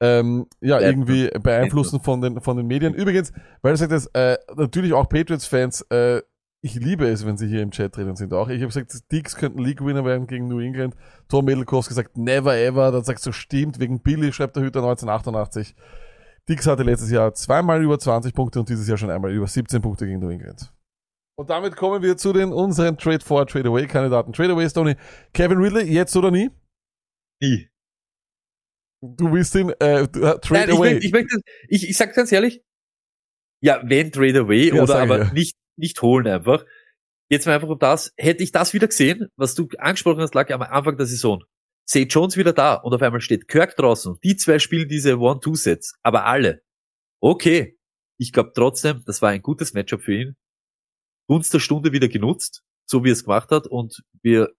[0.00, 2.94] ähm, ja, Ja, irgendwie beeinflussen von den, von den Medien.
[2.94, 3.32] Übrigens,
[3.62, 6.22] weil du sagst, äh, natürlich auch Patriots-Fans, äh,
[6.62, 8.48] ich liebe es, wenn sie hier im Chat drinnen sind auch.
[8.48, 10.94] Ich habe gesagt, Dicks könnten League-Winner werden gegen New England.
[11.28, 12.90] Tom Middlecoff gesagt, never ever.
[12.92, 15.74] Dann sagst du, stimmt, wegen Billy, schreibt der Hüter 1988.
[16.48, 19.80] Dix hatte letztes Jahr zweimal über 20 Punkte und dieses Jahr schon einmal über 17
[19.80, 20.72] Punkte gegen New England.
[21.38, 24.32] Und damit kommen wir zu den unseren Trade for Trade Away Kandidaten.
[24.32, 24.96] Trade Away Stoney.
[25.32, 26.50] Kevin Ridley, jetzt oder nie?
[27.40, 27.68] Nie.
[29.02, 30.92] Du willst ihn äh, äh, Trade Nein, ich, Away.
[30.94, 32.62] möchte, ich, möchte, ich, ich sag ganz ehrlich,
[33.62, 35.32] Ja, wenn Trade Away Ja, oder aber ja.
[35.32, 36.64] nicht, nicht holen einfach.
[37.28, 40.50] Jetzt mal einfach um das, hätte ich das wieder gesehen, was du angesprochen hast, lag
[40.50, 41.44] am Anfang der Saison.
[41.88, 44.16] Say Jones wieder da und auf einmal steht Kirk draußen.
[44.22, 46.62] Die zwei spielen diese One-Two-Sets, aber alle.
[47.20, 47.76] Okay.
[48.16, 50.36] Ich glaube trotzdem, das war ein gutes Matchup für ihn.
[51.26, 54.52] Gunst der Stunde wieder genutzt, so wie er es gemacht hat und wir,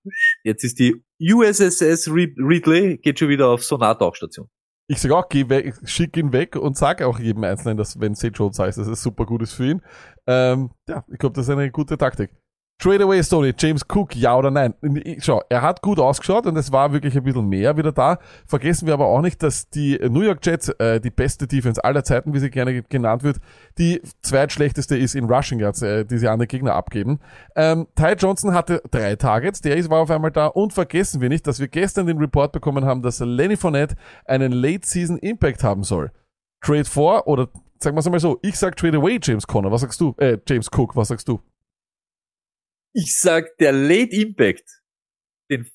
[0.43, 4.49] jetzt ist die USSS Ridley, geht schon wieder auf Sonar-Tauchstation.
[4.91, 8.13] Ich sag auch, geh weg, schick ihn weg und sag auch jedem Einzelnen, dass wenn
[8.13, 8.31] St.
[8.33, 9.81] Jones heißt, dass es super gut ist für ihn.
[10.27, 12.31] Ähm, ja, ich glaube, das ist eine gute Taktik.
[12.81, 14.73] Trade away Stoney, James Cook, ja oder nein?
[15.19, 18.17] Schau, er hat gut ausgeschaut und es war wirklich ein bisschen mehr wieder da.
[18.47, 22.03] Vergessen wir aber auch nicht, dass die New York Jets äh, die beste Defense aller
[22.03, 23.37] Zeiten, wie sie gerne genannt wird,
[23.77, 27.19] die zweitschlechteste ist in Rushing Yards, äh, die sie an den Gegner abgeben.
[27.55, 31.29] Ähm, Ty Johnson hatte drei Targets, der ist, war auf einmal da und vergessen wir
[31.29, 33.95] nicht, dass wir gestern den Report bekommen haben, dass Lenny Fournette
[34.25, 36.09] einen Late Season Impact haben soll.
[36.61, 37.47] Trade for oder
[37.77, 40.15] sagen wir es einmal so, ich sag Trade away James Conner, was sagst du?
[40.17, 41.39] Äh, James Cook, was sagst du?
[42.93, 44.81] Ich sag, der Late Impact,
[45.49, 45.69] den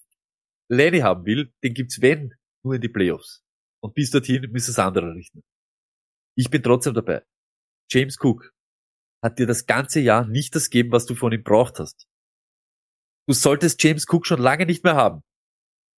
[0.68, 3.42] Lenny haben will, den gibt's wenn nur in die Playoffs.
[3.82, 5.42] Und bis dorthin müssen es andere richten.
[6.36, 7.24] Ich bin trotzdem dabei.
[7.90, 8.52] James Cook
[9.22, 12.06] hat dir das ganze Jahr nicht das geben, was du von ihm braucht hast.
[13.28, 15.22] Du solltest James Cook schon lange nicht mehr haben.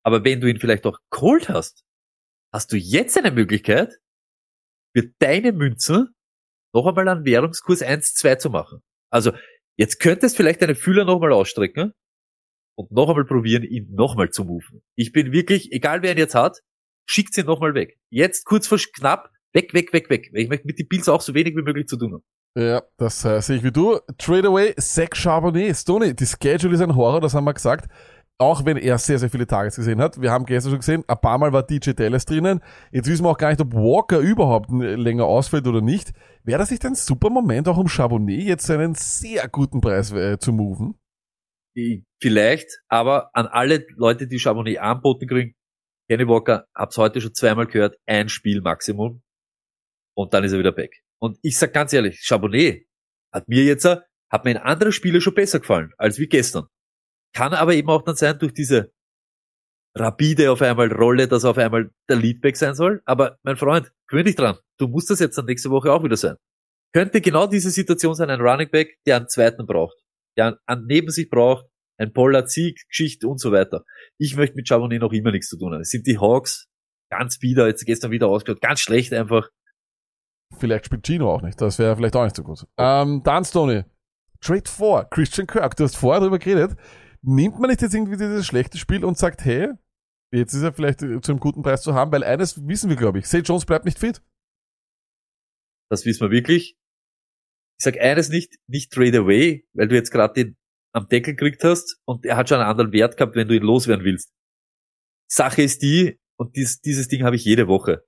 [0.05, 1.85] Aber wenn du ihn vielleicht auch geholt hast,
[2.53, 3.99] hast du jetzt eine Möglichkeit,
[4.97, 6.09] für deine Münze
[6.75, 8.83] noch einmal einen Währungskurs 1-2 zu machen.
[9.11, 9.33] Also
[9.79, 11.93] Jetzt könntest vielleicht deine Fühler nochmal ausstrecken
[12.77, 14.83] und noch einmal probieren, ihn nochmal zu moven.
[14.97, 16.59] Ich bin wirklich, egal wer ihn jetzt hat,
[17.07, 17.97] schickt ihn nochmal weg.
[18.11, 20.31] Jetzt kurz vor knapp, weg, weg, weg, weg.
[20.35, 22.25] Ich möchte mit den Bills auch so wenig wie möglich zu tun haben.
[22.57, 24.01] Ja, das äh, sehe ich wie du.
[24.19, 25.77] Trade away, Zach Charbonnet.
[25.77, 27.89] Stoney, die Schedule ist ein Horror, das haben wir gesagt.
[28.41, 30.21] Auch wenn er sehr, sehr viele Targets gesehen hat.
[30.21, 32.61] Wir haben gestern schon gesehen, ein paar Mal war DJ Dallas drinnen.
[32.93, 36.13] Jetzt wissen wir auch gar nicht, ob Walker überhaupt länger ausfällt oder nicht.
[36.45, 40.39] Wäre das nicht ein super Moment, auch um Charbonnet jetzt einen sehr guten Preis äh,
[40.39, 40.95] zu moven?
[41.75, 45.55] Ich- Vielleicht, aber an alle Leute, die Chamonix anboten kriegen,
[46.11, 49.23] Kenny Walker, hab's heute schon zweimal gehört, ein Spiel Maximum.
[50.17, 51.01] Und dann ist er wieder weg.
[51.21, 52.87] Und ich sag ganz ehrlich, Charbonnet
[53.33, 53.99] hat mir jetzt, äh,
[54.33, 56.67] hat mir in anderen Spielen schon besser gefallen, als wie gestern.
[57.35, 58.93] Kann aber eben auch dann sein, durch diese
[59.95, 63.03] rapide auf einmal Rolle, dass auf einmal der Leadback sein soll.
[63.05, 64.59] Aber mein Freund, gewöhn dich dran.
[64.79, 66.37] Du musst das jetzt dann nächste Woche auch wieder sein.
[66.95, 69.97] Könnte genau diese Situation sein, ein Running Back, der einen zweiten braucht,
[70.37, 71.67] der einen neben sich braucht,
[71.99, 73.85] ein Pollard Sieg, Geschichte und so weiter.
[74.19, 75.83] Ich möchte mit Charbonnet noch immer nichts zu tun haben.
[75.83, 76.67] Es sind die Hawks
[77.11, 79.49] ganz wieder, jetzt gestern wieder ausgeschaut, ganz schlecht einfach.
[80.59, 81.61] Vielleicht spielt Gino auch nicht.
[81.61, 82.67] Das wäre vielleicht auch nicht so gut.
[82.79, 83.85] Ähm, dann Stoney.
[84.41, 85.77] Trade 4, Christian Kirk.
[85.77, 86.77] Du hast vorher darüber geredet.
[87.23, 89.73] Nimmt man nicht jetzt irgendwie dieses schlechte Spiel und sagt, hey,
[90.33, 92.97] jetzt ist er vielleicht äh, zu einem guten Preis zu haben, weil eines wissen wir,
[92.97, 93.27] glaube ich.
[93.27, 94.23] Say Jones bleibt nicht fit.
[95.91, 96.77] Das wissen wir wirklich.
[97.79, 100.57] Ich sag eines nicht, nicht trade away, weil du jetzt gerade den
[100.93, 103.63] am Deckel gekriegt hast und er hat schon einen anderen Wert gehabt, wenn du ihn
[103.63, 104.33] loswerden willst.
[105.31, 108.05] Sache ist die, und dies, dieses Ding habe ich jede Woche.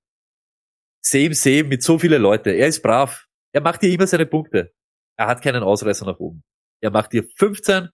[1.05, 2.51] Same, same mit so viele Leute.
[2.51, 3.27] Er ist brav.
[3.53, 4.73] Er macht dir immer seine Punkte.
[5.19, 6.43] Er hat keinen Ausreißer nach oben.
[6.83, 7.89] Er macht dir 15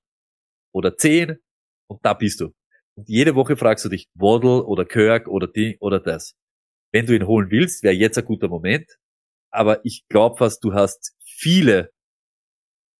[0.76, 1.38] oder 10
[1.88, 2.52] und da bist du.
[2.96, 6.34] Und jede Woche fragst du dich, Waddle oder Kirk oder die oder das.
[6.92, 8.86] Wenn du ihn holen willst, wäre jetzt ein guter Moment.
[9.52, 11.90] Aber ich glaube fast, du hast viele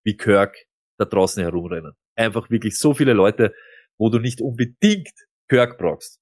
[0.05, 0.57] wie Kirk
[0.99, 1.93] da draußen herumrennen.
[2.17, 3.55] Einfach wirklich so viele Leute,
[3.99, 5.13] wo du nicht unbedingt
[5.49, 6.19] Kirk brauchst.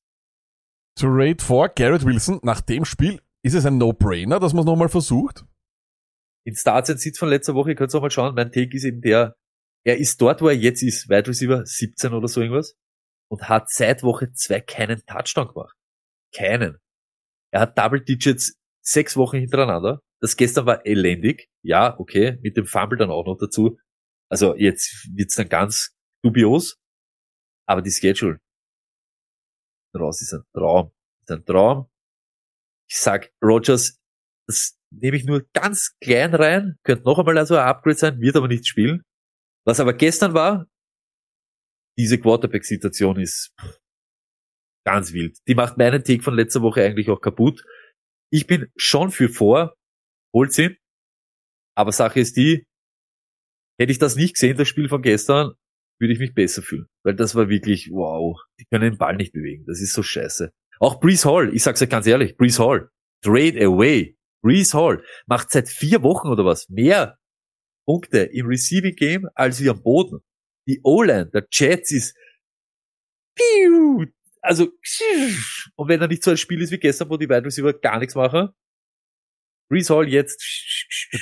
[0.99, 2.41] Trade 4, Garrett Wilson.
[2.43, 5.45] Nach dem Spiel ist es ein No-Brainer, dass man es nochmal versucht.
[6.47, 8.85] In Starts and Sits von letzter Woche, ihr könnt auch mal schauen, mein Take ist
[8.85, 9.35] eben der,
[9.85, 12.77] er ist dort, wo er jetzt ist, Wide Receiver 17 oder so irgendwas,
[13.29, 15.77] und hat seit Woche zwei keinen Touchdown gemacht.
[16.35, 16.79] Keinen.
[17.53, 20.01] Er hat Double Digits sechs Wochen hintereinander.
[20.21, 21.49] Das gestern war elendig.
[21.63, 23.79] Ja, okay, mit dem Fumble dann auch noch dazu.
[24.31, 26.79] Also jetzt wird's dann ganz dubios.
[27.67, 28.41] Aber die Schedule
[29.95, 30.93] raus ist ein Traum.
[31.23, 31.89] Ist ein Traum.
[32.89, 34.01] Ich sag, Rogers,
[34.47, 38.37] das nehme ich nur ganz klein rein, könnte noch einmal also ein Upgrade sein, wird
[38.37, 39.03] aber nicht spielen.
[39.67, 40.67] Was aber gestern war,
[41.99, 43.55] diese Quarterback-Situation ist
[44.85, 45.39] ganz wild.
[45.49, 47.65] Die macht meinen Take von letzter Woche eigentlich auch kaputt.
[48.31, 49.77] Ich bin schon für vor,
[50.35, 50.77] holt sie.
[51.77, 52.67] Aber Sache ist die,
[53.81, 55.55] hätte ich das nicht gesehen, das Spiel von gestern,
[55.99, 56.87] würde ich mich besser fühlen.
[57.05, 59.65] Weil das war wirklich, wow, die können den Ball nicht bewegen.
[59.67, 60.53] Das ist so scheiße.
[60.81, 62.91] Auch Breeze Hall, ich sag's euch ganz ehrlich, Breeze Hall,
[63.23, 64.17] trade away.
[64.43, 67.19] Breeze Hall macht seit vier Wochen oder was mehr
[67.87, 70.21] Punkte im Receiving Game als wie am Boden.
[70.67, 72.17] Die O-Line der Jets ist
[73.37, 74.07] piu,
[74.41, 74.69] also
[75.77, 77.99] und wenn er nicht so ein Spiel ist wie gestern, wo die Wide Receiver gar
[77.99, 78.51] nichts machen,
[79.71, 80.43] Brees Hall jetzt.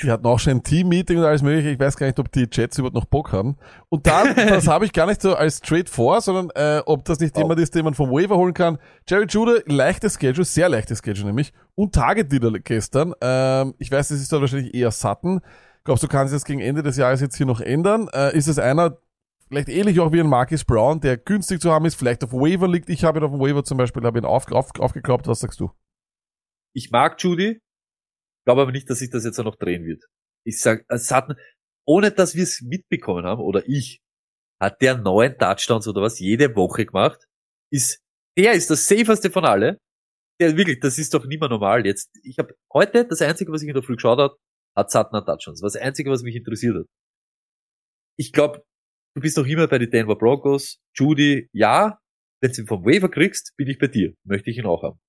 [0.03, 1.69] Die hatten auch schon ein Team-Meeting und alles mögliche.
[1.69, 3.55] Ich weiß gar nicht, ob die Jets überhaupt noch Bock haben.
[3.89, 7.19] Und dann, das habe ich gar nicht so als Trade vor, sondern äh, ob das
[7.19, 7.39] nicht Oh.
[7.41, 8.79] jemand ist, den man vom Waiver holen kann.
[9.07, 11.53] Jerry Judah, leichtes Schedule, sehr leichtes Schedule nämlich.
[11.75, 13.13] Und Target Leader gestern.
[13.21, 15.39] Ähm, ich weiß, das ist dann wahrscheinlich eher Sutton.
[15.85, 18.07] Glaubst du, kann sich das gegen Ende des Jahres jetzt hier noch ändern?
[18.13, 18.97] Äh, ist es einer,
[19.49, 22.69] vielleicht ähnlich auch wie ein Marcus Brown, der günstig zu haben ist, vielleicht auf Waiver
[22.69, 22.89] liegt?
[22.89, 25.27] Ich habe ihn auf dem Waiver zum Beispiel, habe ihn auf, auf, aufgeklappt.
[25.27, 25.71] Was sagst du?
[26.73, 27.59] Ich mag Judy,
[28.45, 30.03] glaube aber nicht, dass sich das jetzt auch noch drehen wird.
[30.45, 31.35] Ich sag, es hatten,
[31.85, 33.99] ohne dass wir es mitbekommen haben, oder ich,
[34.61, 37.27] hat der neun Touchdowns oder was jede Woche gemacht.
[37.69, 38.01] Ist,
[38.37, 39.79] der ist das safeste von alle.
[40.39, 42.09] Der wirklich, das ist doch nicht mehr normal jetzt.
[42.23, 44.35] Ich habe heute, das Einzige, was ich in der Früh geschaut habe,
[44.75, 45.59] hat Sutton an Touchdowns.
[45.59, 46.85] Das war das Einzige, was mich interessiert hat.
[48.17, 48.63] Ich glaube,
[49.15, 50.79] du bist noch immer bei den Denver Broncos.
[50.95, 51.99] Judy, ja,
[52.41, 54.13] wenn du ihn vom Waiver kriegst, bin ich bei dir.
[54.23, 54.99] Möchte ich ihn auch haben.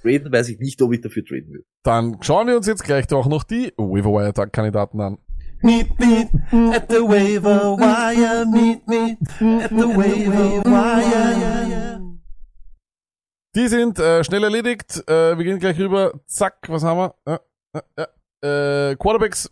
[0.00, 1.64] Traden weiß ich nicht, ob ich dafür traden will.
[1.84, 5.18] Dann schauen wir uns jetzt gleich doch noch die Waiver-Wire-Kandidaten an.
[5.62, 6.28] Meet me
[6.74, 8.44] at the waiver wire.
[8.46, 9.16] Meet me
[9.62, 12.00] at the waiver wire.
[13.54, 15.04] Die sind äh, schnell erledigt.
[15.08, 16.20] Äh, wir gehen gleich rüber.
[16.26, 17.14] Zack, was haben wir?
[17.26, 17.40] Ja,
[17.74, 18.08] ja, ja.
[18.42, 19.50] Äh, Quarterbacks.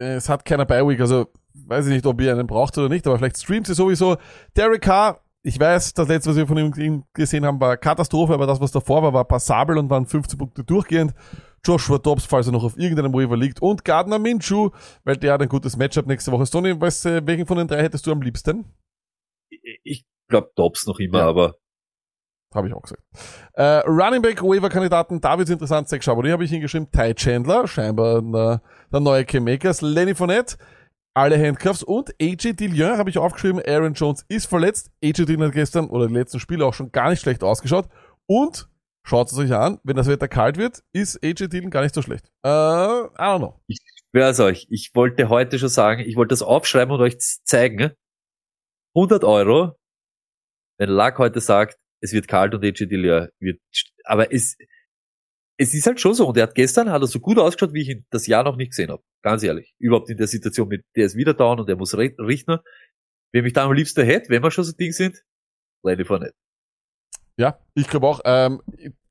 [0.00, 2.88] Äh, es hat keiner Bye Week, also weiß ich nicht, ob ihr einen braucht oder
[2.88, 4.16] nicht, aber vielleicht streamt sie sowieso.
[4.56, 5.20] Derek Carr.
[5.46, 8.72] Ich weiß, das letzte, was wir von ihm gesehen haben, war Katastrophe, aber das, was
[8.72, 11.12] davor war, war passabel und waren 15 Punkte durchgehend.
[11.66, 13.60] Joshua Dobbs, falls er noch auf irgendeinem Waiver liegt.
[13.60, 14.70] Und Gardner Minshew,
[15.04, 16.46] weil der hat ein gutes Matchup nächste Woche.
[16.46, 18.64] Stoney, was, äh, welchen von den drei hättest du am liebsten?
[19.82, 21.28] Ich glaube Dobbs noch immer, Ja.
[21.28, 21.56] aber
[22.54, 23.02] Habe ich auch gesagt.
[23.54, 25.88] Äh, Running Back Waiver-Kandidaten, da wird's interessant.
[25.88, 26.90] Zach Chabot, habe ich hingeschrieben.
[26.90, 28.62] Ty Chandler, scheinbar der,
[28.92, 29.80] der neue K-Makers.
[29.80, 30.56] Lenny Fournette,
[31.14, 31.82] alle Handcuffs.
[31.82, 33.60] Und AJ Dillon habe ich aufgeschrieben.
[33.66, 34.90] Aaron Jones ist verletzt.
[35.02, 37.88] AJ Dillon hat gestern oder die letzten Spiele auch schon gar nicht schlecht ausgeschaut.
[38.26, 38.68] Und
[39.02, 42.02] schaut es euch an, wenn das Wetter kalt wird, ist AJ Dillon gar nicht so
[42.02, 42.26] schlecht.
[42.44, 43.60] Äh, I don't know.
[43.66, 43.78] ich
[44.14, 47.90] schwör's euch, ich wollte heute schon sagen, ich wollte das aufschreiben und euch zeigen.
[48.96, 49.72] 100 Euro,
[50.78, 53.60] wenn Luck heute sagt, es wird kalt und Dillon wird,
[54.04, 54.56] aber es,
[55.56, 56.28] es ist halt schon so.
[56.28, 58.56] Und er hat gestern, hat er so gut ausgeschaut, wie ich ihn das Jahr noch
[58.56, 59.02] nicht gesehen habe.
[59.22, 59.74] Ganz ehrlich.
[59.78, 62.58] Überhaupt in der Situation mit, der ist wieder down und der muss richten.
[63.32, 65.24] Wer mich da am liebsten hätte, wenn wir schon so Ding sind,
[65.82, 66.34] Lenny Fournette.
[67.38, 68.20] Ja, ich glaube auch.
[68.24, 68.60] Ähm,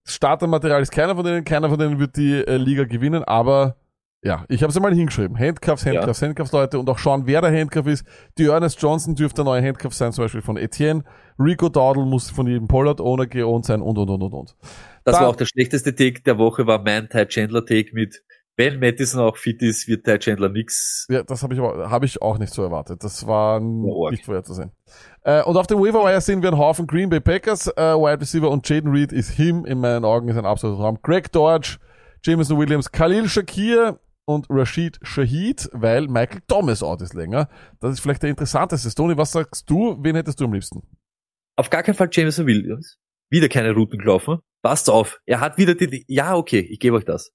[0.06, 3.78] Startermaterial ist keiner von denen, keiner von denen wird die äh, Liga gewinnen, aber
[4.22, 5.38] ja, ich habe es einmal hingeschrieben.
[5.38, 8.06] Handcuffs, Handcuffs, Handcuffs, Leute und auch schauen, wer der Handcuff ist.
[8.38, 11.04] Die Ernest Johnson dürfte der neue Handcuff sein, zum Beispiel von Etienne.
[11.40, 14.56] Rico Dowdle muss von jedem Pollard Owner geowned sein und und und und und.
[15.04, 18.24] Das Da- war auch der schlechteste Take der Woche, war mein Ty Chandler Take mit,
[18.56, 21.08] wenn Madison auch fit ist, wird Ty Chandler nix.
[21.10, 23.04] Ja, das habe ich aber habe ich auch nicht so erwartet.
[23.04, 24.12] Das war arg.
[24.12, 24.72] nicht vorherzusehen.
[25.24, 28.22] Äh, und auf dem Waiver Wire sehen wir einen Haufen Green Bay Packers, äh, Wide
[28.22, 31.00] Receiver und Jaden Reed ist him in meinen Augen ist ein absoluter Traum.
[31.02, 31.78] Greg Dodge,
[32.24, 37.50] Jameson Williams, Khalil Shakir und Rashid Shahid, weil Michael Thomas out ist länger.
[37.82, 38.94] Das ist vielleicht der interessanteste.
[38.94, 39.98] Tony, was sagst du?
[40.00, 40.84] Wen hättest du am liebsten?
[41.56, 42.98] Auf gar keinen Fall Jameson Williams.
[43.30, 44.40] Wieder keine Routen gelaufen.
[44.64, 45.20] Passt auf.
[45.26, 47.32] Er hat wieder die, ja, okay, ich gebe euch das.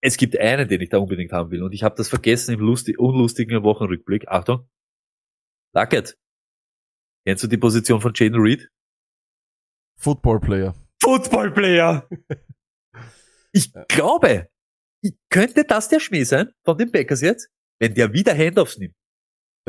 [0.00, 2.60] Es gibt einen, den ich da unbedingt haben will und ich habe das vergessen im
[2.60, 4.28] lustig, unlustigen Wochenrückblick.
[4.28, 4.68] Achtung.
[5.74, 6.16] Luckett.
[7.26, 8.68] Kennst du die Position von Jaden Reed?
[9.98, 10.74] Football Player.
[11.02, 12.08] Football Player.
[13.50, 14.48] Ich glaube,
[15.02, 17.48] ich- könnte das der Schmäh sein von den Packers jetzt,
[17.80, 18.94] wenn der wieder Handoffs nimmt.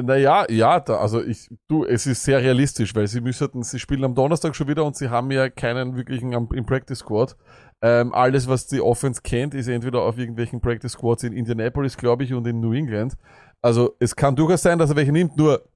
[0.01, 4.03] Naja, ja, da, also ich, du, es ist sehr realistisch, weil sie müssten, sie spielen
[4.03, 7.35] am Donnerstag schon wieder und sie haben ja keinen wirklichen im Practice Squad.
[7.81, 12.23] Ähm, alles, was die Offense kennt, ist entweder auf irgendwelchen Practice Squads in Indianapolis, glaube
[12.23, 13.15] ich, und in New England.
[13.61, 15.69] Also es kann durchaus sein, dass er welche nimmt, nur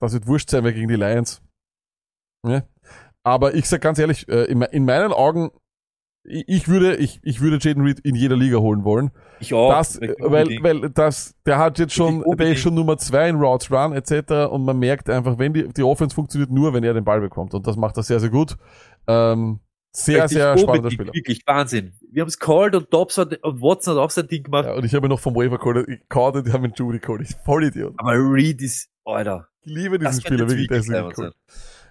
[0.00, 1.42] das wird wurscht sein, wer gegen die Lions.
[2.46, 2.64] Ja?
[3.24, 5.50] Aber ich sag ganz ehrlich, äh, in meinen Augen,
[6.24, 9.10] ich, würde, ich, ich würde Jaden Reed in jeder Liga holen wollen.
[9.40, 9.70] Ich auch.
[9.70, 13.36] Das, äh, weil, weil das, der hat jetzt schon, der ist schon Nummer zwei in
[13.36, 14.50] Routes Run etc.
[14.50, 17.54] Und man merkt einfach, wenn die, die Offense funktioniert nur, wenn er den Ball bekommt.
[17.54, 18.56] Und das macht er sehr, sehr gut.
[19.08, 21.12] Ähm, sehr, sehr spannender Spieler.
[21.12, 21.92] Wirklich Wahnsinn.
[22.10, 24.64] Wir haben es called und Dobbs hat, und Watson hat auch sein Ding gemacht.
[24.64, 26.98] Ja, und ich habe ihn noch vom Waiver geholt, ich called, die haben ihn Judy
[26.98, 27.20] geholt.
[27.20, 27.94] Ich voll Idiot.
[27.98, 29.48] Aber Reed ist, Alter.
[29.64, 31.32] Ich liebe diesen Spieler, wirklich, der ist wirklich cool.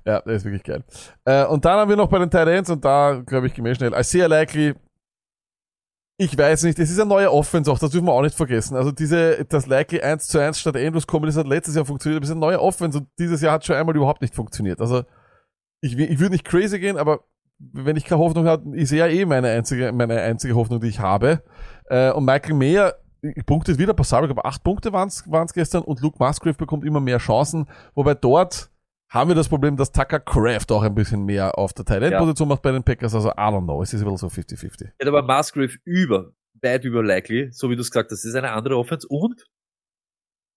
[0.06, 0.84] Ja, der ist wirklich geil.
[1.26, 3.78] Äh, und dann haben wir noch bei den Tight Ends und da, glaube ich, gemäß
[3.78, 3.92] schnell.
[4.04, 4.74] Sehr likely.
[6.18, 8.76] Ich weiß nicht, es ist ein neuer Offense auch, das dürfen wir auch nicht vergessen.
[8.76, 12.18] Also diese, das likely 1 zu 1 statt Andrews kommen, das hat letztes Jahr funktioniert,
[12.18, 14.82] aber es ist ein neuer Offense und dieses Jahr hat schon einmal überhaupt nicht funktioniert.
[14.82, 15.04] Also,
[15.82, 17.22] ich, ich würde nicht crazy gehen, aber
[17.58, 21.00] wenn ich keine Hoffnung habe, ist er eh meine einzige, meine einzige Hoffnung, die ich
[21.00, 21.44] habe.
[21.86, 22.96] Äh, und Michael Mayer
[23.46, 27.20] punktet wieder passabel, aber acht Punkte waren es gestern und Luke Musgrave bekommt immer mehr
[27.20, 28.72] Chancen, wobei dort
[29.12, 32.18] haben wir das Problem, dass Tucker Craft auch ein bisschen mehr auf der Tight End
[32.18, 34.92] Position macht bei den Packers, also I don't know, es ist ein bisschen so 50-50.
[34.98, 36.34] Er hat aber Musgrave über.
[36.62, 38.24] weit über likely, so wie du es gesagt hast.
[38.24, 39.44] Das ist eine andere Offense und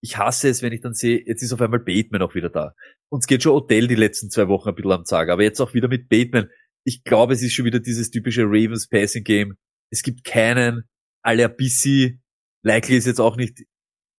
[0.03, 2.75] ich hasse es, wenn ich dann sehe, jetzt ist auf einmal Bateman auch wieder da.
[3.11, 5.75] Uns geht schon Odell die letzten zwei Wochen ein bisschen am Tag, aber jetzt auch
[5.75, 6.49] wieder mit Bateman.
[6.85, 9.57] Ich glaube, es ist schon wieder dieses typische Ravens Passing Game.
[9.91, 10.85] Es gibt keinen,
[11.23, 12.23] alle ein bisschen,
[12.63, 13.65] likely ist jetzt auch nicht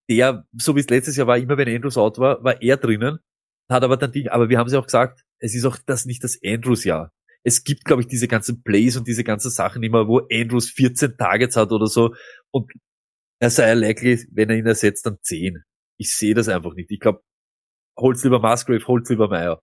[0.09, 3.19] der, so wie es letztes Jahr war, immer wenn Andrews out war, war er drinnen,
[3.69, 6.23] hat aber dann die, aber wir haben ja auch gesagt, es ist auch das nicht
[6.23, 7.11] das Andrews-Jahr.
[7.43, 11.17] Es gibt, glaube ich, diese ganzen Plays und diese ganzen Sachen immer, wo Andrews 14
[11.17, 12.15] Targets hat oder so
[12.51, 12.71] und
[13.39, 15.63] er sei likely, wenn er ihn ersetzt, dann 10.
[15.99, 16.89] Ich sehe das einfach nicht.
[16.89, 17.21] Ich glaube,
[17.97, 19.59] holt's lieber Musgrave, holt's lieber Meyer.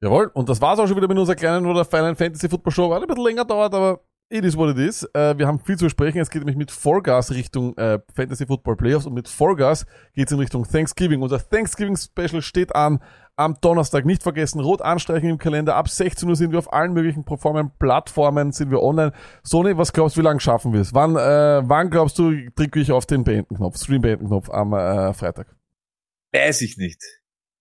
[0.00, 2.90] Jawohl, und das war's auch schon wieder mit unserer kleinen oder feinen Fantasy Football Show.
[2.90, 5.04] War ein bisschen länger dauert, aber it is what it is.
[5.14, 6.20] Äh, wir haben viel zu besprechen.
[6.20, 10.38] Es geht nämlich mit Vollgas Richtung äh, Fantasy Football Playoffs und mit Vollgas geht's in
[10.38, 11.22] Richtung Thanksgiving.
[11.22, 13.00] Unser Thanksgiving Special steht an
[13.36, 14.04] am Donnerstag.
[14.04, 15.76] Nicht vergessen, rot anstreichen im Kalender.
[15.76, 19.12] Ab 16 Uhr sind wir auf allen möglichen Plattformen, Plattformen sind wir online.
[19.42, 20.92] Sony, was glaubst du, wie lange schaffen wir es?
[20.92, 25.54] Wann, äh, wann glaubst du, drücke ich auf den Beenden-Knopf, Stream-Beenden-Knopf am äh, Freitag?
[26.32, 27.02] Weiß ich nicht.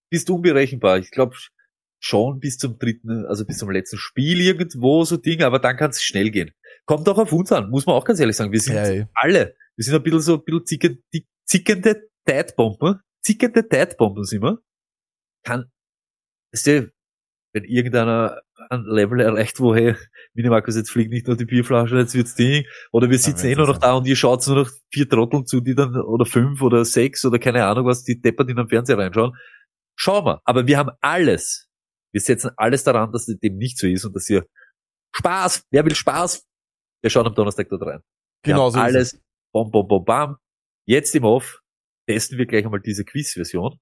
[0.10, 0.98] Bist unberechenbar.
[0.98, 1.36] Ich glaube
[2.00, 5.90] schon bis zum dritten, also bis zum letzten Spiel irgendwo so Dinge, aber dann kann
[5.90, 6.52] es schnell gehen.
[6.88, 8.52] Kommt auch auf uns an, muss man auch ganz ehrlich sagen.
[8.52, 11.02] Wir sind Ja, alle, wir sind ein bisschen so ein bisschen zickende,
[11.46, 14.60] zickende Zeitbomben, zickende Zeitbomben sind wir.
[15.44, 15.70] Kann,
[16.54, 16.92] weißt du,
[17.54, 19.96] wenn irgendeiner ein Level erreicht, wo, hey,
[20.34, 23.56] Minimarkus, jetzt fliegt nicht nur die Bierflasche, jetzt wird's Ding, oder wir sitzen wenn eh
[23.56, 26.62] nur noch da und ihr schaut nur noch vier Trotteln zu, die dann, oder fünf
[26.62, 29.34] oder sechs oder keine Ahnung was, die deppert in den Fernseher reinschauen.
[29.96, 30.42] Schauen wir.
[30.46, 31.68] Aber wir haben alles.
[32.14, 34.46] Wir setzen alles daran, dass dem nicht so ist und dass ihr
[35.16, 36.47] Spaß, wer will Spaß,
[37.04, 38.02] der schaut am Donnerstag dort rein.
[38.44, 39.22] Wir Genau so ist alles,
[39.54, 40.38] bom, bom, bom, bam.
[40.86, 41.62] Jetzt im Off
[42.08, 43.80] testen wir gleich einmal diese Quiz-Version,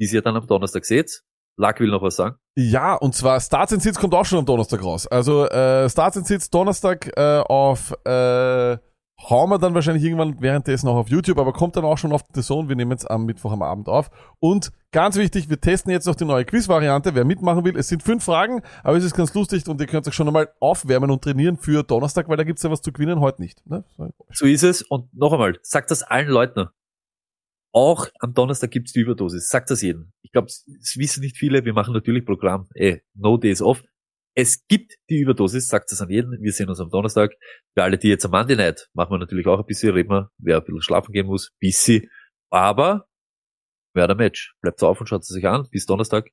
[0.00, 1.22] die ihr dann am Donnerstag seht.
[1.58, 2.36] Luck will noch was sagen.
[2.56, 5.06] Ja, und zwar Starts and Sits kommt auch schon am Donnerstag raus.
[5.06, 8.76] Also äh, Starts and Sits Donnerstag äh, auf äh,
[9.18, 12.22] hauen wir dann wahrscheinlich irgendwann währenddessen auch auf YouTube, aber kommt dann auch schon auf
[12.34, 12.68] The Zone.
[12.68, 14.10] Wir nehmen jetzt am Mittwoch am Abend auf.
[14.38, 17.14] Und ganz wichtig, wir testen jetzt noch die neue Quiz-Variante.
[17.14, 20.06] Wer mitmachen will, es sind fünf Fragen, aber es ist ganz lustig und ihr könnt
[20.06, 23.20] euch schon einmal aufwärmen und trainieren für Donnerstag, weil da gibt's ja was zu gewinnen,
[23.20, 23.66] heute nicht.
[23.66, 23.84] Ne?
[24.32, 24.46] So.
[24.46, 24.82] Ist es.
[24.82, 26.68] Und noch einmal, sagt das allen Leuten.
[27.72, 29.48] Auch am Donnerstag gibt's die Überdosis.
[29.48, 30.12] Sagt das jedem.
[30.22, 31.64] Ich glaube, es wissen nicht viele.
[31.64, 32.68] Wir machen natürlich Programm.
[32.74, 33.82] Eh, no days off.
[34.38, 35.66] Es gibt die Überdosis.
[35.68, 36.42] Sagt das an jeden.
[36.42, 37.32] Wir sehen uns am Donnerstag.
[37.74, 40.30] Für alle, die jetzt am Monday Night, machen wir natürlich auch ein bisschen, reden wir,
[40.36, 42.10] wer ein bisschen schlafen gehen muss, bisschen.
[42.50, 43.08] Aber,
[43.94, 44.54] wer der Match.
[44.60, 45.66] Bleibt auf und schaut es sich an.
[45.70, 46.28] Bis Donnerstag.